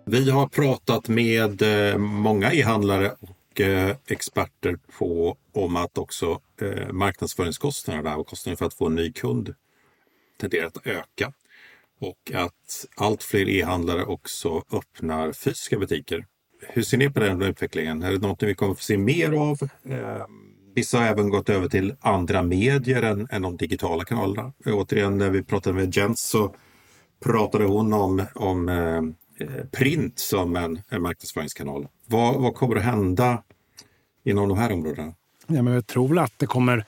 Vi 0.06 0.30
har 0.30 0.46
pratat 0.46 1.08
med 1.08 1.62
eh, 1.62 1.98
många 1.98 2.52
e-handlare 2.52 3.12
och 3.20 3.60
eh, 3.60 3.96
experter 4.06 4.78
på 4.98 5.36
om 5.52 5.76
att 5.76 5.98
också 5.98 6.40
eh, 6.60 6.92
marknadsföringskostnaderna 6.92 8.16
och 8.16 8.26
kostnaden 8.26 8.56
för 8.56 8.66
att 8.66 8.74
få 8.74 8.86
en 8.86 8.94
ny 8.94 9.12
kund 9.12 9.54
tenderar 10.40 10.66
att 10.66 10.86
öka 10.86 11.32
och 12.00 12.32
att 12.34 12.86
allt 12.96 13.22
fler 13.22 13.48
e-handlare 13.48 14.04
också 14.04 14.62
öppnar 14.72 15.32
fysiska 15.32 15.78
butiker. 15.78 16.26
Hur 16.68 16.82
ser 16.82 16.98
ni 16.98 17.10
på 17.10 17.20
den 17.20 17.42
utvecklingen? 17.42 18.02
Är 18.02 18.12
det 18.12 18.18
något 18.18 18.42
vi 18.42 18.54
kommer 18.54 18.72
att 18.72 18.78
få 18.78 18.84
se 18.84 18.98
mer 18.98 19.32
av? 19.32 19.58
Ehm, 19.84 20.53
Vissa 20.74 20.98
har 20.98 21.06
även 21.06 21.30
gått 21.30 21.48
över 21.48 21.68
till 21.68 21.94
andra 22.00 22.42
medier 22.42 23.02
än, 23.02 23.28
än 23.30 23.42
de 23.42 23.56
digitala 23.56 24.04
kanalerna. 24.04 24.52
Återigen, 24.66 25.18
när 25.18 25.30
vi 25.30 25.42
pratade 25.42 25.76
med 25.76 25.96
Jens 25.96 26.20
så 26.22 26.54
pratade 27.24 27.64
hon 27.64 27.92
om, 27.92 28.26
om 28.34 28.68
eh, 28.68 28.96
eh 29.46 29.64
print 29.72 30.18
som 30.18 30.56
en, 30.56 30.80
en 30.88 31.02
marknadsföringskanal. 31.02 31.86
Vad, 32.06 32.40
vad 32.40 32.54
kommer 32.54 32.76
att 32.76 32.82
hända 32.82 33.42
inom 34.24 34.48
de 34.48 34.58
här 34.58 34.72
områdena? 34.72 35.14
Ja, 35.46 35.62
men 35.62 35.74
jag 35.74 35.86
tror 35.86 36.08
väl 36.08 36.18
att 36.18 36.38
det 36.38 36.46
kommer 36.46 36.84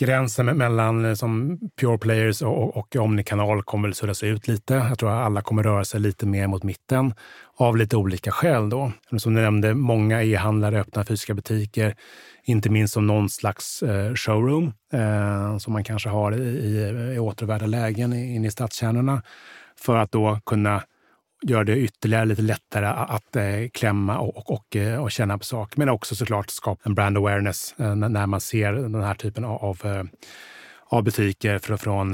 gränsen 0.00 0.46
mellan 0.46 1.04
eh, 1.04 1.14
som 1.14 1.58
pure 1.80 1.98
players 1.98 2.42
och, 2.42 2.76
och 2.76 2.96
omnikanal 2.96 3.62
kommer 3.62 3.88
väl 3.88 3.94
suddas 3.94 4.22
ut 4.22 4.48
lite. 4.48 4.74
Jag 4.74 4.98
tror 4.98 5.10
att 5.10 5.26
alla 5.26 5.42
kommer 5.42 5.62
röra 5.62 5.84
sig 5.84 6.00
lite 6.00 6.26
mer 6.26 6.46
mot 6.46 6.62
mitten 6.62 7.14
av 7.56 7.76
lite 7.76 7.96
olika 7.96 8.30
skäl. 8.30 8.70
Då. 8.70 8.92
Som 9.18 9.34
du 9.34 9.42
nämnde, 9.42 9.74
många 9.74 10.22
e-handlare 10.22 10.80
öppnar 10.80 11.04
fysiska 11.04 11.34
butiker 11.34 11.94
inte 12.44 12.70
minst 12.70 12.94
som 12.94 13.06
någon 13.06 13.28
slags 13.28 13.82
eh, 13.82 14.14
showroom 14.14 14.72
eh, 14.92 15.58
som 15.58 15.72
man 15.72 15.84
kanske 15.84 16.08
har 16.08 16.32
i, 16.32 16.42
i, 16.42 17.14
i 17.14 17.18
återvärda 17.18 17.66
lägen 17.66 18.12
inne 18.12 18.48
i 18.48 18.50
stadskärnorna 18.50 19.22
för 19.80 19.96
att 19.96 20.12
då 20.12 20.40
kunna 20.46 20.82
gör 21.42 21.64
det 21.64 21.78
ytterligare 21.78 22.24
lite 22.24 22.42
lättare 22.42 22.86
att 22.86 23.36
eh, 23.36 23.68
klämma 23.72 24.18
och, 24.18 24.36
och, 24.36 24.50
och, 24.50 24.76
eh, 24.76 25.08
känna 25.08 25.38
på 25.38 25.44
saker. 25.44 25.78
Men 25.78 25.88
också 25.88 26.14
såklart 26.14 26.50
skapa 26.50 26.80
en 26.84 26.94
brand 26.94 27.16
awareness 27.16 27.74
eh, 27.78 27.94
när 27.94 28.26
man 28.26 28.40
ser 28.40 28.72
den 28.72 29.02
här 29.02 29.14
typen 29.14 29.44
av, 29.44 30.08
av 30.88 31.02
butiker 31.04 31.58
från 31.58 31.78
från 31.78 32.12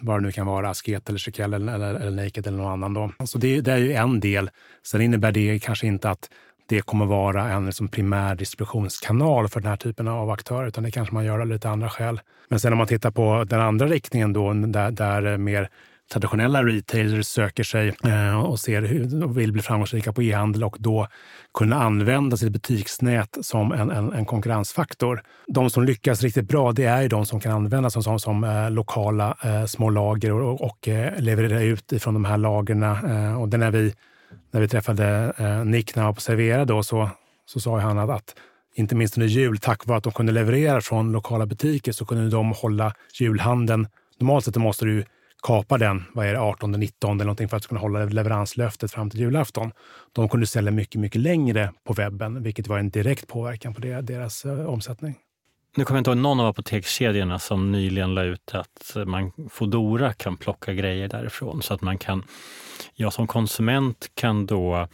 vad 0.00 0.18
det 0.18 0.26
nu 0.26 0.32
kan 0.32 0.46
vara, 0.46 0.70
Asket 0.70 1.08
eller 1.08 1.18
Chiquelle 1.18 1.56
eller, 1.56 1.74
eller, 1.74 1.94
eller 1.94 2.24
Naked 2.24 2.46
eller 2.46 2.58
någon 2.58 2.72
annan. 2.72 2.94
Då. 2.94 3.26
Så 3.26 3.38
det, 3.38 3.60
det, 3.60 3.72
är 3.72 3.76
ju 3.76 3.92
en 3.92 4.20
del. 4.20 4.50
Sen 4.82 5.00
innebär 5.00 5.32
det 5.32 5.58
kanske 5.62 5.86
inte 5.86 6.10
att 6.10 6.30
det 6.66 6.80
kommer 6.80 7.06
vara 7.06 7.50
en 7.50 7.66
liksom 7.66 7.88
primär 7.88 8.34
distributionskanal 8.34 9.48
för 9.48 9.60
den 9.60 9.70
här 9.70 9.76
typen 9.76 10.08
av 10.08 10.30
aktörer, 10.30 10.66
utan 10.66 10.84
det 10.84 10.90
kanske 10.90 11.14
man 11.14 11.24
gör 11.24 11.40
av 11.40 11.46
lite 11.46 11.68
andra 11.70 11.90
skäl. 11.90 12.20
Men 12.48 12.60
sen 12.60 12.72
om 12.72 12.78
man 12.78 12.86
tittar 12.86 13.10
på 13.10 13.44
den 13.44 13.60
andra 13.60 13.86
riktningen 13.86 14.32
då, 14.32 14.52
där, 14.52 14.90
där 14.90 15.36
mer 15.36 15.68
traditionella 16.12 16.64
retailers 16.64 17.26
söker 17.26 17.64
sig 17.64 17.94
eh, 18.04 18.44
och, 18.44 18.60
ser 18.60 18.82
hur, 18.82 19.24
och 19.24 19.38
vill 19.38 19.52
bli 19.52 19.62
framgångsrika 19.62 20.12
på 20.12 20.22
e-handel 20.22 20.64
och 20.64 20.76
då 20.80 21.08
kunna 21.58 21.82
använda 21.82 22.36
sitt 22.36 22.52
butiksnät 22.52 23.38
som 23.40 23.72
en, 23.72 23.90
en, 23.90 24.12
en, 24.12 24.24
konkurrensfaktor. 24.24 25.22
De 25.46 25.70
som 25.70 25.84
lyckas 25.84 26.22
riktigt 26.22 26.48
bra, 26.48 26.72
det 26.72 26.84
är 26.84 27.02
ju 27.02 27.08
de 27.08 27.26
som 27.26 27.40
kan 27.40 27.52
användas 27.52 27.92
som, 27.92 28.02
som, 28.02 28.20
som 28.20 28.44
eh, 28.44 28.70
lokala 28.70 29.36
eh, 29.44 29.64
små 29.64 29.90
lager 29.90 30.32
och, 30.32 30.60
och 30.60 30.88
eh, 30.88 31.20
leverera 31.20 31.62
ut 31.62 31.92
ifrån 31.92 32.14
de 32.14 32.24
här 32.24 32.38
lagren. 32.38 32.82
Eh, 32.82 33.40
och 33.40 33.48
det 33.48 33.56
när 33.56 33.70
vi, 33.70 33.94
när 34.50 34.60
vi 34.60 34.68
träffade 34.68 35.32
eh, 35.38 35.64
Nick 35.64 35.94
när 35.94 36.02
han 36.02 36.08
var 36.08 36.14
på 36.14 36.20
Servera 36.20 36.64
då, 36.64 36.82
så, 36.82 37.10
så 37.46 37.60
sa 37.60 37.78
han 37.78 37.98
att, 37.98 38.10
att 38.10 38.34
inte 38.76 38.94
minst 38.94 39.16
under 39.16 39.28
jul, 39.28 39.58
tack 39.58 39.86
vare 39.86 39.98
att 39.98 40.04
de 40.04 40.12
kunde 40.12 40.32
leverera 40.32 40.80
från 40.80 41.12
lokala 41.12 41.46
butiker 41.46 41.92
så 41.92 42.04
kunde 42.04 42.30
de 42.30 42.52
hålla 42.52 42.92
julhandeln. 43.20 43.88
Normalt 44.18 44.44
sett 44.44 44.56
måste 44.56 44.84
du 44.84 45.04
kapa 45.44 45.78
den, 45.78 46.04
vad 46.12 46.26
är 46.26 46.32
det, 46.32 46.40
18, 46.40 46.72
19 46.72 47.10
eller 47.10 47.24
någonting 47.24 47.48
för 47.48 47.56
att 47.56 47.66
kunna 47.66 47.80
hålla 47.80 48.04
leveranslöftet 48.04 48.92
fram 48.92 49.10
till 49.10 49.20
julafton. 49.20 49.72
De 50.12 50.28
kunde 50.28 50.46
sälja 50.46 50.70
mycket, 50.70 51.00
mycket 51.00 51.20
längre 51.20 51.72
på 51.84 51.92
webben, 51.92 52.42
vilket 52.42 52.66
var 52.66 52.78
en 52.78 52.90
direkt 52.90 53.28
påverkan 53.28 53.74
på 53.74 53.80
deras 53.80 54.44
eh, 54.44 54.66
omsättning. 54.66 55.14
Nu 55.76 55.84
kommer 55.84 55.98
jag 55.98 56.00
inte 56.00 56.10
ihåg 56.10 56.18
någon 56.18 56.40
av 56.40 56.46
apotekskedjorna 56.46 57.38
som 57.38 57.72
nyligen 57.72 58.14
la 58.14 58.22
ut 58.22 58.54
att 58.54 58.96
man 59.06 59.32
Fodora 59.50 60.12
kan 60.12 60.36
plocka 60.36 60.72
grejer 60.72 61.08
därifrån 61.08 61.62
så 61.62 61.74
att 61.74 61.80
man 61.80 61.98
kan, 61.98 62.24
jag 62.94 63.12
som 63.12 63.26
konsument 63.26 64.10
kan 64.14 64.46
då 64.46 64.88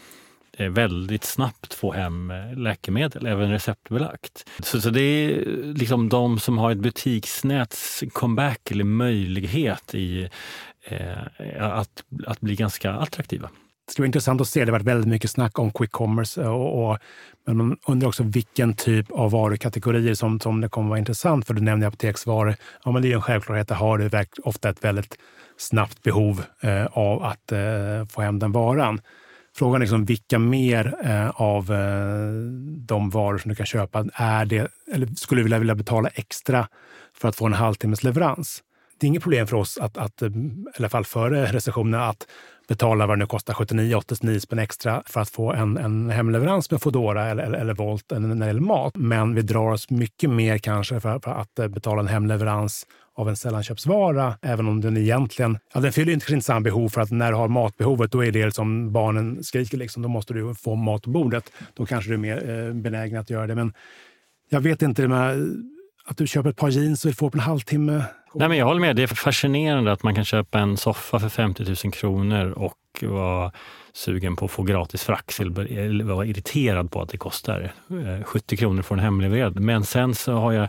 Eh, 0.58 0.70
väldigt 0.70 1.24
snabbt 1.24 1.74
få 1.74 1.92
hem 1.92 2.30
eh, 2.30 2.58
läkemedel, 2.58 3.26
även 3.26 3.50
receptbelagt. 3.50 4.48
Så, 4.62 4.80
så 4.80 4.90
det 4.90 5.00
är 5.00 5.44
liksom 5.74 6.08
de 6.08 6.38
som 6.38 6.58
har 6.58 6.72
ett 6.72 6.78
butiksnäts 6.78 8.04
comeback 8.12 8.70
eller 8.70 8.84
möjlighet 8.84 9.94
i 9.94 10.28
eh, 10.84 11.22
eh, 11.38 11.72
att, 11.72 12.04
att 12.26 12.40
bli 12.40 12.54
ganska 12.54 12.92
attraktiva. 12.92 13.50
Det 13.86 13.92
skulle 13.92 14.04
vara 14.04 14.08
intressant 14.08 14.40
att 14.40 14.48
se. 14.48 14.64
Det 14.64 14.72
har 14.72 14.78
varit 14.78 14.86
väldigt 14.86 15.08
mycket 15.08 15.30
snack 15.30 15.58
om 15.58 15.72
quick 15.72 15.90
commerce. 15.90 16.44
Och, 16.44 16.90
och, 16.90 16.98
men 17.46 17.56
man 17.56 17.76
undrar 17.86 18.08
också 18.08 18.22
vilken 18.22 18.74
typ 18.74 19.10
av 19.10 19.30
varukategorier 19.30 20.14
som, 20.14 20.40
som 20.40 20.60
det 20.60 20.68
kommer 20.68 20.88
vara 20.88 20.98
intressant. 20.98 21.46
För 21.46 21.54
du 21.54 21.62
nämnde 21.62 21.86
apoteksvaror. 21.86 22.54
Ja, 22.84 22.90
men 22.90 23.02
det 23.02 23.12
är 23.12 23.14
en 23.14 23.22
självklarhet. 23.22 23.68
Det 23.68 23.74
har 23.74 23.98
du 23.98 24.10
ofta 24.44 24.68
ett 24.68 24.84
väldigt 24.84 25.18
snabbt 25.56 26.02
behov 26.02 26.44
eh, 26.60 26.86
av 26.86 27.22
att 27.22 27.52
eh, 27.52 28.06
få 28.08 28.22
hem 28.22 28.38
den 28.38 28.52
varan. 28.52 29.00
Frågan 29.56 29.74
är 29.74 29.80
liksom 29.80 30.04
vilka 30.04 30.38
mer 30.38 30.94
eh, 31.04 31.28
av 31.30 31.72
eh, 31.72 32.32
de 32.78 33.10
varor 33.10 33.38
som 33.38 33.48
du 33.48 33.54
kan 33.54 33.66
köpa 33.66 34.04
är 34.14 34.44
det, 34.44 34.70
eller 34.92 35.06
skulle 35.06 35.38
du 35.38 35.42
vilja, 35.42 35.58
vilja 35.58 35.74
betala 35.74 36.08
extra 36.08 36.68
för 37.14 37.28
att 37.28 37.36
få 37.36 37.46
en 37.46 37.52
halvtimmes 37.52 38.04
leverans? 38.04 38.62
Det 39.00 39.06
är 39.06 39.08
inget 39.08 39.22
problem 39.22 39.46
för 39.46 39.56
oss, 39.56 39.78
att, 39.78 39.96
att, 39.96 40.22
eh, 40.22 40.28
i 40.28 40.52
alla 40.78 40.88
fall 40.88 41.04
före 41.04 41.52
recessionen, 41.52 42.00
att 42.00 42.26
betala 42.68 43.06
vad 43.06 43.18
det 43.18 43.20
nu 43.20 43.26
kostar, 43.26 43.54
79-89 43.54 44.38
spänn 44.38 44.58
extra 44.58 45.02
för 45.06 45.20
att 45.20 45.30
få 45.30 45.52
en, 45.52 45.76
en 45.76 46.10
hemleverans 46.10 46.70
med 46.70 46.82
Foodora 46.82 47.26
eller, 47.26 47.42
eller, 47.42 47.58
eller 47.58 47.74
Volt 47.74 48.04
när 48.10 48.34
det 48.34 48.46
gäller 48.46 48.60
mat. 48.60 48.96
Men 48.96 49.34
vi 49.34 49.42
drar 49.42 49.72
oss 49.72 49.90
mycket 49.90 50.30
mer 50.30 50.58
kanske 50.58 51.00
för, 51.00 51.18
för 51.18 51.30
att 51.30 51.58
eh, 51.58 51.68
betala 51.68 52.00
en 52.00 52.08
hemleverans 52.08 52.86
av 53.20 53.28
en 53.28 53.36
sällanköpsvara, 53.36 54.34
även 54.42 54.68
om 54.68 54.80
den 54.80 54.96
egentligen... 54.96 55.58
Ja, 55.74 55.80
den 55.80 55.92
fyller 55.92 56.12
inte 56.12 56.40
samma 56.40 56.60
behov 56.60 56.88
för 56.88 57.00
att 57.00 57.10
när 57.10 57.32
du 57.32 57.36
har 57.36 57.48
matbehovet, 57.48 58.12
då 58.12 58.24
är 58.24 58.32
det 58.32 58.54
som 58.54 58.92
barnen 58.92 59.44
skriker. 59.44 59.78
Liksom, 59.78 60.02
då 60.02 60.08
måste 60.08 60.34
du 60.34 60.54
få 60.54 60.74
mat 60.74 61.02
på 61.02 61.10
bordet. 61.10 61.52
Då 61.74 61.86
kanske 61.86 62.10
du 62.10 62.14
är 62.14 62.18
mer 62.18 62.50
eh, 62.50 62.74
benägen 62.74 63.20
att 63.20 63.30
göra 63.30 63.46
det. 63.46 63.54
Men 63.54 63.72
jag 64.50 64.60
vet 64.60 64.82
inte, 64.82 65.08
med, 65.08 65.54
att 66.04 66.16
du 66.16 66.26
köper 66.26 66.50
ett 66.50 66.56
par 66.56 66.68
jeans 66.68 67.04
och 67.04 67.08
vill 67.08 67.16
få 67.16 67.30
på 67.30 67.36
en 67.36 67.40
halvtimme. 67.40 68.04
Nej, 68.34 68.48
men 68.48 68.58
jag 68.58 68.66
håller 68.66 68.80
med. 68.80 68.96
Det 68.96 69.02
är 69.02 69.06
fascinerande 69.06 69.92
att 69.92 70.02
man 70.02 70.14
kan 70.14 70.24
köpa 70.24 70.58
en 70.58 70.76
soffa 70.76 71.20
för 71.20 71.28
50 71.28 71.64
000 71.64 71.92
kronor 71.92 72.50
och 72.50 72.76
vara 73.02 73.52
sugen 73.92 74.36
på 74.36 74.44
att 74.44 74.50
få 74.50 74.62
gratis 74.62 75.04
frakt 75.04 75.40
eller 75.40 76.04
vara 76.04 76.26
irriterad 76.26 76.90
på 76.90 77.02
att 77.02 77.08
det 77.08 77.18
kostar 77.18 77.72
eh, 77.90 78.24
70 78.24 78.56
kronor 78.56 78.82
för 78.82 78.94
en 78.94 79.00
hemleverad. 79.00 79.60
Men 79.60 79.84
sen 79.84 80.14
så 80.14 80.32
har 80.32 80.52
jag 80.52 80.68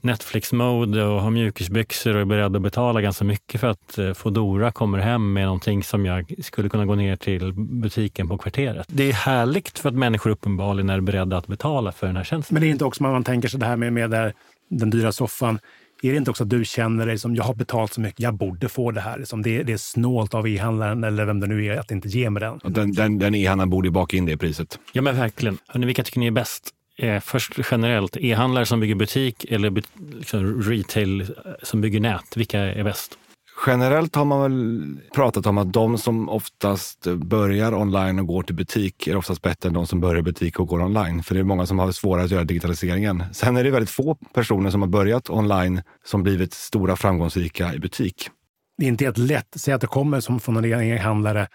Netflix-mode 0.00 1.04
och 1.04 1.22
har 1.22 1.30
mjukisbyxor 1.30 2.14
och 2.14 2.20
är 2.20 2.24
beredd 2.24 2.56
att 2.56 2.62
betala 2.62 3.00
ganska 3.00 3.24
mycket 3.24 3.60
för 3.60 3.68
att 3.68 3.98
eh, 3.98 4.12
Fodora 4.12 4.72
kommer 4.72 4.98
hem 4.98 5.32
med 5.32 5.44
någonting 5.44 5.82
som 5.82 6.06
jag 6.06 6.34
skulle 6.42 6.68
kunna 6.68 6.86
gå 6.86 6.94
ner 6.94 7.16
till 7.16 7.52
butiken 7.52 8.28
på 8.28 8.38
kvarteret. 8.38 8.86
Det 8.88 9.08
är 9.08 9.12
härligt 9.12 9.78
för 9.78 9.88
att 9.88 9.94
människor 9.94 10.30
uppenbarligen 10.30 10.90
är 10.90 11.00
beredda 11.00 11.36
att 11.36 11.46
betala 11.46 11.92
för 11.92 12.06
den 12.06 12.16
här 12.16 12.24
tjänsten. 12.24 12.54
Men 12.54 12.62
det 12.62 12.68
är 12.68 12.70
inte 12.70 12.84
också 12.84 13.02
man 13.02 13.24
tänker 13.24 13.48
sig 13.48 13.60
det 13.60 13.66
här 13.66 13.76
med, 13.76 13.92
med 13.92 14.32
den 14.70 14.90
dyra 14.90 15.12
soffan. 15.12 15.58
Är 16.02 16.10
det 16.10 16.16
inte 16.16 16.30
också 16.30 16.44
att 16.44 16.50
du 16.50 16.64
känner 16.64 17.06
dig 17.06 17.18
som 17.18 17.36
jag 17.36 17.44
har 17.44 17.54
betalat 17.54 17.92
så 17.92 18.00
mycket, 18.00 18.20
jag 18.20 18.34
borde 18.34 18.68
få 18.68 18.90
det 18.90 19.00
här. 19.00 19.24
Som 19.24 19.42
det, 19.42 19.62
det 19.62 19.72
är 19.72 19.76
snålt 19.76 20.34
av 20.34 20.48
e-handlaren 20.48 21.04
eller 21.04 21.24
vem 21.24 21.40
det 21.40 21.46
nu 21.46 21.66
är 21.66 21.78
att 21.78 21.90
inte 21.90 22.08
ge 22.08 22.30
mig 22.30 22.40
den. 22.40 22.60
Den, 22.64 22.92
den, 22.92 23.18
den 23.18 23.34
e-handlaren 23.34 23.70
borde 23.70 23.90
baka 23.90 24.16
in 24.16 24.26
det 24.26 24.32
i 24.32 24.36
priset. 24.36 24.78
Ja 24.92 25.02
men 25.02 25.16
verkligen. 25.16 25.58
Hörrni, 25.68 25.86
vilka 25.86 26.02
tycker 26.02 26.20
ni 26.20 26.26
är 26.26 26.30
bäst? 26.30 26.74
Eh, 26.98 27.20
först 27.20 27.58
generellt, 27.70 28.16
e-handlare 28.16 28.66
som 28.66 28.80
bygger 28.80 28.94
butik 28.94 29.44
eller 29.44 29.82
liksom 30.12 30.62
retail 30.62 31.34
som 31.62 31.80
bygger 31.80 32.00
nät, 32.00 32.36
vilka 32.36 32.60
är 32.60 32.84
bäst? 32.84 33.18
Generellt 33.66 34.14
har 34.14 34.24
man 34.24 34.42
väl 34.42 34.96
pratat 35.14 35.46
om 35.46 35.58
att 35.58 35.72
de 35.72 35.98
som 35.98 36.28
oftast 36.28 37.06
börjar 37.06 37.74
online 37.74 38.18
och 38.18 38.26
går 38.26 38.42
till 38.42 38.54
butik 38.54 39.06
är 39.06 39.16
oftast 39.16 39.42
bättre 39.42 39.68
än 39.68 39.72
de 39.74 39.86
som 39.86 40.00
börjar 40.00 40.22
butik 40.22 40.60
och 40.60 40.68
går 40.68 40.82
online. 40.82 41.22
För 41.22 41.34
det 41.34 41.40
är 41.40 41.44
många 41.44 41.66
som 41.66 41.78
har 41.78 41.92
svårare 41.92 42.24
att 42.24 42.30
göra 42.30 42.44
digitaliseringen. 42.44 43.24
Sen 43.32 43.56
är 43.56 43.64
det 43.64 43.70
väldigt 43.70 43.90
få 43.90 44.14
personer 44.34 44.70
som 44.70 44.82
har 44.82 44.88
börjat 44.88 45.30
online 45.30 45.82
som 46.04 46.22
blivit 46.22 46.54
stora 46.54 46.96
framgångsrika 46.96 47.74
i 47.74 47.78
butik. 47.78 48.30
Det 48.78 48.84
är 48.84 48.88
inte 48.88 49.04
helt 49.04 49.18
lätt. 49.18 49.48
Säg 49.56 49.74
att 49.74 49.80
det 49.80 49.86
kommer 49.86 50.20
som 50.20 50.40
från 50.40 50.56
en 50.56 50.64
e-handlare 50.64 51.48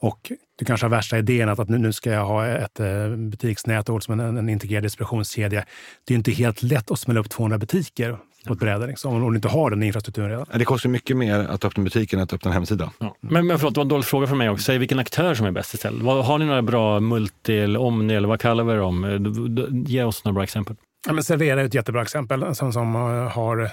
och 0.00 0.32
du 0.58 0.64
kanske 0.64 0.84
har 0.86 0.90
värsta 0.90 1.18
idén 1.18 1.48
att, 1.48 1.58
att 1.58 1.68
nu, 1.68 1.78
nu 1.78 1.92
ska 1.92 2.10
jag 2.10 2.24
ha 2.24 2.46
ett 2.46 2.80
eh, 2.80 3.08
butiksnät 3.16 3.88
och 3.88 4.02
som 4.02 4.20
en, 4.20 4.36
en 4.36 4.48
integrerad 4.48 4.82
distributionskedja. 4.82 5.64
Det 6.04 6.14
är 6.14 6.16
inte 6.18 6.30
helt 6.30 6.62
lätt 6.62 6.90
att 6.90 6.98
smälla 6.98 7.20
upp 7.20 7.30
200 7.30 7.58
butiker 7.58 8.18
på 8.46 8.52
ett 8.52 8.60
bräde 8.60 8.86
liksom, 8.86 9.14
om 9.14 9.30
du 9.30 9.36
inte 9.36 9.48
har 9.48 9.70
den 9.70 9.82
infrastrukturen 9.82 10.30
redan. 10.30 10.46
Det 10.52 10.64
kostar 10.64 10.90
mycket 10.90 11.16
mer 11.16 11.38
att 11.38 11.64
öppna 11.64 11.84
butiken 11.84 12.18
än 12.18 12.22
att 12.22 12.32
öppna 12.32 12.50
en 12.50 12.54
hemsida. 12.54 12.92
Ja. 12.98 13.16
Men, 13.20 13.46
men 13.46 13.58
förlåt, 13.58 13.74
det 13.74 13.78
var 13.78 13.84
en 13.84 13.88
dålig 13.88 14.04
fråga 14.04 14.26
för 14.26 14.36
mig 14.36 14.50
också. 14.50 14.64
Säg 14.64 14.78
vilken 14.78 14.98
aktör 14.98 15.34
som 15.34 15.46
är 15.46 15.50
bäst 15.50 15.74
istället. 15.74 16.02
Har 16.02 16.38
ni 16.38 16.44
några 16.44 16.62
bra 16.62 17.00
multi 17.00 17.58
eller 17.58 17.80
omni 17.80 18.14
eller 18.14 18.28
vad 18.28 18.40
kallar 18.40 18.64
vi 18.64 18.74
dem? 18.74 19.84
Ge 19.86 20.02
oss 20.02 20.24
några 20.24 20.34
bra 20.34 20.42
exempel. 20.44 20.76
Ja, 21.06 21.12
men 21.12 21.24
Servera 21.24 21.60
är 21.60 21.64
ett 21.64 21.74
jättebra 21.74 22.02
exempel 22.02 22.54
som, 22.54 22.72
som 22.72 22.94
eh, 22.94 23.00
har 23.30 23.70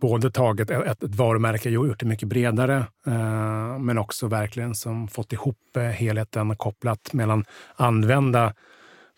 både 0.00 0.30
tagit 0.30 0.70
ett, 0.70 1.02
ett 1.02 1.14
varumärke 1.14 1.78
och 1.78 1.86
gjort 1.86 2.00
det 2.00 2.06
mycket 2.06 2.28
bredare, 2.28 2.76
eh, 3.06 3.78
men 3.78 3.98
också 3.98 4.26
verkligen 4.26 4.74
som 4.74 5.08
fått 5.08 5.32
ihop 5.32 5.76
eh, 5.76 5.82
helheten 5.82 6.56
kopplat 6.56 7.12
mellan 7.12 7.44
använda 7.76 8.54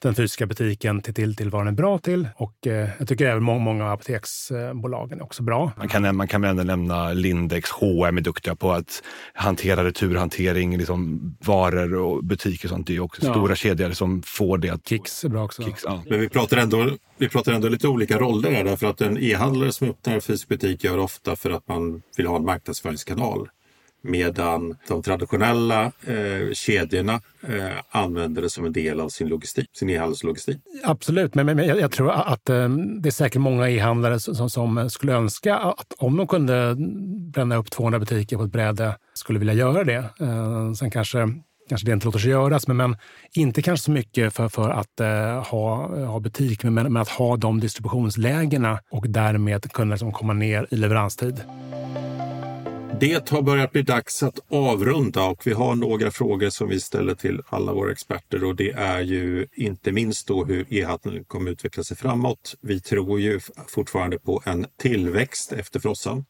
den 0.03 0.15
fysiska 0.15 0.47
butiken 0.47 1.03
till, 1.03 1.15
till, 1.15 1.37
till 1.37 1.51
vad 1.51 1.61
den 1.61 1.69
är 1.69 1.73
bra 1.77 1.99
till. 1.99 2.29
Och 2.37 2.67
eh, 2.67 2.89
jag 2.99 3.09
tycker 3.09 3.27
även 3.27 3.43
många, 3.43 3.59
många 3.59 3.93
apoteksbolagen 3.93 5.19
är 5.19 5.23
också 5.23 5.43
bra. 5.43 5.73
Man 5.77 5.89
kan, 5.89 6.17
man 6.17 6.29
kan 6.29 6.45
även 6.45 6.67
nämna 6.67 7.13
Lindex, 7.13 7.71
H&M 7.71 8.17
är 8.17 8.21
duktiga 8.21 8.55
på 8.55 8.73
att 8.73 9.03
hantera 9.35 9.85
returhantering, 9.85 10.79
liksom 10.79 11.21
varor 11.45 11.95
och 11.95 12.25
butiker 12.25 12.67
och 12.67 12.71
sånt. 12.71 12.87
Det 12.87 12.97
är 12.97 13.01
också 13.01 13.27
ja. 13.27 13.33
stora 13.33 13.55
kedjor 13.55 13.91
som 13.91 14.23
får 14.23 14.59
det. 14.59 14.71
Att, 14.71 14.89
Kicks 14.89 15.25
är 15.25 15.29
bra 15.29 15.45
också. 15.45 15.63
Kicks, 15.63 15.83
ja. 15.85 16.03
Men 16.09 16.21
vi 16.21 16.29
pratar, 16.29 16.57
ändå, 16.57 16.91
vi 17.19 17.29
pratar 17.29 17.53
ändå 17.53 17.69
lite 17.69 17.89
olika 17.89 18.19
roller 18.19 18.51
här, 18.51 18.65
därför 18.65 18.87
att 18.87 19.01
en 19.01 19.19
e-handlare 19.19 19.73
som 19.73 19.89
öppnar 19.89 20.15
en 20.15 20.21
fysisk 20.21 20.49
butik 20.49 20.85
gör 20.85 20.99
ofta 20.99 21.37
för 21.37 21.51
att 21.51 21.69
man 21.69 22.03
vill 22.17 22.27
ha 22.27 22.37
en 22.37 22.45
marknadsföringskanal. 22.45 23.49
Medan 24.03 24.77
de 24.89 25.03
traditionella 25.03 25.85
eh, 25.85 26.53
kedjorna 26.53 27.21
eh, 27.49 27.71
använder 27.91 28.43
det 28.43 28.51
som 28.51 28.65
en 28.65 28.73
del 28.73 29.01
av 29.01 29.09
sin 29.09 29.29
logistik, 29.29 29.69
sin 29.73 29.91
e-handelslogistik. 29.91 30.59
Absolut, 30.85 31.35
men, 31.35 31.47
men 31.47 31.59
jag, 31.59 31.93
tror 31.93 32.11
att 32.11 32.49
eh, 32.49 32.69
det 33.03 33.09
är 33.09 33.11
säkert 33.11 33.41
många 33.41 33.71
e-handlare 33.71 34.21
som, 34.21 34.51
som, 34.51 34.91
skulle 34.91 35.13
önska 35.13 35.57
att 35.57 35.93
om 35.99 36.17
de 36.17 36.27
kunde 36.27 36.77
bränna 37.33 37.57
upp 37.57 37.71
200 37.71 37.99
butiker 37.99 38.37
på 38.37 38.43
ett 38.43 38.53
bräde 38.53 38.97
skulle 39.15 39.39
vilja 39.39 39.55
göra 39.55 39.85
det. 39.85 40.05
Eh, 40.21 40.73
sen 40.73 40.91
kanske 40.91 41.29
kanske 41.71 41.87
det 41.87 41.93
inte 41.93 42.07
låter 42.07 42.19
sig 42.19 42.31
göras, 42.31 42.69
men, 42.69 42.77
men 42.77 42.97
inte 43.33 43.63
kanske 43.63 43.85
så 43.85 43.91
mycket 43.91 44.35
för, 44.35 44.49
för 44.49 44.71
att 44.71 45.01
eh, 45.01 45.51
ha, 45.51 45.87
ha 46.07 46.21
butik, 46.21 46.65
men, 46.65 46.75
men 46.75 46.97
att 46.97 47.09
ha 47.09 47.37
de 47.37 47.61
distributionslägena 47.61 48.79
och 48.91 49.09
därmed 49.09 49.73
kunna 49.73 49.95
liksom 49.95 50.13
komma 50.13 50.33
ner 50.33 50.67
i 50.71 50.77
leveranstid. 50.77 51.41
Det 53.01 53.29
har 53.29 53.43
börjat 53.43 53.73
bli 53.73 53.83
dags 53.83 54.23
att 54.23 54.41
avrunda 54.49 55.25
och 55.29 55.47
vi 55.47 55.53
har 55.53 55.75
några 55.75 56.11
frågor 56.11 56.51
som 56.51 56.69
vi 56.69 56.81
ställer 56.81 57.15
till 57.15 57.43
alla 57.49 57.73
våra 57.73 57.93
experter 57.93 58.45
och 58.45 58.57
det 58.57 58.71
är 58.71 59.01
ju 59.01 59.47
inte 59.53 59.93
minst 59.93 60.27
då 60.27 60.45
hur 60.45 60.75
e-handeln 60.75 61.25
kommer 61.25 61.51
utveckla 61.51 61.85
sig 61.85 61.97
framåt. 61.97 62.57
Vi 62.61 62.81
tror 62.81 63.21
ju 63.21 63.41
fortfarande 63.69 64.19
på 64.19 64.43
en 64.45 64.67
tillväxt 64.77 65.53
efter 65.53 65.81
frossan. 65.81 66.25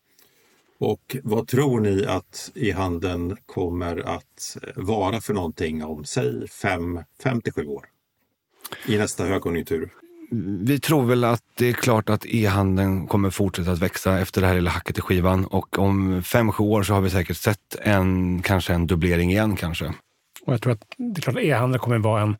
Och 0.78 1.16
vad 1.22 1.48
tror 1.48 1.80
ni 1.80 2.06
att 2.06 2.52
e-handeln 2.54 3.36
kommer 3.46 3.96
att 4.16 4.56
vara 4.76 5.20
för 5.20 5.34
någonting 5.34 5.84
om, 5.84 6.04
säg 6.04 6.46
5-7 6.46 7.66
år? 7.66 7.84
I 8.86 8.98
nästa 8.98 9.24
högkonjunktur? 9.24 9.90
Vi 10.60 10.80
tror 10.80 11.04
väl 11.04 11.24
att 11.24 11.42
det 11.54 11.68
är 11.68 11.72
klart 11.72 12.10
att 12.10 12.26
e-handeln 12.26 13.06
kommer 13.06 13.30
fortsätta 13.30 13.72
att 13.72 13.78
växa 13.78 14.18
efter 14.20 14.40
det 14.40 14.46
här 14.46 14.54
lilla 14.54 14.70
hacket 14.70 14.98
i 14.98 15.00
skivan 15.00 15.44
och 15.44 15.78
om 15.78 16.22
fem, 16.22 16.52
sju 16.52 16.64
år 16.64 16.82
så 16.82 16.94
har 16.94 17.00
vi 17.00 17.10
säkert 17.10 17.36
sett 17.36 17.76
en, 17.82 18.42
kanske 18.42 18.72
en 18.72 18.86
dubblering 18.86 19.30
igen 19.30 19.56
kanske. 19.56 19.84
Och 20.46 20.52
jag 20.52 20.62
tror 20.62 20.72
att 20.72 20.82
det 20.96 21.20
är 21.20 21.22
klart 21.22 21.36
att 21.36 21.42
e-handeln 21.42 21.80
kommer 21.80 21.98
vara 21.98 22.22
en 22.22 22.36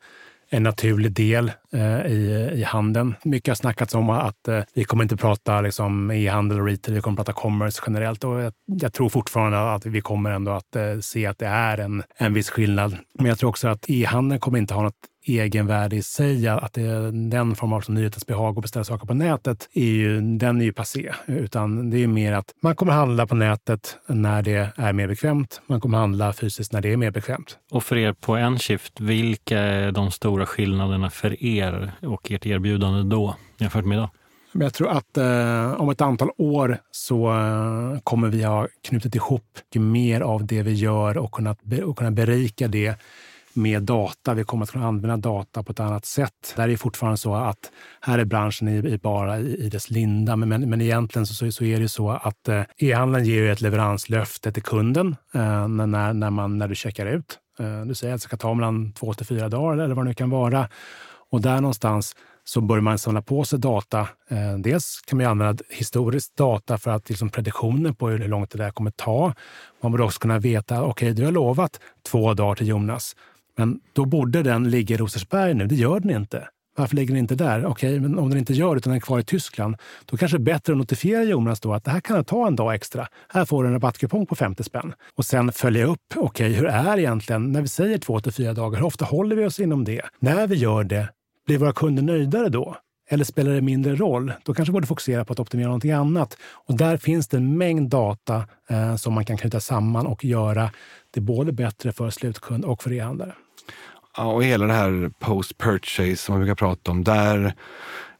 en 0.50 0.62
naturlig 0.62 1.12
del 1.12 1.52
eh, 1.72 2.06
i, 2.06 2.50
i 2.54 2.62
handeln. 2.62 3.14
Mycket 3.24 3.48
har 3.48 3.54
snackats 3.54 3.94
om 3.94 4.10
att 4.10 4.48
eh, 4.48 4.60
vi 4.74 4.84
kommer 4.84 5.04
inte 5.04 5.16
prata 5.16 5.60
liksom, 5.60 6.10
e-handel 6.10 6.60
och 6.60 6.66
retail, 6.66 6.94
vi 6.94 7.00
kommer 7.00 7.16
prata 7.16 7.32
commerce 7.32 7.82
generellt. 7.86 8.24
Och 8.24 8.40
jag, 8.40 8.52
jag, 8.66 8.92
tror 8.92 9.08
fortfarande 9.08 9.72
att 9.72 9.86
vi 9.86 10.00
kommer 10.00 10.30
ändå 10.30 10.52
att 10.52 10.76
eh, 10.76 10.98
se 11.00 11.26
att 11.26 11.38
det 11.38 11.46
är 11.46 11.78
en, 11.78 12.02
en 12.16 12.34
viss 12.34 12.50
skillnad. 12.50 12.96
Men 13.14 13.26
jag 13.26 13.38
tror 13.38 13.50
också 13.50 13.68
att 13.68 13.90
e-handeln 13.90 14.40
kommer 14.40 14.58
inte 14.58 14.74
ha 14.74 14.82
något 14.82 15.09
egenvärde 15.22 15.96
i 15.96 16.02
sig. 16.02 16.48
Att 16.48 16.72
det 16.72 16.82
är 16.82 17.30
den 17.30 17.54
form 17.54 17.72
av 17.72 17.84
nyhetsbehag 17.88 18.56
och 18.56 18.62
beställa 18.62 18.84
saker 18.84 19.06
på 19.06 19.14
nätet, 19.14 19.68
är 19.72 19.84
ju, 19.84 20.20
den 20.20 20.60
är 20.60 20.64
ju 20.64 20.72
passé. 20.72 21.12
Utan 21.26 21.90
det 21.90 22.02
är 22.02 22.06
mer 22.06 22.32
att 22.32 22.54
man 22.60 22.76
kommer 22.76 22.92
handla 22.92 23.26
på 23.26 23.34
nätet 23.34 23.96
när 24.06 24.42
det 24.42 24.72
är 24.76 24.92
mer 24.92 25.08
bekvämt. 25.08 25.60
Man 25.66 25.80
kommer 25.80 25.98
handla 25.98 26.32
fysiskt 26.32 26.72
när 26.72 26.80
det 26.80 26.92
är 26.92 26.96
mer 26.96 27.10
bekvämt. 27.10 27.58
Och 27.70 27.84
för 27.84 27.96
er 27.96 28.12
på 28.12 28.36
Enshift, 28.36 29.00
vilka 29.00 29.58
är 29.58 29.92
de 29.92 30.10
stora 30.10 30.46
skillnaderna 30.46 31.10
för 31.10 31.44
er 31.44 31.92
och 32.02 32.30
ert 32.30 32.46
erbjudande 32.46 33.16
då 33.16 33.36
jämfört 33.58 33.84
med 33.84 33.96
idag? 33.96 34.10
Jag 34.52 34.74
tror 34.74 34.88
att 34.88 35.16
eh, 35.16 35.80
om 35.80 35.90
ett 35.90 36.00
antal 36.00 36.30
år 36.36 36.78
så 36.90 37.30
eh, 37.30 38.00
kommer 38.04 38.28
vi 38.28 38.42
ha 38.42 38.68
knutit 38.88 39.14
ihop 39.14 39.58
mer 39.74 40.20
av 40.20 40.46
det 40.46 40.62
vi 40.62 40.72
gör 40.72 41.18
och 41.18 41.32
kunnat, 41.32 41.58
och 41.84 41.98
kunna 41.98 42.10
berika 42.10 42.68
det 42.68 42.94
med 43.52 43.82
data. 43.82 44.34
Vi 44.34 44.44
kommer 44.44 44.64
att 44.64 44.70
kunna 44.70 44.86
använda 44.86 45.16
data 45.16 45.62
på 45.62 45.72
ett 45.72 45.80
annat 45.80 46.04
sätt. 46.04 46.54
Där 46.56 46.62
är 46.62 46.68
det 46.68 46.76
fortfarande 46.76 47.16
så 47.16 47.34
att 47.34 47.72
här 48.00 48.18
är 48.18 48.24
branschen 48.24 48.68
i, 48.68 48.76
i 48.76 48.98
bara 48.98 49.38
i, 49.38 49.66
i, 49.66 49.68
dess 49.68 49.90
linda. 49.90 50.36
Men, 50.36 50.48
men, 50.48 50.70
men 50.70 50.80
egentligen 50.80 51.26
så, 51.26 51.52
så, 51.52 51.64
är 51.64 51.80
det 51.80 51.88
så 51.88 52.10
att 52.10 52.48
eh, 52.48 52.62
e-handeln 52.78 53.24
ger 53.24 53.50
ett 53.50 53.60
leveranslöfte 53.60 54.52
till 54.52 54.62
kunden 54.62 55.16
eh, 55.34 55.68
när, 55.68 56.12
när, 56.12 56.30
man, 56.30 56.58
när 56.58 56.68
du 56.68 56.74
checkar 56.74 57.06
ut. 57.06 57.38
Eh, 57.58 57.80
du 57.80 57.94
säger 57.94 58.14
att 58.14 58.20
det 58.20 58.24
ska 58.24 58.36
ta 58.36 58.54
mellan 58.54 58.92
två 58.92 59.14
till 59.14 59.26
fyra 59.26 59.48
dagar 59.48 59.84
eller 59.84 59.94
vad 59.94 60.04
det 60.04 60.08
nu 60.08 60.14
kan 60.14 60.30
vara. 60.30 60.68
Och 61.30 61.40
där 61.40 61.60
någonstans 61.60 62.16
så 62.44 62.60
börjar 62.60 62.80
man 62.80 62.98
samla 62.98 63.22
på 63.22 63.44
sig 63.44 63.58
data. 63.58 64.00
Eh, 64.28 64.58
dels 64.58 65.00
kan 65.06 65.18
man 65.18 65.26
använda 65.26 65.64
historisk 65.68 66.36
data 66.36 66.78
för 66.78 66.90
att 66.90 67.08
liksom 67.08 67.30
prediktioner 67.30 67.92
på 67.92 68.08
hur 68.08 68.28
långt 68.28 68.50
det 68.50 68.58
där 68.58 68.70
kommer 68.70 68.90
ta. 68.90 69.34
Man 69.80 69.92
borde 69.92 70.04
också 70.04 70.20
kunna 70.20 70.38
veta, 70.38 70.82
okej, 70.82 70.90
okay, 70.90 71.12
du 71.12 71.24
har 71.24 71.32
lovat 71.32 71.80
två 72.10 72.34
dagar 72.34 72.54
till 72.54 72.68
Jonas. 72.68 73.16
Men 73.60 73.80
då 73.92 74.04
borde 74.04 74.42
den 74.42 74.70
ligga 74.70 74.94
i 74.94 74.98
Rosersberg 74.98 75.54
nu. 75.54 75.66
Det 75.66 75.74
gör 75.74 76.00
den 76.00 76.10
inte. 76.10 76.48
Varför 76.76 76.96
ligger 76.96 77.14
den 77.14 77.18
inte 77.18 77.34
där? 77.34 77.64
Okej, 77.66 78.00
men 78.00 78.18
om 78.18 78.30
den 78.30 78.38
inte 78.38 78.52
gör 78.52 78.74
det 78.74 78.78
utan 78.78 78.90
den 78.90 78.96
är 78.96 79.00
kvar 79.00 79.18
i 79.18 79.24
Tyskland, 79.24 79.76
då 80.04 80.16
kanske 80.16 80.38
det 80.38 80.42
är 80.42 80.54
bättre 80.54 80.72
att 80.72 80.78
notifiera 80.78 81.22
Jonas 81.22 81.60
då 81.60 81.74
att 81.74 81.84
det 81.84 81.90
här 81.90 82.00
kan 82.00 82.24
ta 82.24 82.46
en 82.46 82.56
dag 82.56 82.74
extra. 82.74 83.06
Här 83.28 83.44
får 83.44 83.62
du 83.62 83.66
en 83.66 83.72
rabattkupong 83.72 84.26
på 84.26 84.34
50 84.34 84.64
spänn. 84.64 84.94
Och 85.14 85.24
sen 85.24 85.52
följa 85.52 85.84
upp. 85.84 86.00
Okej, 86.16 86.52
hur 86.52 86.66
är 86.66 86.98
egentligen, 86.98 87.52
när 87.52 87.62
vi 87.62 87.68
säger 87.68 87.98
två 87.98 88.20
till 88.20 88.32
fyra 88.32 88.52
dagar, 88.52 88.78
hur 88.78 88.86
ofta 88.86 89.04
håller 89.04 89.36
vi 89.36 89.44
oss 89.44 89.60
inom 89.60 89.84
det? 89.84 90.02
När 90.18 90.46
vi 90.46 90.56
gör 90.56 90.84
det, 90.84 91.08
blir 91.46 91.58
våra 91.58 91.72
kunder 91.72 92.02
nöjdare 92.02 92.48
då? 92.48 92.76
Eller 93.10 93.24
spelar 93.24 93.52
det 93.52 93.60
mindre 93.60 93.94
roll? 93.94 94.32
Då 94.42 94.54
kanske 94.54 94.72
vi 94.72 94.74
borde 94.74 94.86
fokusera 94.86 95.24
på 95.24 95.32
att 95.32 95.40
optimera 95.40 95.66
någonting 95.66 95.92
annat. 95.92 96.36
Och 96.42 96.76
där 96.76 96.96
finns 96.96 97.28
det 97.28 97.36
en 97.36 97.58
mängd 97.58 97.90
data 97.90 98.44
eh, 98.70 98.96
som 98.96 99.14
man 99.14 99.24
kan 99.24 99.36
knyta 99.36 99.60
samman 99.60 100.06
och 100.06 100.24
göra 100.24 100.70
det 101.10 101.20
både 101.20 101.52
bättre 101.52 101.92
för 101.92 102.10
slutkund 102.10 102.64
och 102.64 102.82
för 102.82 102.92
e-handlare. 102.92 103.34
Ja, 104.16 104.32
och 104.32 104.44
hela 104.44 104.66
det 104.66 104.72
här 104.72 105.10
post-purchase 105.18 106.16
som 106.16 106.32
man 106.32 106.40
brukar 106.40 106.54
prata 106.54 106.90
om, 106.90 107.04
där 107.04 107.54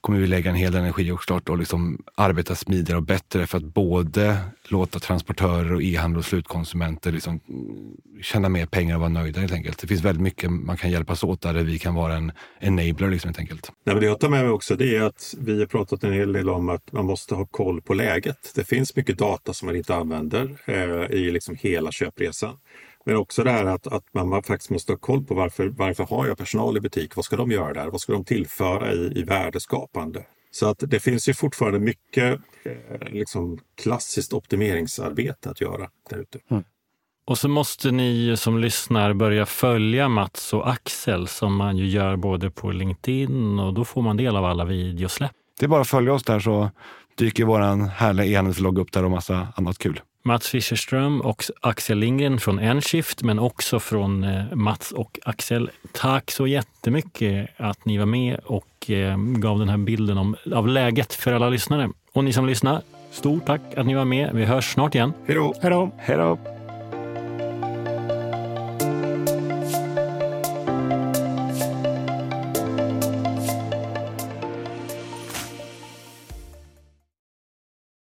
kommer 0.01 0.19
vi 0.19 0.27
lägga 0.27 0.51
en 0.51 0.57
hel 0.57 0.73
del 0.73 0.81
energi 0.81 1.11
och 1.11 1.21
klart 1.21 1.49
och 1.49 1.59
liksom 1.59 2.03
arbeta 2.15 2.55
smidigare 2.55 2.97
och 2.97 3.03
bättre 3.03 3.47
för 3.47 3.59
att 3.59 3.65
både 3.65 4.37
låta 4.69 4.99
transportörer 4.99 5.73
och 5.75 5.83
e-handel 5.83 6.19
och 6.19 6.25
slutkonsumenter 6.25 7.13
liksom 7.13 7.41
tjäna 8.23 8.49
mer 8.49 8.67
pengar 8.67 8.95
och 8.95 9.01
vara 9.01 9.11
nöjda 9.11 9.41
helt 9.41 9.53
enkelt. 9.53 9.79
Det 9.79 9.87
finns 9.87 10.05
väldigt 10.05 10.23
mycket 10.23 10.51
man 10.51 10.77
kan 10.77 10.91
hjälpas 10.91 11.25
åt 11.25 11.41
där 11.41 11.55
vi 11.55 11.79
kan 11.79 11.95
vara 11.95 12.15
en 12.15 12.33
enabler 12.61 13.11
liksom, 13.11 13.29
helt 13.29 13.39
enkelt. 13.39 13.73
Nej, 13.85 13.95
men 13.95 14.01
det 14.01 14.07
jag 14.07 14.21
tar 14.21 14.29
med 14.29 14.43
mig 14.45 14.51
också 14.51 14.77
det 14.77 14.97
är 14.97 15.03
att 15.03 15.35
vi 15.39 15.59
har 15.59 15.67
pratat 15.67 16.05
en 16.05 16.13
hel 16.13 16.33
del 16.33 16.51
om 16.51 16.69
att 16.69 16.93
man 16.93 17.05
måste 17.05 17.35
ha 17.35 17.47
koll 17.47 17.83
på 17.83 17.95
läget. 17.95 18.53
Det 18.55 18.65
finns 18.65 18.97
mycket 18.97 19.19
data 19.19 19.53
som 19.53 19.67
man 19.67 19.77
inte 19.77 19.95
använder 19.95 20.57
eh, 20.65 21.17
i 21.19 21.31
liksom 21.31 21.57
hela 21.61 21.93
köpresan. 21.93 22.57
Men 23.05 23.17
också 23.17 23.45
det 23.45 23.51
här 23.51 23.65
att, 23.65 23.87
att 23.87 24.05
man 24.15 24.43
faktiskt 24.43 24.71
måste 24.71 24.93
ha 24.93 24.99
koll 24.99 25.25
på 25.25 25.35
varför, 25.35 25.69
varför 25.69 26.05
har 26.05 26.27
jag 26.27 26.39
personal 26.39 26.77
i 26.77 26.81
butik? 26.81 27.17
Vad 27.17 27.25
ska 27.25 27.37
de 27.37 27.51
göra 27.51 27.73
där? 27.73 27.89
Vad 27.89 28.01
ska 28.01 28.13
de 28.13 28.25
tillföra 28.25 28.93
i, 28.93 29.19
i 29.19 29.23
värdeskapande? 29.23 30.25
Så 30.51 30.67
att 30.67 30.79
det 30.87 31.01
finns 31.01 31.29
ju 31.29 31.35
fortfarande 31.35 31.79
mycket 31.79 32.41
eh, 32.65 33.09
liksom 33.09 33.59
klassiskt 33.83 34.33
optimeringsarbete 34.33 35.51
att 35.51 35.61
göra 35.61 35.89
där 36.11 36.19
ute. 36.19 36.39
Mm. 36.51 36.65
Och 37.27 37.39
så 37.39 37.49
måste 37.49 37.91
ni 37.91 38.37
som 38.37 38.59
lyssnar 38.59 39.13
börja 39.13 39.47
följa 39.47 40.09
Mats 40.09 40.53
och 40.53 40.71
Axel 40.71 41.29
som 41.29 41.57
man 41.57 41.77
ju 41.77 41.87
gör 41.87 42.17
både 42.17 42.51
på 42.51 42.71
LinkedIn 42.71 43.59
och 43.59 43.75
då 43.75 43.85
får 43.85 44.03
man 44.03 44.17
del 44.17 44.37
av 44.37 44.45
alla 44.45 44.65
videosläpp. 44.65 45.33
Det 45.59 45.67
är 45.67 45.69
bara 45.69 45.81
att 45.81 45.89
följa 45.89 46.13
oss 46.13 46.25
där 46.25 46.41
så 46.41 46.71
dyker 47.15 47.45
vår 47.45 47.89
härliga 47.89 48.27
e-handelslogg 48.27 48.79
upp 48.79 48.93
där 48.93 49.05
och 49.05 49.11
massa 49.11 49.49
annat 49.57 49.79
kul. 49.79 50.01
Mats 50.23 50.49
Fischerström 50.49 51.21
och 51.21 51.45
Axel 51.61 51.99
Lindgren 51.99 52.41
från 52.41 52.59
Enshift, 52.59 53.23
men 53.23 53.39
också 53.39 53.81
från 53.81 54.25
eh, 54.25 54.45
Mats 54.53 54.93
och 54.93 55.19
Axel. 55.23 55.71
Tack 55.93 56.31
så 56.31 56.47
jättemycket 56.47 57.51
att 57.57 57.85
ni 57.85 57.99
var 57.99 58.07
med 58.07 58.41
och 58.45 58.91
eh, 58.91 59.17
gav 59.19 59.59
den 59.59 59.69
här 59.69 59.77
bilden 59.77 60.19
om, 60.19 60.37
av 60.55 60.69
läget 60.69 61.15
för 61.15 61.33
alla 61.33 61.49
lyssnare. 61.49 61.89
Och 62.13 62.25
ni 62.25 62.33
som 62.33 62.47
lyssnar, 62.47 62.83
stort 63.11 63.47
tack 63.47 63.61
att 63.77 63.87
ni 63.87 63.95
var 63.95 64.05
med. 64.05 64.31
Vi 64.35 64.45
hörs 64.45 64.73
snart 64.73 64.95
igen. 64.95 65.13
Hej 65.27 65.37
då! 65.37 65.55
Hej 65.99 66.17
då! 66.17 66.60